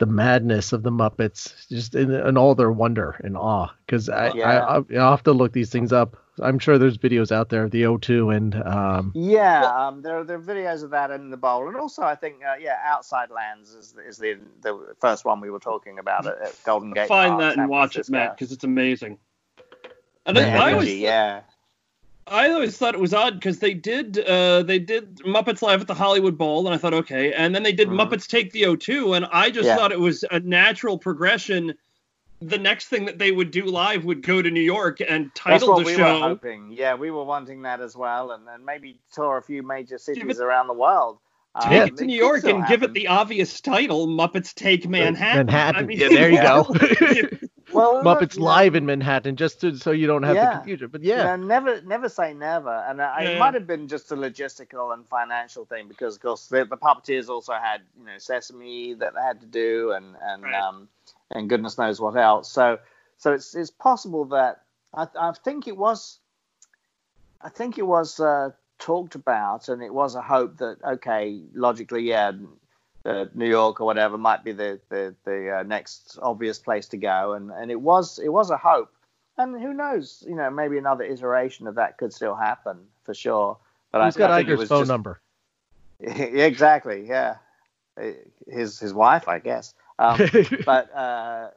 [0.00, 3.68] the madness of the Muppets, just in, in all their wonder and awe.
[3.86, 4.64] Because I, Yeah.
[4.64, 6.16] I I I'll have to look these things up.
[6.42, 10.38] I'm sure there's videos out there of the O2 and um, Yeah, um, there, there
[10.38, 13.74] are videos of that in the bowl, and also I think uh, yeah, Outside Lands
[13.74, 17.08] is, is the the first one we were talking about at, at Golden Gate.
[17.08, 19.18] Find Park, that San and watch it, Matt, because it's amazing.
[20.24, 21.42] And The I, I always, yeah,
[22.26, 25.86] I always thought it was odd because they did, uh, they did Muppets Live at
[25.88, 27.96] the Hollywood Bowl, and I thought, okay, and then they did Mhm.
[28.08, 29.76] Muppets Take the O2, and I just Yeah.
[29.76, 31.74] thought it was a natural progression.
[32.40, 35.40] The next thing that they would do live would go to New York and that's
[35.40, 36.20] title what the we show.
[36.20, 36.72] were hoping.
[36.72, 40.38] Yeah, we were wanting that as well, and then maybe tour a few major cities
[40.38, 41.18] it- around the world.
[41.62, 44.54] Take Um, it to it New York still and give it the obvious title, Muppets
[44.54, 45.46] Take Manhattan.
[45.46, 45.82] Manhattan.
[45.84, 47.48] I mean, Yeah, there you go.
[47.72, 50.88] well, Muppets you know, live in Manhattan, just to, so you don't have the computer.
[50.88, 50.88] confusion.
[50.88, 52.84] But you yeah, know, never never say never.
[52.88, 53.24] And uh, Yeah.
[53.24, 56.76] it might have been just a logistical and financial thing because, of course, the, the
[56.76, 60.54] puppeteers also had you know Sesame that they had to do, and and Right.
[60.54, 60.88] um
[61.30, 62.50] and goodness knows what else.
[62.50, 62.78] So
[63.18, 64.62] so it's it's possible that
[64.94, 66.20] I I think it was
[67.40, 72.02] I think it was uh, talked about, and it was a hope that okay, logically,
[72.02, 72.32] yeah.
[73.04, 76.98] Uh, New York or whatever might be the the, the uh, next obvious place to
[76.98, 78.92] go, and, and it was it was a hope,
[79.38, 83.56] and who knows, you know, maybe another iteration of that could still happen for sure.
[83.90, 85.20] But who's I, got I think it Iger's was phone just- number?
[86.00, 87.36] exactly, yeah,
[88.46, 89.74] his his wife, I guess.
[89.98, 90.18] Um,
[90.66, 91.50] but uh,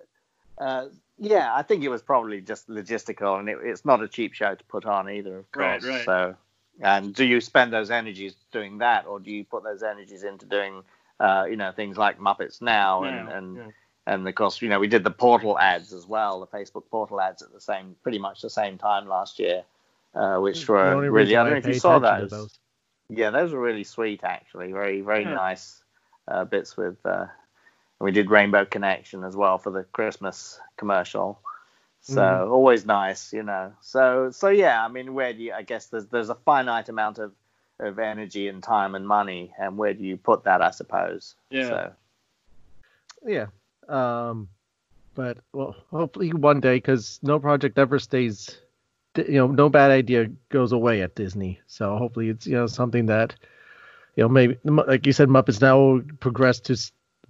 [0.57, 0.85] uh,
[1.17, 4.55] yeah, I think it was probably just logistical, and it, it's not a cheap show
[4.55, 5.93] to put on either, of Right, course.
[5.93, 6.05] right.
[6.05, 6.35] So,
[6.81, 10.45] and do you spend those energies doing that, or do you put those energies into
[10.45, 10.83] doing,
[11.23, 13.71] uh, you know, things like Muppets Now, and Yeah, and yeah.
[14.05, 17.21] and of course, you know, we did the portal ads as well, the Facebook portal
[17.21, 19.63] ads at the same, pretty much the same time last year,
[20.13, 21.35] uh, which were really.
[21.37, 22.59] I don't know if you saw attention to those.
[23.09, 24.71] Yeah, those were really sweet, actually.
[24.71, 25.35] Very, very Yeah.
[25.35, 25.83] nice
[26.27, 26.97] uh, bits with.
[27.05, 27.27] Uh,
[27.99, 31.39] we did Rainbow Connection as well for the Christmas commercial.
[32.01, 32.51] So Mhm.
[32.51, 33.71] always nice, you know.
[33.81, 35.53] So so yeah, I mean, where do you?
[35.53, 37.31] I guess there's there's a finite amount of
[37.83, 40.61] of energy and time and money, and where do you put that?
[40.61, 41.35] I suppose.
[41.49, 41.67] Yeah.
[41.67, 41.93] So,
[43.25, 43.45] Yeah.
[43.87, 44.49] Um,
[45.15, 48.57] but well, hopefully one day, because no project ever stays,
[49.15, 51.59] you know, no bad idea goes away at Disney.
[51.67, 53.35] So hopefully it's you know something that,
[54.15, 56.77] you know, maybe like you said, Muppets now progress to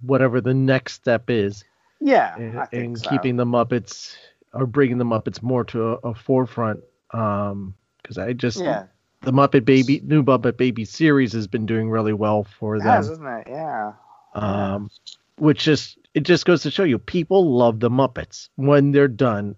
[0.00, 1.64] whatever the next step is,
[2.00, 3.10] yeah, and, I think and so.
[3.10, 4.16] keeping the Muppets
[4.52, 6.80] or bringing the Muppets more to a, a forefront.
[7.10, 8.84] Um, because I just Yeah,
[9.24, 12.86] the Muppet Baby new Muppet Baby series has been doing really well for them.
[12.86, 13.46] has, isn't it?
[13.48, 13.92] Yeah.
[14.34, 14.90] um,
[15.36, 19.56] which just it just goes to show you people love the Muppets when they're done.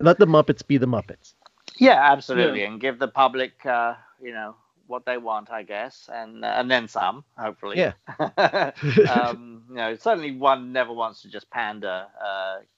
[0.00, 1.34] Let the Muppets be the Muppets.
[1.78, 4.54] Yeah, absolutely, and give the public, uh, you know,
[4.86, 7.78] what they want, I guess, and uh, and then some, hopefully.
[7.78, 7.92] Yeah.
[9.10, 12.06] um, you know, certainly one never wants to just pander,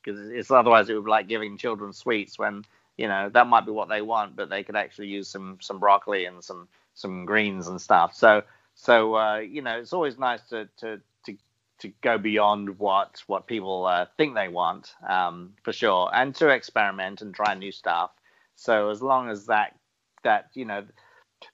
[0.02, 2.64] because it's otherwise it would be like giving children sweets when
[2.96, 5.78] you know that might be what they want, but they could actually use some some
[5.80, 8.14] broccoli and some some greens and stuff.
[8.14, 8.42] So
[8.76, 11.36] so uh, you know, it's always nice to to to
[11.80, 16.48] to go beyond what what people uh, think they want, um, for sure, and to
[16.48, 18.10] experiment and try new stuff.
[18.54, 19.74] So as long as that
[20.22, 20.84] that you know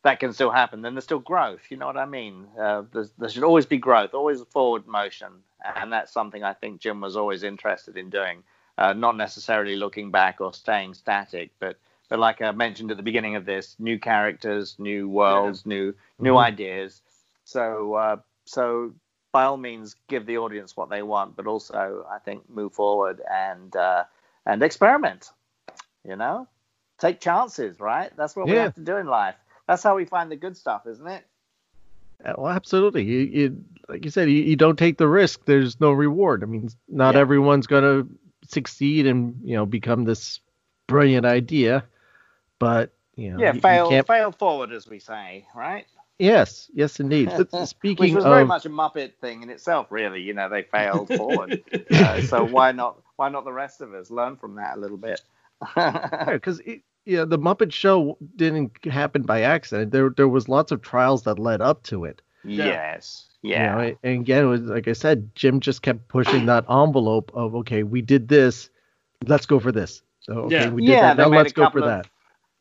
[0.02, 1.62] that can still happen, then there's still growth.
[1.70, 2.47] You know what I mean?
[2.60, 2.82] Uh,
[3.19, 5.32] there should always be growth, always forward motion,
[5.77, 8.43] and that's something I think Jim was always interested in doing.
[8.78, 11.77] Uh, not necessarily looking back or staying static, but
[12.09, 16.35] but like I mentioned at the beginning of this, new characters, new worlds, new new
[16.35, 16.39] Mhm.
[16.39, 17.03] ideas.
[17.44, 18.94] So uh, so
[19.32, 23.20] by all means, give the audience what they want, but also I think move forward
[23.31, 24.05] and uh,
[24.47, 25.31] and experiment.
[26.05, 26.49] You know,
[26.99, 28.11] take chances, right?
[28.16, 29.36] That's what we have to do in life.
[29.66, 31.24] That's how we find the good stuff, isn't it?
[32.24, 33.05] Uh, Well, absolutely.
[33.05, 35.44] You, you like you said, you, you don't take the risk.
[35.44, 36.43] There's no reward.
[36.43, 37.20] I mean, not Yeah.
[37.20, 38.07] everyone's gonna
[38.52, 40.40] succeed and you know become this
[40.86, 41.84] brilliant idea,
[42.58, 45.86] but you know, Yeah, you- you fail can't- fail forward, as we say, right?
[46.18, 47.28] Yes, yes, indeed.
[47.36, 50.20] But Which speaking was very of, much a Muppet thing in itself, really.
[50.22, 51.62] You know, they failed forward.
[51.90, 53.00] Uh, so why not?
[53.16, 55.20] Why not the rest of us learn from that a little bit?
[56.26, 56.60] because
[57.04, 59.90] yeah, the Muppet Show didn't happen by accident.
[59.92, 62.22] There, there was lots of trials that led up to it.
[62.44, 63.27] Yes.
[63.43, 63.74] you Yeah.
[63.74, 67.55] know, and again, it was like I said, Jim just kept pushing that envelope of
[67.56, 68.70] okay, we did this,
[69.27, 70.02] let's go for this.
[70.20, 70.69] So okay, Yeah.
[70.70, 71.16] we did Yeah, that.
[71.16, 72.06] they Now made let's a go for couple of- that.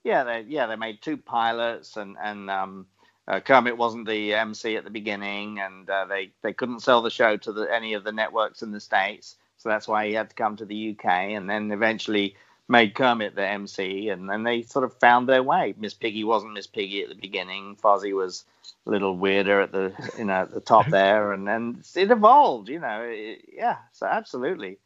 [0.03, 2.87] Yeah, they yeah they made two pilots, and and um,
[3.27, 7.11] uh, Kermit wasn't the MC at the beginning, and uh, they they couldn't sell the
[7.11, 10.29] show to the, any of the networks in the states, so that's why he had
[10.29, 12.35] to come to the UK, and then eventually
[12.67, 15.73] made Kermit the MC, and then they sort of found their way.
[15.77, 17.75] Miss Piggy wasn't Miss Piggy at the beginning.
[17.75, 18.45] Fozzie was
[18.87, 22.69] a little weirder at the you know at the top there, and then it evolved.
[22.69, 23.77] You know, it, yeah.
[23.91, 24.77] So absolutely,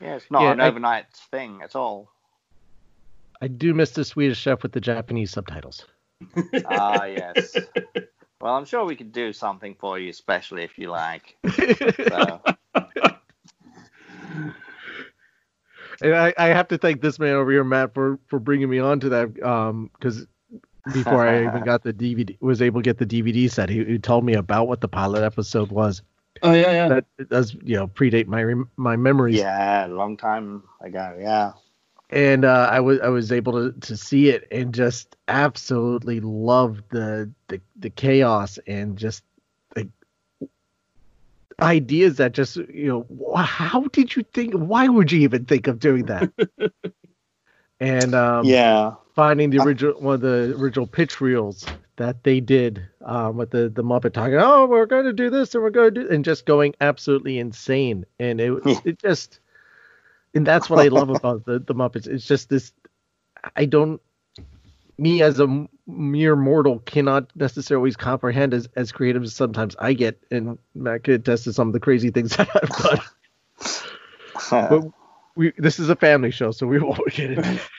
[0.00, 0.16] yeah.
[0.16, 2.10] It's not Yeah, an I- overnight thing at all.
[3.42, 5.84] I do miss the Swedish Chef with the Japanese subtitles.
[6.64, 7.54] Ah, yes.
[8.40, 11.36] Well, I'm sure we could do something for you, especially if you like.
[12.08, 12.40] So,
[16.02, 18.78] And I, I have to thank this man over here, Matt, for for bringing me
[18.78, 19.42] on to that.
[19.42, 20.26] Um, because
[20.92, 23.98] before I even got the DVD, was able to get the DVD set, he, he
[23.98, 26.02] told me about what the pilot episode was.
[26.42, 26.88] Oh yeah, yeah.
[26.88, 28.44] That it does, you know, predate my
[28.76, 29.38] my memories.
[29.38, 31.16] yeah, a long time ago.
[31.20, 31.52] Yeah.
[32.10, 36.84] and uh, I was I was able to, to see it and just absolutely loved
[36.90, 39.33] the, the the chaos and just like
[41.60, 45.78] ideas that just you know how did you think why would you even think of
[45.78, 46.30] doing that
[47.80, 48.94] and um, yeah.
[49.14, 51.64] finding the original one of the original pitch reels
[51.96, 55.54] that they did um, with the the Muppet talking oh we're going to do this
[55.54, 58.52] and we're going to do and just going absolutely insane and it
[58.84, 59.38] it just
[60.34, 62.06] and that's what I love about the the Muppets.
[62.06, 62.72] It's just this.
[63.56, 64.00] I don't.
[64.98, 69.76] Me as a m- mere mortal cannot necessarily always comprehend as as creative as sometimes
[69.78, 73.00] I get, and Matt could attest to some of the crazy things that I've done.
[74.50, 74.90] but
[75.36, 77.60] we this is a family show, so we won't get it.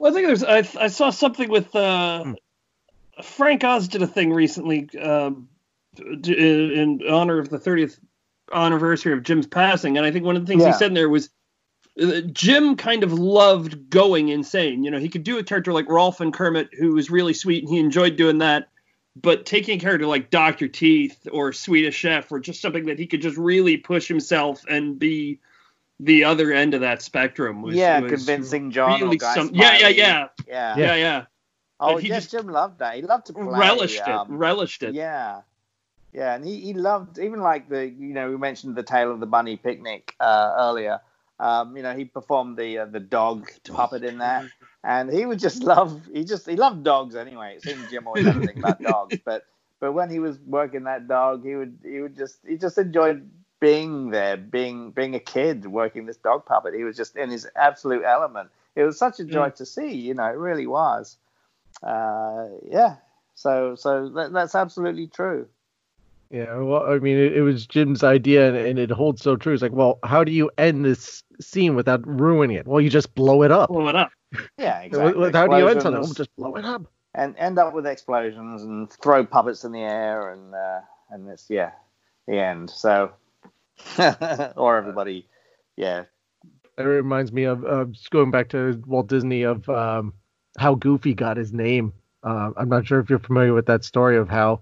[0.00, 0.44] Well, I think there's.
[0.44, 2.32] I, I saw something with uh, Hmm.
[3.20, 5.48] Frank Oz did a thing recently um,
[6.20, 6.34] d-
[6.80, 7.98] in honor of the 30th
[8.52, 10.68] anniversary of Jim's passing, and I think one of the things Yeah.
[10.68, 11.30] he said in there was uh,
[12.32, 14.84] Jim kind of loved going insane.
[14.84, 17.64] You know, he could do a character like Rowlf and Kermit, who was really sweet,
[17.64, 18.68] and he enjoyed doing that.
[19.20, 23.06] But taking a character like Doctor Teeth or Swedish Chef, or just something that he
[23.06, 25.40] could just really push himself and be
[26.00, 29.88] the other end of that spectrum was yeah, was convincing John really some- yeah, yeah,
[29.88, 30.28] yeah.
[30.46, 30.76] Yeah.
[30.76, 31.24] yeah, yeah.
[31.80, 32.96] Oh, But he yes, just Jim loved that.
[32.96, 33.44] He loved to play.
[33.44, 34.94] relished it, um, relished it.
[34.94, 35.42] Yeah.
[36.12, 39.20] Yeah, and he, he loved even like the you know we mentioned the tale of
[39.20, 41.00] the bunny picnic uh, earlier.
[41.40, 44.46] Um, you know he performed the uh, the dog puppet in that,
[44.82, 47.56] and he would just love he just he loved dogs anyway.
[47.56, 49.46] It seemed Jim always had a thing about dogs, but
[49.80, 53.30] but when he was working that dog, he would he would just he just enjoyed
[53.60, 56.74] being there, being being a kid working this dog puppet.
[56.74, 58.50] He was just in his absolute element.
[58.74, 59.94] It was such a joy to see.
[59.94, 61.16] You know, it really was.
[61.82, 62.96] Uh, yeah.
[63.34, 65.48] So so that, that's absolutely true.
[66.30, 69.54] Yeah, well, I mean, it, it was Jim's idea, and, and it holds so true.
[69.54, 72.66] It's like, well, how do you end this scene without ruining it?
[72.66, 73.70] Well, you just blow it up.
[73.70, 74.10] Blow it up.
[74.58, 75.30] Yeah, exactly.
[75.32, 76.02] How do you end something?
[76.02, 76.82] Explosions, Well, just blow it up.
[77.14, 80.80] and end up with explosions and throw puppets in the air and uh,
[81.10, 81.70] and it's yeah
[82.26, 82.68] the end.
[82.68, 83.12] So
[84.56, 85.26] or everybody,
[85.76, 86.04] yeah,
[86.76, 90.12] It reminds me of uh, just going back to Walt Disney of um,
[90.58, 91.94] how Goofy got his name.
[92.22, 94.60] Uh, I'm not sure if you're familiar with that story of how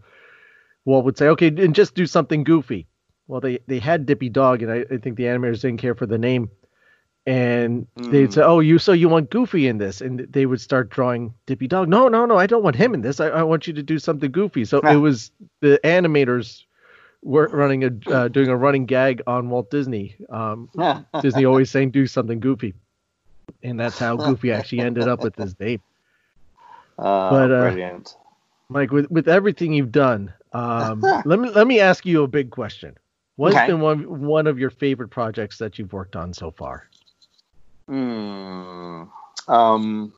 [0.87, 2.87] Walt would say, "Okay, and just do something goofy."
[3.29, 6.07] Well, they they had Dippy Dog, and I, I think the animators didn't care for
[6.07, 6.49] the name,
[7.27, 8.33] and they'd Mm.
[8.33, 11.67] say, "Oh, you so you want Goofy in this?" And they would start drawing Dippy
[11.67, 11.89] Dog.
[11.89, 13.21] No, no, no, I don't want him in this.
[13.21, 14.65] I, I want you to do something goofy.
[14.65, 15.31] So it was
[15.61, 16.63] the animators
[17.23, 20.15] were running a uh, doing a running gag on Walt Disney.
[20.31, 20.71] Um,
[21.23, 22.75] Disney always saying do something goofy,
[23.65, 25.81] and that's how Goofy actually ended up with his name.
[26.99, 28.17] uh, But, uh, brilliant.
[28.69, 32.51] Mike, with with everything you've done, um, let me let me ask you a big
[32.51, 32.97] question.
[33.36, 33.66] What's Okay.
[33.66, 36.89] been one one of your favorite projects that you've worked on so far?
[37.89, 39.05] Hmm.
[39.48, 40.12] Um,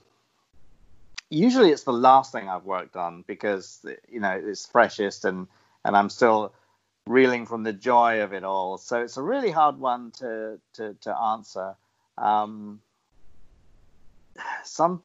[1.31, 5.47] usually it's the last thing I've worked on because you know it's freshest and
[5.85, 6.55] and I'm still
[7.07, 8.79] reeling from the joy of it all.
[8.79, 11.75] So it's a really hard one to to to answer.
[12.17, 12.81] Um,
[14.65, 15.03] some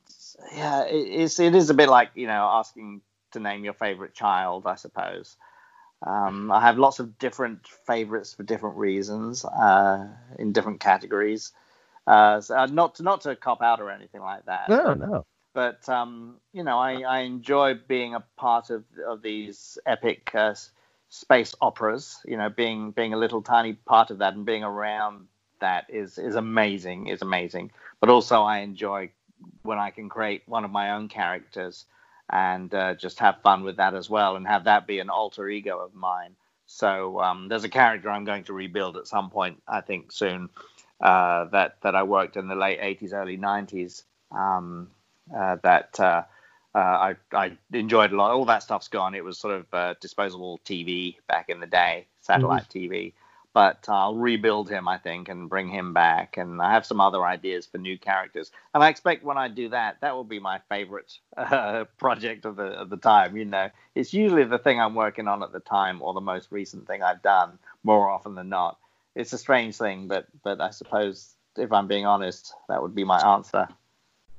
[0.56, 3.02] yeah, it, it's it is a bit like you know asking
[3.34, 5.36] to name your favorite child, I suppose.
[6.06, 10.08] Um, I have lots of different favorites for different reasons uh,
[10.38, 11.52] in different categories.
[12.06, 14.70] Uh, so uh, not to not to cop out or anything like that.
[14.70, 15.26] No, no.
[15.54, 20.56] but um, you know, I, I enjoy being a part of of these epic uh,
[21.10, 22.20] space operas.
[22.26, 25.28] You know, being being a little tiny part of that and being around
[25.62, 27.08] that is is amazing.
[27.08, 27.72] Is amazing.
[28.02, 29.12] But also, I enjoy
[29.62, 31.86] when I can create one of my own characters
[32.30, 35.48] and uh, just have fun with that as well, and have that be an alter
[35.50, 36.36] ego of mine.
[36.66, 40.50] So um, there's a character I'm going to rebuild at some point, I think soon,
[41.02, 44.04] uh, that that I worked in the late 80s, early 90s.
[44.32, 44.90] Um,
[45.36, 46.24] uh, that uh,
[46.76, 48.32] uh, I I enjoyed a lot.
[48.32, 49.16] All that stuff's gone.
[49.16, 53.14] It was sort of uh, disposable TV back in the day, satellite TV.
[53.54, 56.38] But I'll rebuild him, I think, and bring him back.
[56.38, 58.52] And I have some other ideas for new characters.
[58.74, 62.56] And I expect when I do that, that will be my favorite uh, project of
[62.56, 63.38] the of the time.
[63.38, 66.52] You know, it's usually the thing I'm working on at the time, or the most
[66.52, 68.78] recent thing I've done, more often than not.
[69.16, 73.04] It's a strange thing, but but I suppose if I'm being honest, that would be
[73.04, 73.68] my answer.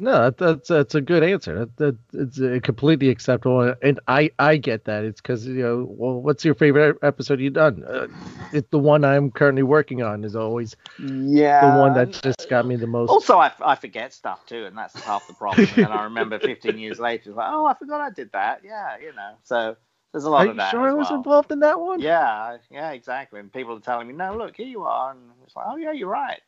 [0.04, 1.66] No, that, that's that's a good answer.
[1.76, 5.04] That, that it's completely acceptable, and I I get that.
[5.04, 7.82] It's because you know, well, what's your favorite episode you've done?
[7.84, 8.08] Uh,
[8.52, 10.24] it's the one I'm currently working on.
[10.24, 11.72] Is always Yeah.
[11.74, 13.08] the one that just got me the most.
[13.08, 15.66] Also, I, I forget stuff too, and that's half the problem.
[15.76, 18.60] and I remember 15 years later, it's like, oh, I forgot I did that.
[18.64, 19.34] Yeah, you know.
[19.44, 19.76] So
[20.12, 20.70] there's a lot Are of you that.
[20.70, 21.18] sure I was well.
[21.18, 22.00] involved in that one?
[22.00, 23.40] Yeah, yeah, exactly.
[23.40, 25.92] And people are telling me, no, look, here you are, and it's like, oh yeah,
[25.92, 26.40] you're right.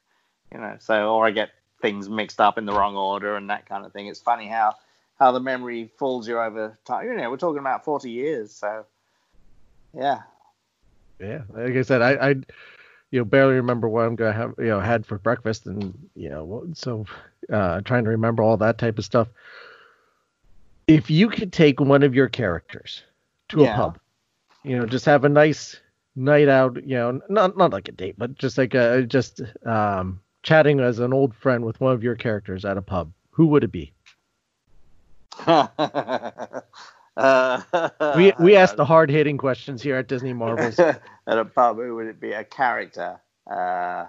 [0.53, 0.77] You know.
[0.79, 1.51] So, or I get
[1.81, 4.07] things mixed up in the wrong order and that kind of thing.
[4.07, 4.75] It's funny how
[5.19, 7.07] how the memory fools you over time.
[7.07, 8.85] You know, we're talking about 40 years, so
[9.97, 10.23] yeah.
[11.19, 12.29] Yeah, like I said, I, I,
[13.11, 16.29] you know, barely remember what I'm gonna have, you know, had for breakfast, and you
[16.29, 17.07] know, so
[17.51, 19.29] uh, trying to remember all that type of stuff.
[20.87, 23.03] If you could take one of your characters
[23.49, 23.99] to a pub,
[24.63, 25.81] you know, just have a nice
[26.15, 30.21] night out, you know, not not like a date, but just like a just um,
[30.47, 33.65] chatting as an old friend with one of your characters at a pub, who would
[33.65, 33.93] it be?
[35.47, 35.67] uh,
[38.17, 40.79] We we ask the hard hitting questions here at Disney Marvels.
[40.79, 42.33] at a pub, who would it be?
[42.33, 43.21] A character,
[43.51, 44.07] uh,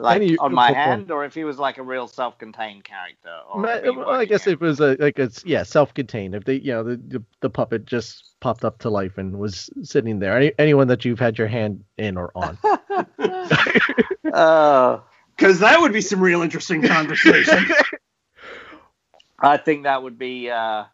[0.00, 3.32] like Any- on my perform- hand, or if he was like a real self-contained character.
[3.48, 4.54] Or Ma- well, I guess it?
[4.54, 6.34] it was a like it's yeah self-contained.
[6.34, 9.70] If they you know the, the the puppet just popped up to life and was
[9.82, 10.36] sitting there.
[10.36, 12.58] Any, anyone that you've had your hand in or on.
[14.36, 15.02] Oh,
[15.36, 17.66] Because that would be some real interesting conversation.
[19.38, 20.50] I think that would be.
[20.50, 20.84] Uh,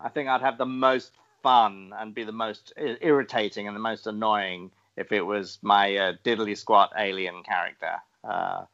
[0.00, 4.06] I think I'd have the most fun and be the most irritating and the most
[4.06, 7.96] annoying if it was my uh, diddly squat alien character,
[8.26, 8.64] uh,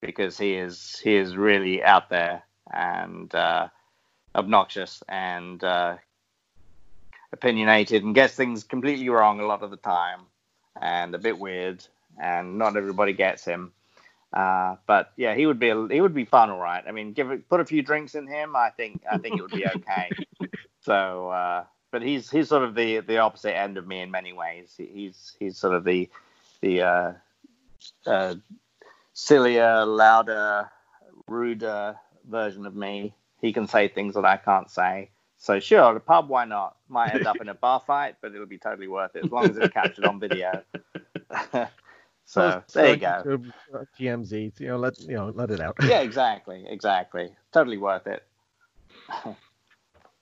[0.00, 3.68] because he is he is really out there and uh,
[4.34, 5.96] obnoxious and uh,
[7.32, 10.20] opinionated and gets things completely wrong a lot of the time
[10.80, 11.84] and a bit weird
[12.20, 13.72] and not everybody gets him.
[14.32, 16.84] Uh, but yeah, he would be a, he would be fun, all right.
[16.86, 19.42] I mean, give it put a few drinks in him, I think I think it
[19.42, 20.10] would be okay.
[20.80, 24.34] so, uh, but he's he's sort of the the opposite end of me in many
[24.34, 24.74] ways.
[24.76, 26.10] He's he's sort of the
[26.60, 27.12] the uh,
[28.06, 28.34] uh,
[29.18, 30.70] sillier, louder,
[31.26, 31.96] ruder
[32.28, 33.14] version of me.
[33.40, 35.10] He can say things that I can't say.
[35.36, 36.76] So sure, the pub, why not?
[36.88, 39.50] Might end up in a bar fight, but it'll be totally worth it as long
[39.50, 40.62] as it's captured on video.
[42.24, 43.40] so there you go.
[43.74, 45.76] uh, TMZ, you know, let you know, let it out.
[45.82, 47.30] Yeah, exactly, exactly.
[47.52, 48.22] Totally worth it.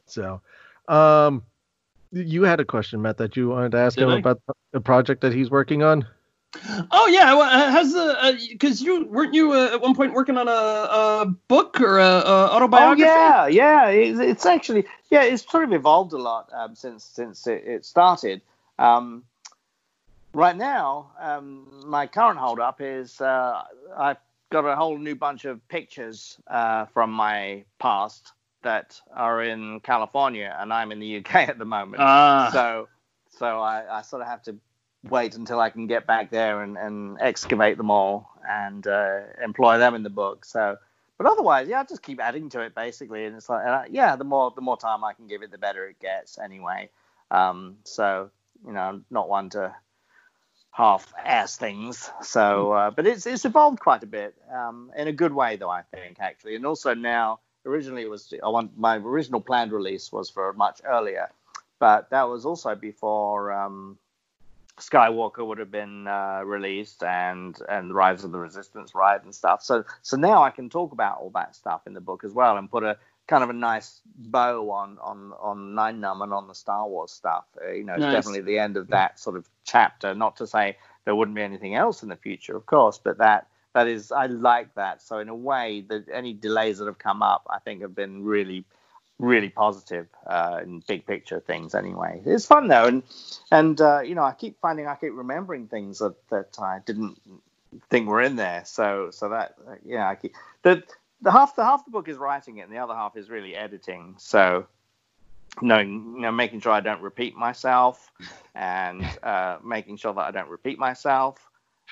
[0.06, 0.40] So,
[0.88, 1.42] um,
[2.12, 4.18] you had a question, Matt, that you wanted to ask Did him I?
[4.18, 4.40] about
[4.72, 6.06] the project that he's working on.
[6.90, 10.36] Oh yeah, well, uh, has the because you weren't you uh, at one point working
[10.36, 13.02] on a, a book or a, a Oh autobiography?
[13.02, 13.88] yeah, yeah.
[13.88, 17.84] It's, it's actually yeah, it's sort of evolved a lot um, since since it, it
[17.84, 18.42] started.
[18.78, 19.24] Um,
[20.34, 23.62] right now, um, my current holdup is uh,
[23.96, 24.18] I've
[24.50, 30.54] got a whole new bunch of pictures uh, from my past that are in California,
[30.58, 32.02] and I'm in the UK at the moment.
[32.02, 32.88] Ah, so
[33.38, 34.56] so I, I sort of have to
[35.10, 39.78] wait until I can get back there and, and excavate them all and uh, employ
[39.78, 40.44] them in the book.
[40.44, 40.76] So,
[41.18, 44.24] but otherwise, yeah, I just keep adding to it basically, and it's like, yeah, the
[44.24, 46.90] more the more time I can give it, the better it gets anyway.
[47.30, 48.30] Um, so
[48.66, 49.74] you know, I'm not one to
[50.70, 52.10] half ass things.
[52.22, 55.70] So, uh, but it's it's evolved quite a bit um, in a good way, though
[55.70, 57.40] I think actually, and also now.
[57.64, 61.32] Originally, it was I want my original planned release was for much earlier,
[61.80, 63.98] but that was also before um,
[64.78, 69.62] Skywalker would have been uh, released and and Rise of the Resistance, right, and stuff.
[69.62, 72.56] So so now I can talk about all that stuff in the book as well
[72.56, 72.96] and put a
[73.26, 77.10] kind of a nice bow on on on Nien Nunb and on the Star Wars
[77.12, 77.44] stuff.
[77.64, 78.12] Uh, you know, it's Nice.
[78.12, 80.14] definitely the end of that sort of chapter.
[80.14, 83.48] Not to say there wouldn't be anything else in the future, of course, but that
[83.72, 85.00] that is I like that.
[85.02, 88.24] So in a way, that any delays that have come up, I think have been
[88.24, 88.64] really
[89.18, 91.74] really positive uh, in big picture things.
[91.74, 93.02] Anyway, it's fun though, and
[93.50, 97.18] and uh, you know I keep finding I keep remembering things that that I didn't
[97.90, 98.62] think were in there.
[98.64, 100.82] So so that yeah, I keep the
[101.22, 103.54] the half the half the book is writing it, and the other half is really
[103.54, 104.14] editing.
[104.18, 104.66] So
[105.62, 108.10] knowing you know making sure I don't repeat myself,
[108.54, 111.38] and uh, making sure that I don't repeat myself,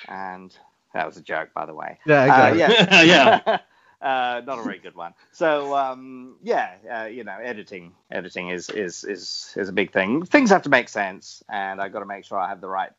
[0.08, 0.54] and
[0.92, 1.98] that was a joke by the way.
[2.04, 2.60] Yeah, Uh, exactly.
[2.60, 3.40] yeah.
[3.46, 3.58] yeah.
[4.04, 5.14] uh, not a very good one.
[5.32, 10.26] So um, yeah, uh, you know, editing editing is is is is a big thing.
[10.26, 12.92] Things have to make sense, and I got to make sure I have the right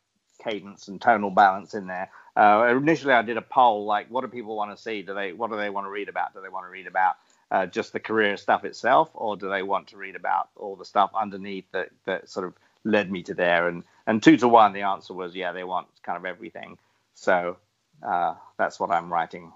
[0.43, 2.09] cadence and tonal balance in there.
[2.35, 5.03] Uh, initially, I did a poll like, what do people want to see?
[5.03, 6.33] Do they what do they want to read about?
[6.33, 7.15] Do they want to read about
[7.51, 10.85] uh, just the career stuff itself, or do they want to read about all the
[10.85, 13.69] stuff underneath that that sort of led me to there?
[13.69, 16.79] And and two to one, the answer was yeah, they want kind of everything.
[17.13, 17.57] So
[18.05, 19.53] uh, that's what I'm writing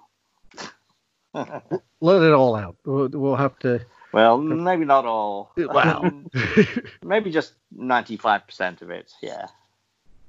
[2.02, 2.76] Let it all out.
[2.86, 3.82] We'll, we'll have to.
[4.12, 5.52] Well, maybe not all.
[5.58, 6.24] Wow.
[7.04, 9.12] maybe just 95% of it.
[9.22, 9.48] Yeah.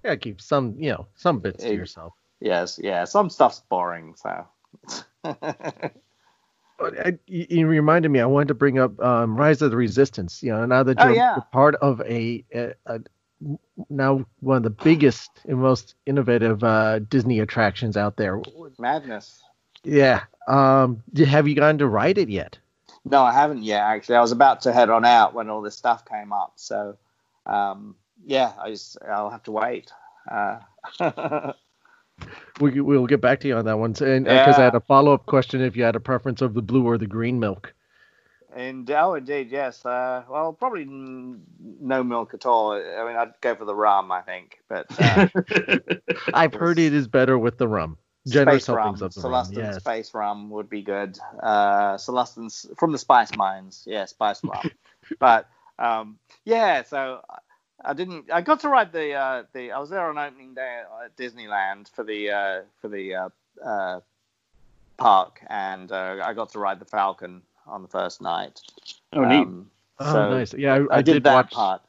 [0.04, 2.12] yeah, keep some, you know, some bits to yourself.
[2.40, 2.78] Yes.
[2.82, 3.04] Yeah.
[3.04, 4.14] Some stuff's boring.
[4.16, 4.46] So.
[6.78, 8.20] But I, you reminded me.
[8.20, 10.42] I wanted to bring up um, Rise of the Resistance.
[10.42, 11.36] You know, now that Oh, you're yeah.
[11.52, 13.00] part of a, a, a
[13.90, 18.40] now one of the biggest and most innovative uh, Disney attractions out there.
[18.78, 19.42] Madness.
[19.84, 20.22] Yeah.
[20.46, 21.02] Um.
[21.16, 22.58] Have you gone to ride it yet?
[23.04, 23.80] No, I haven't yet.
[23.82, 26.52] Actually, I was about to head on out when all this stuff came up.
[26.56, 26.96] So,
[27.46, 27.94] um,
[28.24, 29.90] yeah, I just I'll have to wait.
[30.30, 30.60] Uh,
[32.60, 33.94] We we'll get back to you on that one.
[34.02, 36.60] And because I had a follow up question, if you had a preference of the
[36.62, 37.72] blue or the green milk.
[38.54, 39.84] and oh, indeed, yes.
[39.86, 41.40] Uh, well, probably n-
[41.80, 42.72] no milk at all.
[42.72, 44.60] I mean, I'd go for the rum, I think.
[44.68, 45.28] But uh,
[46.34, 47.96] I've heard it is better with the rum.
[48.28, 49.46] Generous space rum, helpings of the rum.
[49.46, 49.76] Celestin Yes.
[49.82, 51.18] space rum would be good.
[51.42, 54.70] Uh, Celestin's from the spice mines, yeah, spice rum.
[55.18, 55.48] but
[55.78, 57.22] um, yeah, so
[57.84, 58.30] I didn't.
[58.30, 59.72] I got to ride the uh, the.
[59.72, 63.28] I was there on opening day at Disneyland for the uh, for the uh,
[63.64, 64.00] uh,
[64.98, 68.60] park, and uh, I got to ride the Falcon on the first night.
[69.12, 69.46] Oh, neat.
[69.46, 69.70] Um,
[70.00, 70.54] Oh, so nice.
[70.54, 71.52] Yeah, I, I, I did, that watch.
[71.52, 71.82] part.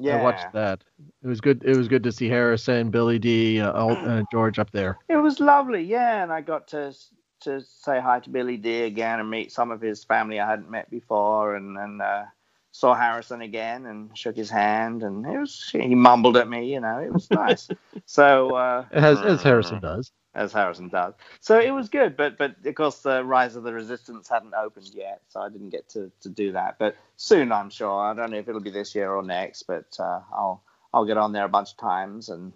[0.00, 0.84] Yeah, I watched that.
[1.22, 1.62] It was good.
[1.64, 4.98] It was good to see Harrison, Billy Dee, uh, Al- uh, George up there.
[5.08, 6.94] It was lovely, yeah, and I got to
[7.40, 10.70] to say hi to Billy Dee again and meet some of his family I hadn't
[10.70, 12.24] met before, and and uh,
[12.72, 16.80] saw Harrison again and shook his hand, and it was he mumbled at me, you
[16.80, 17.68] know, it was nice.
[18.06, 20.12] so uh, As, as Harrison does.
[20.34, 21.14] As Harrison does.
[21.40, 24.90] So it was good, but but of course the Rise of the Resistance hadn't opened
[24.94, 26.76] yet, so I didn't get to, to do that.
[26.78, 28.00] But soon, I'm sure.
[28.00, 31.16] I don't know if it'll be this year or next, but uh, I'll I'll get
[31.16, 32.52] on there a bunch of times, and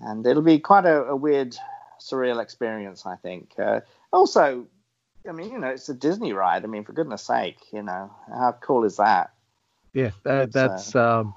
[0.00, 1.56] and it'll be quite a, a weird,
[2.00, 3.52] surreal experience, I think.
[3.58, 3.80] Uh,
[4.12, 4.66] also,
[5.28, 6.64] I mean, you know, it's a Disney ride.
[6.64, 9.32] I mean, for goodness sake, you know, how cool is that?
[9.92, 11.34] Yeah, that, that's um,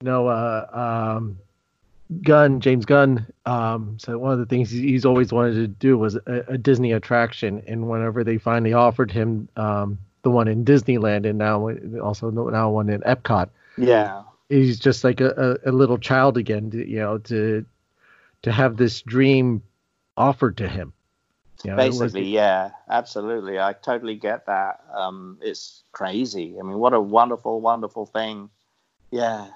[0.00, 1.38] no uh, um,
[2.22, 3.26] Gunn, James Gunn.
[3.46, 6.92] Um, so one of the things he's always wanted to do was a, a Disney
[6.92, 11.70] attraction, and whenever they finally offered him um, the one in Disneyland, and now
[12.00, 14.22] also now one in Epcot, Yeah.
[14.48, 16.70] he's just like a, a, a little child again.
[16.72, 17.64] To, you know, to
[18.42, 19.62] to have this dream
[20.16, 20.92] offered to him.
[21.64, 23.60] You know, it was- Basically, yeah, absolutely.
[23.60, 24.80] I totally get that.
[24.94, 26.56] Um, it's crazy.
[26.58, 28.48] I mean, what a wonderful, wonderful thing.
[29.10, 29.48] Yeah,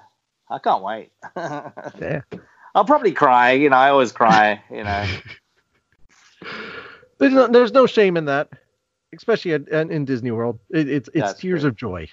[0.49, 1.11] I can't wait.
[1.35, 2.21] yeah.
[2.75, 3.53] I'll probably cry.
[3.53, 4.61] You know, I always cry.
[4.69, 5.05] You know,
[7.17, 8.49] There's no, there's no shame in that,
[9.15, 10.59] especially at, at- in Disney World.
[10.69, 11.69] It, it's it's That's tears true.
[11.69, 12.09] of joy.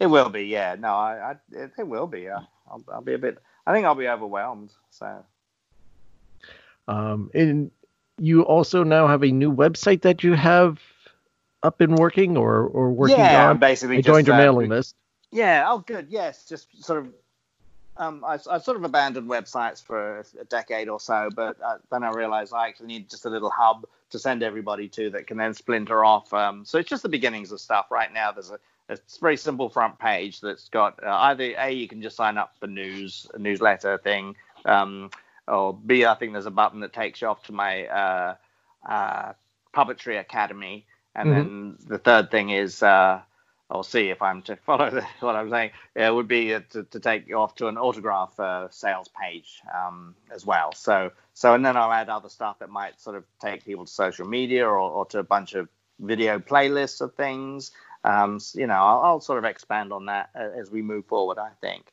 [0.00, 0.42] it will be.
[0.44, 2.22] Yeah, no, I, I it, it will be.
[2.22, 3.38] Yeah, I'll, I'll be a bit.
[3.66, 4.72] I think I'll be overwhelmed.
[4.90, 5.24] So
[6.88, 7.70] Um, and
[8.18, 10.80] you also now have a new website that you have
[11.62, 13.58] up and working or or working yeah, on.
[13.58, 14.96] basically I joined just, your uh, mailing list.
[15.30, 15.64] Yeah.
[15.68, 16.08] Oh, good.
[16.10, 16.44] Yes.
[16.46, 17.08] Just sort of.
[17.96, 22.02] Um, I, I sort of abandoned websites for a decade or so, but uh, then
[22.02, 25.36] I realized I actually need just a little hub to send everybody to that can
[25.36, 26.32] then splinter off.
[26.32, 27.86] Um, so it's just the beginnings of stuff.
[27.90, 28.58] Right now, there's a,
[28.88, 32.56] a very simple front page that's got uh, either a you can just sign up
[32.58, 34.34] for news, a newsletter thing,
[34.64, 35.10] um,
[35.46, 38.34] or b I think there's a button that takes you off to my uh,
[38.88, 39.32] uh,
[39.72, 40.84] puppetry academy,
[41.14, 41.32] and Mhm.
[41.32, 42.82] then the third thing is.
[43.70, 45.70] Uh, I'll see if I'm to follow the, what I'm saying.
[45.94, 49.60] It would be uh, to, to take you off to an autograph uh, sales page
[49.74, 50.72] um, as well.
[50.72, 53.92] So, so and then I'll add other stuff that might sort of take people to
[53.92, 55.68] social media or, or to a bunch of
[56.00, 57.70] video playlists of things.
[58.04, 61.38] Um, you know, I'll, I'll sort of expand on that as we move forward.
[61.38, 61.90] I think,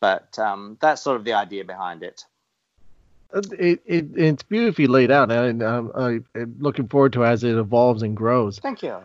[0.00, 2.24] but um, that's sort of the idea behind it.
[3.32, 7.56] It, it it's beautifully laid out, and um, I, I'm looking forward to as it
[7.56, 8.58] evolves and grows.
[8.58, 8.98] Thank you.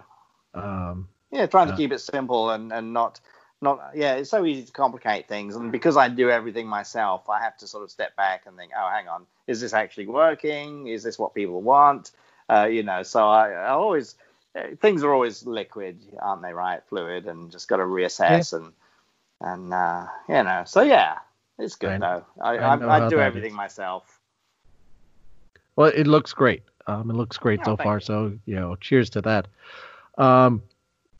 [0.53, 3.19] Um, Yeah, trying to keep it simple and, and not
[3.61, 5.55] not yeah, it's so easy to complicate things.
[5.55, 8.71] And because I do everything myself, I have to sort of step back and think,
[8.77, 10.87] oh, hang on, is this actually working?
[10.87, 12.11] Is this what people want?
[12.49, 14.15] Uh, you know, so I, I always
[14.55, 16.53] uh, things are always liquid, aren't they?
[16.53, 18.73] Right, fluid, and just got to reassess and
[19.41, 21.17] and uh, you know, so yeah,
[21.59, 22.25] it's good I- though.
[22.41, 23.57] I I I, I, do everything is.
[23.57, 24.19] myself.
[25.75, 26.63] Well, it looks great.
[26.87, 27.95] Um, it looks great Oh, so far.
[27.95, 28.01] you.
[28.01, 29.47] So, you know, cheers to that.
[30.17, 30.61] Um,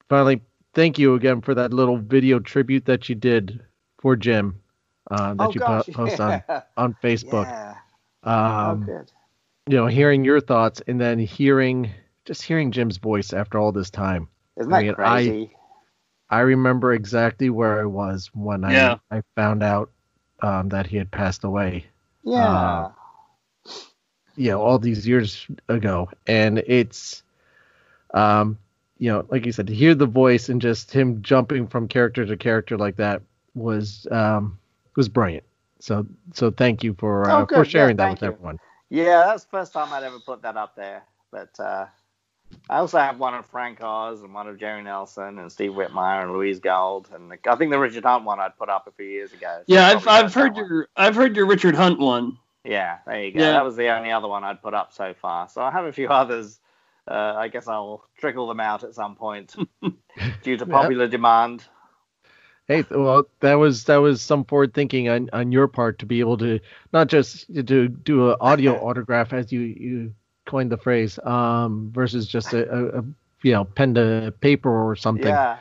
[0.10, 0.41] finally,
[0.73, 3.61] thank you again for that little video tribute that you did
[3.99, 4.60] for Jim
[5.11, 6.61] uh, that oh you gosh, po- post on yeah.
[6.77, 7.45] on Facebook.
[7.45, 7.76] Yeah.
[8.23, 9.11] Um, oh, good.
[9.69, 11.91] You know, hearing your thoughts and then hearing
[12.26, 14.27] just hearing Jim's voice after all this time.
[14.57, 15.56] Isn't I that mean, I- crazy?
[16.31, 18.98] I remember exactly where I was when Yeah.
[19.10, 19.90] I I found out
[20.41, 21.86] um, that he had passed away.
[22.23, 22.45] yeah.
[22.45, 22.91] uh,
[24.36, 27.23] you know all these years ago and it's
[28.14, 28.57] um
[28.99, 32.26] you know like you said to hear the voice and just him jumping from character
[32.26, 33.21] to character like that
[33.55, 34.59] was um
[34.95, 35.45] was brilliant
[35.80, 37.55] so so thank you for uh, Oh, good.
[37.55, 38.27] for Yeah, sharing that with you.
[38.27, 38.59] everyone
[38.89, 41.03] Yeah, that's the first time I'd ever put that up there.
[41.31, 41.85] But uh,
[42.69, 46.23] I also have one of Frank Oz and one of Jerry Nelson and Steve Whitmire
[46.23, 49.05] and Louise Gold and I think the Richard Hunt one I'd put up a few
[49.05, 49.63] years ago.
[49.67, 50.65] Yeah, I've I've that heard one.
[50.69, 52.38] your I've heard your Richard Hunt one.
[52.65, 53.39] Yeah, there you go.
[53.39, 53.51] Yeah.
[53.53, 55.47] That was the only other one I'd put up so far.
[55.49, 56.59] So I have a few others.
[57.10, 59.56] Uh, I guess I'll trickle them out at some point
[60.44, 61.64] due to popular demand.
[62.68, 66.19] hey well that was that was some forward thinking on on your part to be
[66.19, 66.60] able to
[66.94, 70.14] not just to do an audio autograph as you you
[70.45, 73.03] coined the phrase um versus just a, a, a
[73.41, 75.57] you know pen to paper or something Yeah.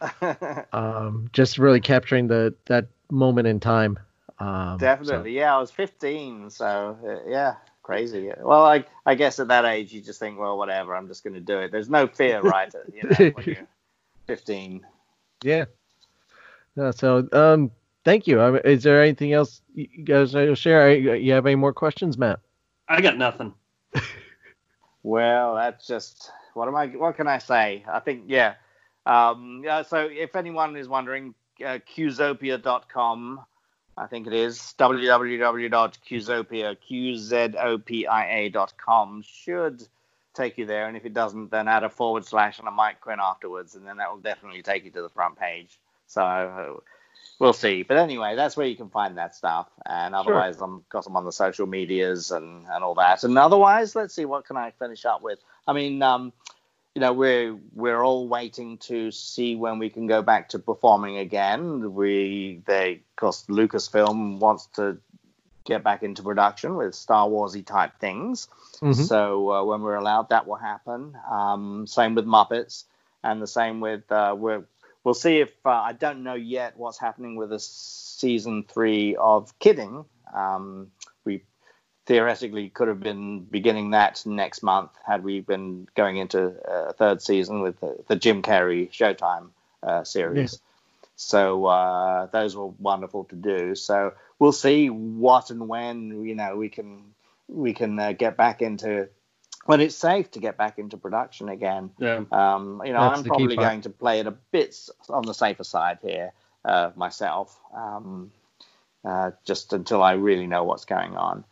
[0.72, 3.98] um, just really capturing the that moment in time.
[4.40, 5.54] Um, so- Definitely, yeah.
[5.56, 8.30] I was 15, so uh, yeah, crazy.
[8.40, 11.34] Well, I I guess at that age you just think, well, whatever, I'm just going
[11.34, 11.72] to do it.
[11.72, 12.72] There's no fear, right?
[12.92, 13.68] You know, when you're
[14.26, 14.86] 15.
[15.42, 15.64] yeah.
[16.74, 17.70] No, so um,
[18.04, 18.40] thank you.
[18.40, 20.94] I Is there anything else you you guys want to share?
[20.94, 22.40] You have any more questions, Matt?
[22.88, 23.54] I got nothing.
[25.02, 26.86] Well, that's just what am I?
[26.86, 27.84] What can I say?
[27.90, 28.54] I think yeah.
[29.04, 29.82] Um, yeah.
[29.82, 33.40] So if anyone is wondering, uh, Qzopia.com,
[33.96, 36.76] I think it is www.qzopia
[37.84, 39.86] qzopia.com should
[40.34, 43.00] take you there, and if it doesn't, then add a forward slash and a Mike
[43.02, 45.78] Quinn afterwards, and then that will definitely take you to the front page.
[46.06, 46.82] So.
[47.38, 49.66] We'll see, but anyway, that's where you can find that stuff.
[49.84, 53.24] And otherwise, I'm of course I'm on the social medias and, and all that.
[53.24, 55.40] And otherwise, let's see what can I finish up with.
[55.66, 56.32] I mean, um,
[56.94, 61.16] you know, we're we're all waiting to see when we can go back to performing
[61.16, 61.94] again.
[61.94, 64.98] We they, of course, Lucasfilm wants to
[65.64, 68.48] get back into production with Star Warsy type things.
[68.80, 68.94] Mhm.
[68.94, 71.16] So uh, when we're allowed, that will happen.
[71.30, 72.84] Um, same with Muppets,
[73.22, 74.64] and the same with uh, we're
[75.04, 79.58] we'll see if uh, I don't know yet what's happening with the season three of
[79.58, 80.04] Kidding.
[80.34, 80.90] Um,
[82.06, 87.22] theoretically could have been beginning that next month had we been going into a third
[87.22, 89.50] season with the, the Jim Carrey Showtime
[89.82, 90.58] uh, series.
[91.16, 93.74] So uh, those were wonderful to do.
[93.74, 97.14] So we'll see what and when you know we can
[97.48, 99.08] we can uh, get back into
[99.66, 101.90] when it's safe to get back into production again.
[101.98, 102.24] Yeah.
[102.32, 104.76] Um, you know, That's I'm probably going to play it a bit
[105.08, 106.32] on the safer side here
[106.64, 108.32] uh, myself, um,
[109.04, 111.44] uh, just until I really know what's going on.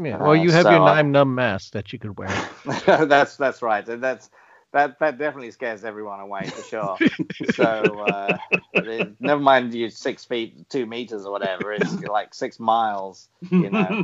[0.00, 0.16] Yeah.
[0.16, 2.28] Uh, Well, you have so your I- Nien Nunb mask that you could wear.
[2.86, 4.30] that's that's right, and that's
[4.72, 7.00] that that definitely scares everyone away for sure.
[7.44, 8.38] so uh,
[8.80, 13.70] it- never mind you six feet two meters or whatever, it's like six miles, you
[13.70, 13.98] know.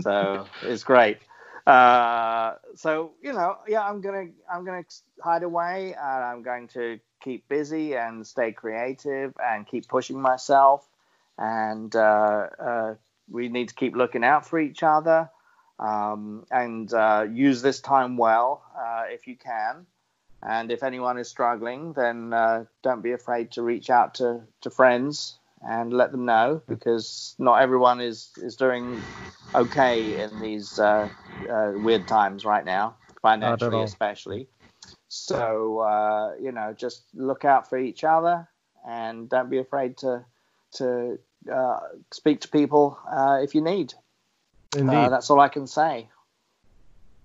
[0.00, 1.18] so it's great.
[1.66, 4.84] Uh, so you know, yeah, I'm gonna I'm gonna
[5.20, 5.94] hide away.
[5.94, 10.88] And I'm going to keep busy and stay creative and keep pushing myself.
[11.38, 12.94] And uh, uh,
[13.30, 15.30] we need to keep looking out for each other
[15.78, 19.86] um, and uh, use this time well uh, if you can.
[20.42, 24.70] And if anyone is struggling, then uh, don't be afraid to reach out to, to
[24.70, 29.00] friends and let them know because not everyone is, is doing
[29.54, 31.08] okay in these uh,
[31.48, 34.48] uh, weird times right now, financially especially.
[35.08, 38.48] So, uh, you know, just look out for each other
[38.86, 40.24] and don't be afraid to,
[40.76, 41.18] to
[41.50, 43.94] uh, speak to people uh, if you need.
[44.76, 44.94] Indeed.
[44.94, 46.08] Uh, that's all I can say.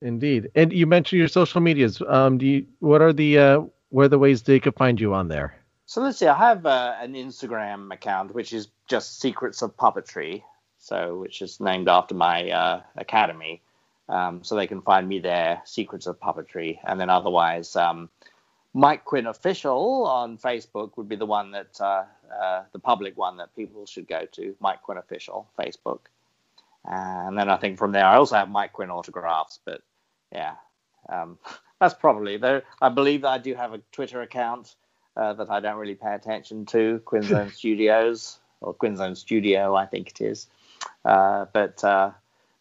[0.02, 0.52] Indeed.
[0.56, 2.02] And you mentioned your social medias.
[2.08, 5.14] Um, do you, what are the uh, what are the ways they could find you
[5.14, 5.56] on there?
[5.86, 6.28] So let's see.
[6.28, 10.44] I have uh, an Instagram account which is just Secrets of Puppetry.
[10.80, 13.62] so which is named after my uh, academy.
[14.10, 18.10] Um, so they can find me there, Secrets of Puppetry, and then otherwise, um,
[18.74, 22.04] Mike Quinn official on Facebook would be the one that uh,
[22.34, 24.56] uh, the public one that people should go to.
[24.60, 26.00] Mike Quinn official Facebook,
[26.86, 29.82] and then I think from there I also have Mike Quinn autographs, but
[30.32, 30.56] yeah,
[31.10, 31.38] um,
[31.80, 32.64] that's probably there.
[32.82, 34.76] I believe that I do have a Twitter account
[35.16, 40.12] uh, that I don't really pay attention to, Quinzone Studios or Quinzone Studio, I think
[40.12, 40.48] it is.
[41.04, 42.12] Uh, but uh,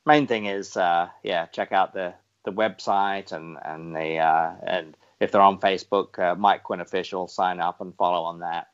[0.07, 2.15] main thing is, uh, yeah, check out the
[2.45, 7.27] the website and and the uh, and if they're on Facebook, uh, Mike Quinn official,
[7.29, 8.69] sign up and follow on that.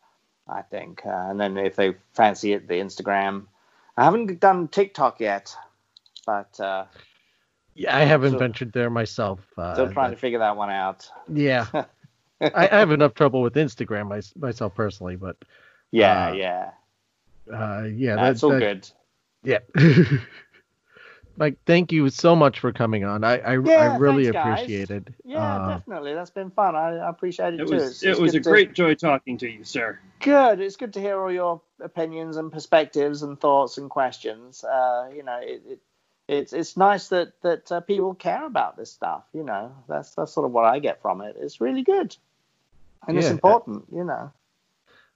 [0.49, 3.45] I think, and then if they fancy it, the Instagram.
[3.97, 5.55] I haven't done TikTok yet,
[6.27, 6.59] but
[7.75, 9.41] yeah, I haven't So- ventured there myself.
[9.57, 11.09] Uh, still trying to figure that one out.
[11.33, 11.67] yeah,
[12.41, 15.37] I, I have enough trouble with Instagram my, myself personally, but
[15.93, 16.71] Yeah, Uh, yeah,
[17.55, 18.91] uh, yeah, that's that- all that- good.
[19.45, 19.59] Yeah.
[21.37, 23.25] Mike, thank you so much for coming on.
[23.25, 25.09] I I, I really thanks, appreciate it.
[25.25, 26.15] Yeah, Uh, definitely.
[26.15, 26.77] That's been fun.
[26.77, 27.75] I, I appreciate it, It too.
[27.75, 29.99] was It's- it it's was a to- great joy talking to you, sir.
[30.21, 30.61] Good.
[30.61, 34.63] It's good to hear all your opinions and perspectives and thoughts and questions.
[34.63, 35.79] Uh, you know, it, it
[36.29, 39.25] it's it's nice that that uh, people care about this stuff.
[39.33, 41.37] You know, that's that's sort of what I get from it.
[41.41, 42.15] It's really good,
[43.09, 43.33] and it's Yeah.
[43.33, 43.85] important.
[43.93, 44.31] You know.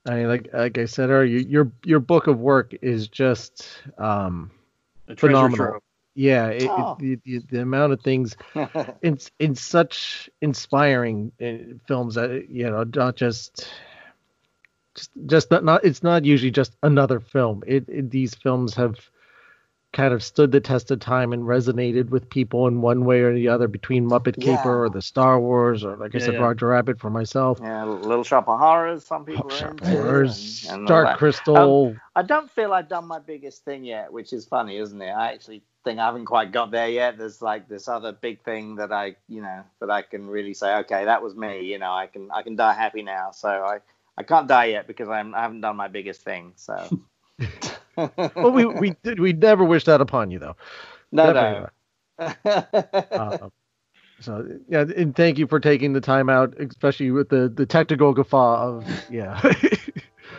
[0.06, 4.50] I mean, like like I said earlier, your your book of work is just um
[5.08, 5.56] A phenomenal.
[5.56, 5.82] trove.
[6.18, 6.96] Yeah, it, Oh.
[6.98, 8.36] it, the, the amount of things
[9.02, 13.68] in in such inspiring uh, films that you know not just
[14.94, 17.62] just just not, not it's not usually just another film.
[17.66, 18.96] It, it these films have
[19.92, 23.32] kind of stood the test of time and resonated with people in one way or
[23.34, 24.56] the other between Muppet Yeah.
[24.56, 26.40] Caper or the Star Wars or like I said yeah.
[26.40, 27.58] Roger Rabbit for myself.
[27.62, 29.06] yeah, Little Shop of Horrors.
[29.06, 29.90] Some people are Sharp into.
[29.90, 31.18] Horrors, and- and Dark.
[31.18, 31.94] Crystal.
[32.14, 35.10] I don't feel I've done my biggest thing yet, which is funny, isn't it?
[35.10, 37.16] I actually think I haven't quite got there yet.
[37.16, 40.74] There's like this other big thing that I, you know, that I can really say,
[40.78, 41.60] okay, that was me.
[41.62, 43.30] You know, I can I can die happy now.
[43.30, 43.78] So I
[44.18, 46.52] I can't die yet because I'm I haven't done my biggest thing.
[46.56, 46.74] So
[47.96, 50.56] well, we we did we never wish that upon you though.
[51.12, 51.70] no Definitely no.
[53.12, 53.48] Uh,
[54.20, 58.12] so yeah, and thank you for taking the time out, especially with the the technical
[58.12, 59.40] guffaw of yeah.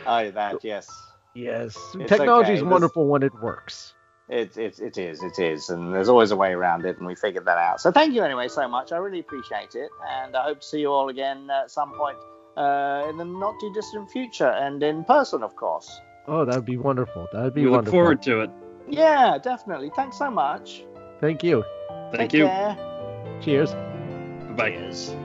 [0.06, 0.90] oh, that yes.
[1.36, 2.54] yes, It's technology okay.
[2.56, 3.94] is This- wonderful when it works.
[4.30, 7.16] It, it, it is, it is, and there's always a way around it, and we
[7.16, 7.80] figured that out.
[7.80, 8.92] So thank you anyway so much.
[8.92, 12.18] I really appreciate it, and I hope to see you all again at some point
[12.58, 16.02] uh, in the not too distant future, and in person, of course.
[16.28, 17.28] Oh, that would be wonderful.
[17.32, 18.00] That would be wonderful.
[18.00, 18.50] We look forward to it.
[18.90, 19.92] Yeah, definitely.
[19.96, 20.84] Thanks so much.
[21.22, 21.64] Thank you.
[22.12, 22.46] Thank Take you.
[22.48, 22.78] care.
[23.42, 23.74] Cheers.
[24.58, 24.72] Bye.
[24.72, 25.16] Cheers.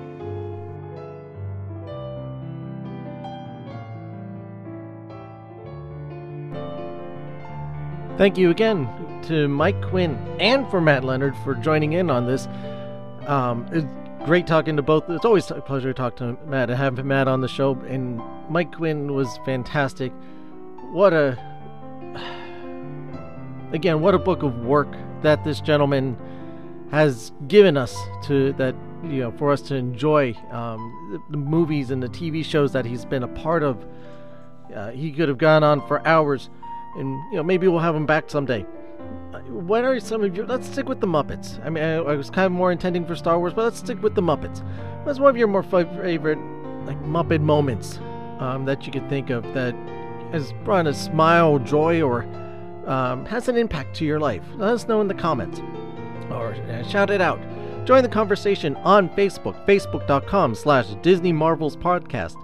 [8.19, 8.89] Thank you again
[9.23, 12.47] to Mike Quinn and for Matt Leonard for joining in on this.
[13.27, 13.87] Um, it's
[14.27, 15.09] great talking to both.
[15.09, 17.73] It's always a pleasure to talk to Matt and have Matt on the show.
[17.89, 18.21] And
[18.51, 20.13] Mike Quinn was fantastic.
[20.93, 21.39] What a
[23.73, 26.19] again, what a book of work that this gentleman
[26.91, 28.75] has given us to that
[29.05, 33.07] you know for us to enjoy um, the, movies and the TV shows that he's
[33.07, 33.87] been a part of.
[34.75, 36.49] Uh, he could have gone on for hours,
[36.97, 38.67] and you know maybe we'll have him back someday.
[39.49, 40.47] What are some of your?
[40.47, 41.65] Let's stick with the Muppets.
[41.65, 44.03] I mean, I, I was kind of more intending for Star Wars, but let's stick
[44.03, 44.63] with the Muppets.
[45.05, 46.39] What's one of your more favorite
[46.87, 47.99] like Muppet moments
[48.39, 49.75] um, that you could think of that
[50.33, 52.23] has brought a smile, joy, or
[52.87, 54.43] um, has an impact to your life?
[54.57, 55.61] Let us know in the comments
[56.31, 57.41] or uh, shout it out.
[57.85, 62.37] Join the conversation on Facebook, facebook.com slash Disney Marvels Podcast.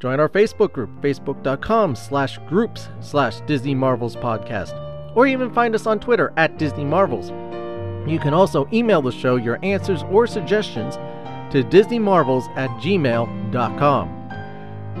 [0.00, 4.74] Join our Facebook group, facebook.com slash groups slash Disney Marvels Podcast.
[5.14, 7.30] Or even find us on Twitter at Disney Marvels.
[8.08, 10.96] You can also email the show your answers or suggestions
[11.52, 14.16] to DisneyMarvels at gmail.com.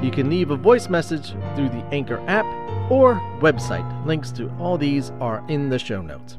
[0.04, 2.44] You can leave a voice message through the Anchor app
[2.90, 4.06] or website.
[4.06, 6.36] Links to all these are in the show notes.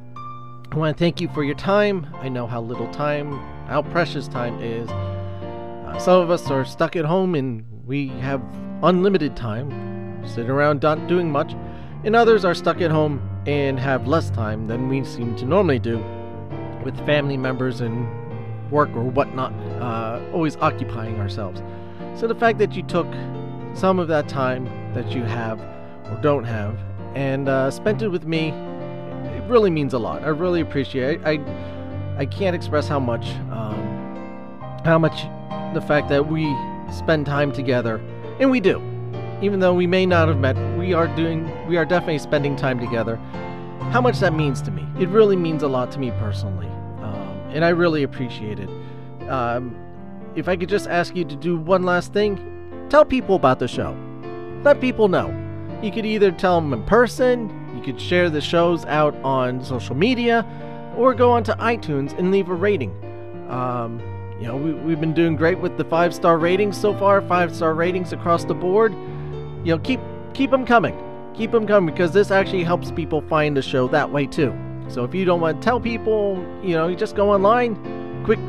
[0.72, 2.08] I want to thank you for your time.
[2.16, 3.32] I know how little time,
[3.68, 4.90] how precious time is.
[4.90, 8.42] Uh, some of us are stuck at home and we have
[8.84, 11.54] unlimited time, sitting around not doing much,
[12.06, 15.78] and others are stuck at home and have less time than we seem to normally
[15.78, 15.98] do
[16.86, 18.08] with family members and
[18.72, 19.52] work or whatnot,
[19.82, 21.62] uh, always occupying ourselves.
[22.18, 23.08] So the fact that you took
[23.74, 24.64] some of that time
[24.94, 26.80] that you have or don't have
[27.14, 28.52] and uh, spent it with me,
[29.36, 30.24] it really means a lot.
[30.24, 31.26] I really appreciate it.
[31.26, 31.42] I,
[32.18, 35.24] I can't express how much, um, how much
[35.74, 36.46] the fact that we
[36.92, 37.98] spend time together,
[38.40, 38.82] and we do.
[39.42, 42.80] Even though we may not have met, we are doing, we are definitely spending time
[42.80, 43.20] together.
[43.92, 44.86] how much that means to me.
[45.00, 46.68] It really means a lot to me personally,
[47.02, 48.70] um, and I really appreciate it.
[49.28, 49.76] Um,
[50.36, 53.68] if I could just ask you to do one last thing, tell people about the
[53.68, 53.98] show.
[54.64, 55.28] Let people know.
[55.82, 59.96] You could either tell them in person, you could share the shows out on social
[59.96, 60.46] media,
[60.96, 62.92] or go onto iTunes and leave a rating.
[63.50, 64.02] Um,
[64.42, 67.56] you know, we, we've been doing great with the five star ratings so far, five
[67.56, 68.92] star ratings across the board.
[69.64, 70.00] You know, keep
[70.34, 70.98] keep them coming,
[71.36, 74.52] keep them coming because this actually helps people find the show that way too.
[74.88, 77.76] So if you don't want to tell people, you know, you just go online,
[78.26, 78.40] quick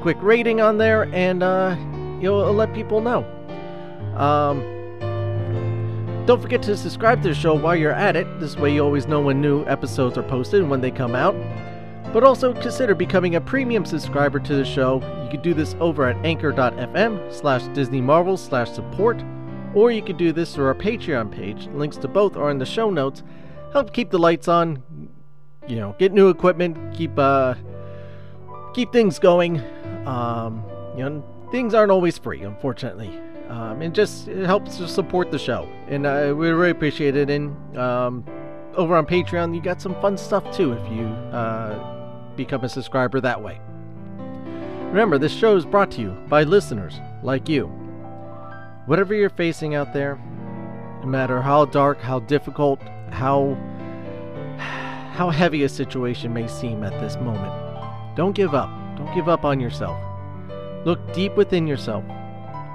[0.00, 1.76] quick rating on there, and uh,
[2.18, 3.24] you'll let people know.
[4.16, 4.62] Um,
[6.24, 8.40] don't forget to subscribe to the show while you're at it.
[8.40, 11.34] This way, you always know when new episodes are posted and when they come out.
[12.14, 15.00] But also consider becoming a premium subscriber to the show.
[15.24, 19.20] You can do this over at anchor.fm slash Disney Marvel slash support,
[19.74, 21.66] or you can do this through our Patreon page.
[21.74, 23.24] Links to both are in the show notes.
[23.72, 24.80] Help keep the lights on,
[25.66, 27.56] you know, get new equipment, keep uh
[28.74, 29.60] keep things going.
[30.06, 30.64] Um,
[30.96, 33.10] you know, things aren't always free, unfortunately.
[33.48, 37.28] Um, and just it helps to support the show, and uh, we really appreciate it.
[37.28, 38.24] And um,
[38.76, 42.03] over on Patreon, you got some fun stuff too if you uh,
[42.36, 43.60] become a subscriber that way.
[44.88, 47.66] Remember, this show is brought to you by listeners like you.
[48.86, 50.16] Whatever you're facing out there,
[51.00, 52.80] no matter how dark, how difficult,
[53.10, 53.56] how
[54.58, 57.52] how heavy a situation may seem at this moment,
[58.16, 58.70] don't give up.
[58.96, 59.98] Don't give up on yourself.
[60.84, 62.04] Look deep within yourself.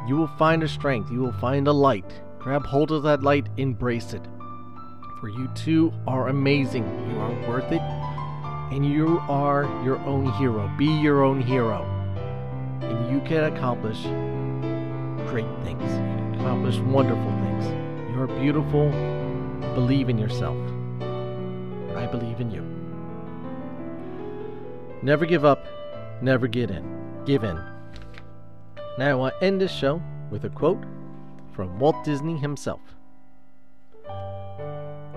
[0.07, 1.11] You will find a strength.
[1.11, 2.21] You will find a light.
[2.39, 4.25] Grab hold of that light, embrace it.
[5.19, 6.83] For you too are amazing.
[7.09, 7.81] You are worth it.
[8.71, 10.71] And you are your own hero.
[10.77, 11.83] Be your own hero.
[12.81, 14.01] And you can accomplish
[15.29, 15.91] great things.
[16.39, 17.65] Accomplish wonderful things.
[18.11, 18.89] You are beautiful.
[19.73, 20.57] Believe in yourself.
[21.95, 22.61] I believe in you.
[25.01, 25.65] Never give up.
[26.21, 27.23] Never get in.
[27.25, 27.59] Give in.
[28.97, 30.83] Now I want to end this show with a quote
[31.53, 32.81] from Walt Disney himself.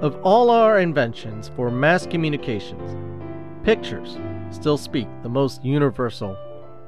[0.00, 3.11] Of all our inventions for mass communications,
[3.64, 4.18] pictures
[4.51, 6.36] still speak the most universal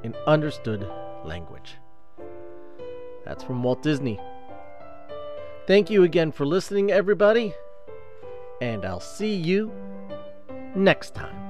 [0.03, 0.87] and understood
[1.23, 1.77] language.
[3.25, 4.19] That's from Walt Disney.
[5.67, 7.53] Thank you again for listening, everybody,
[8.61, 9.71] and I'll see you
[10.75, 11.44] next time.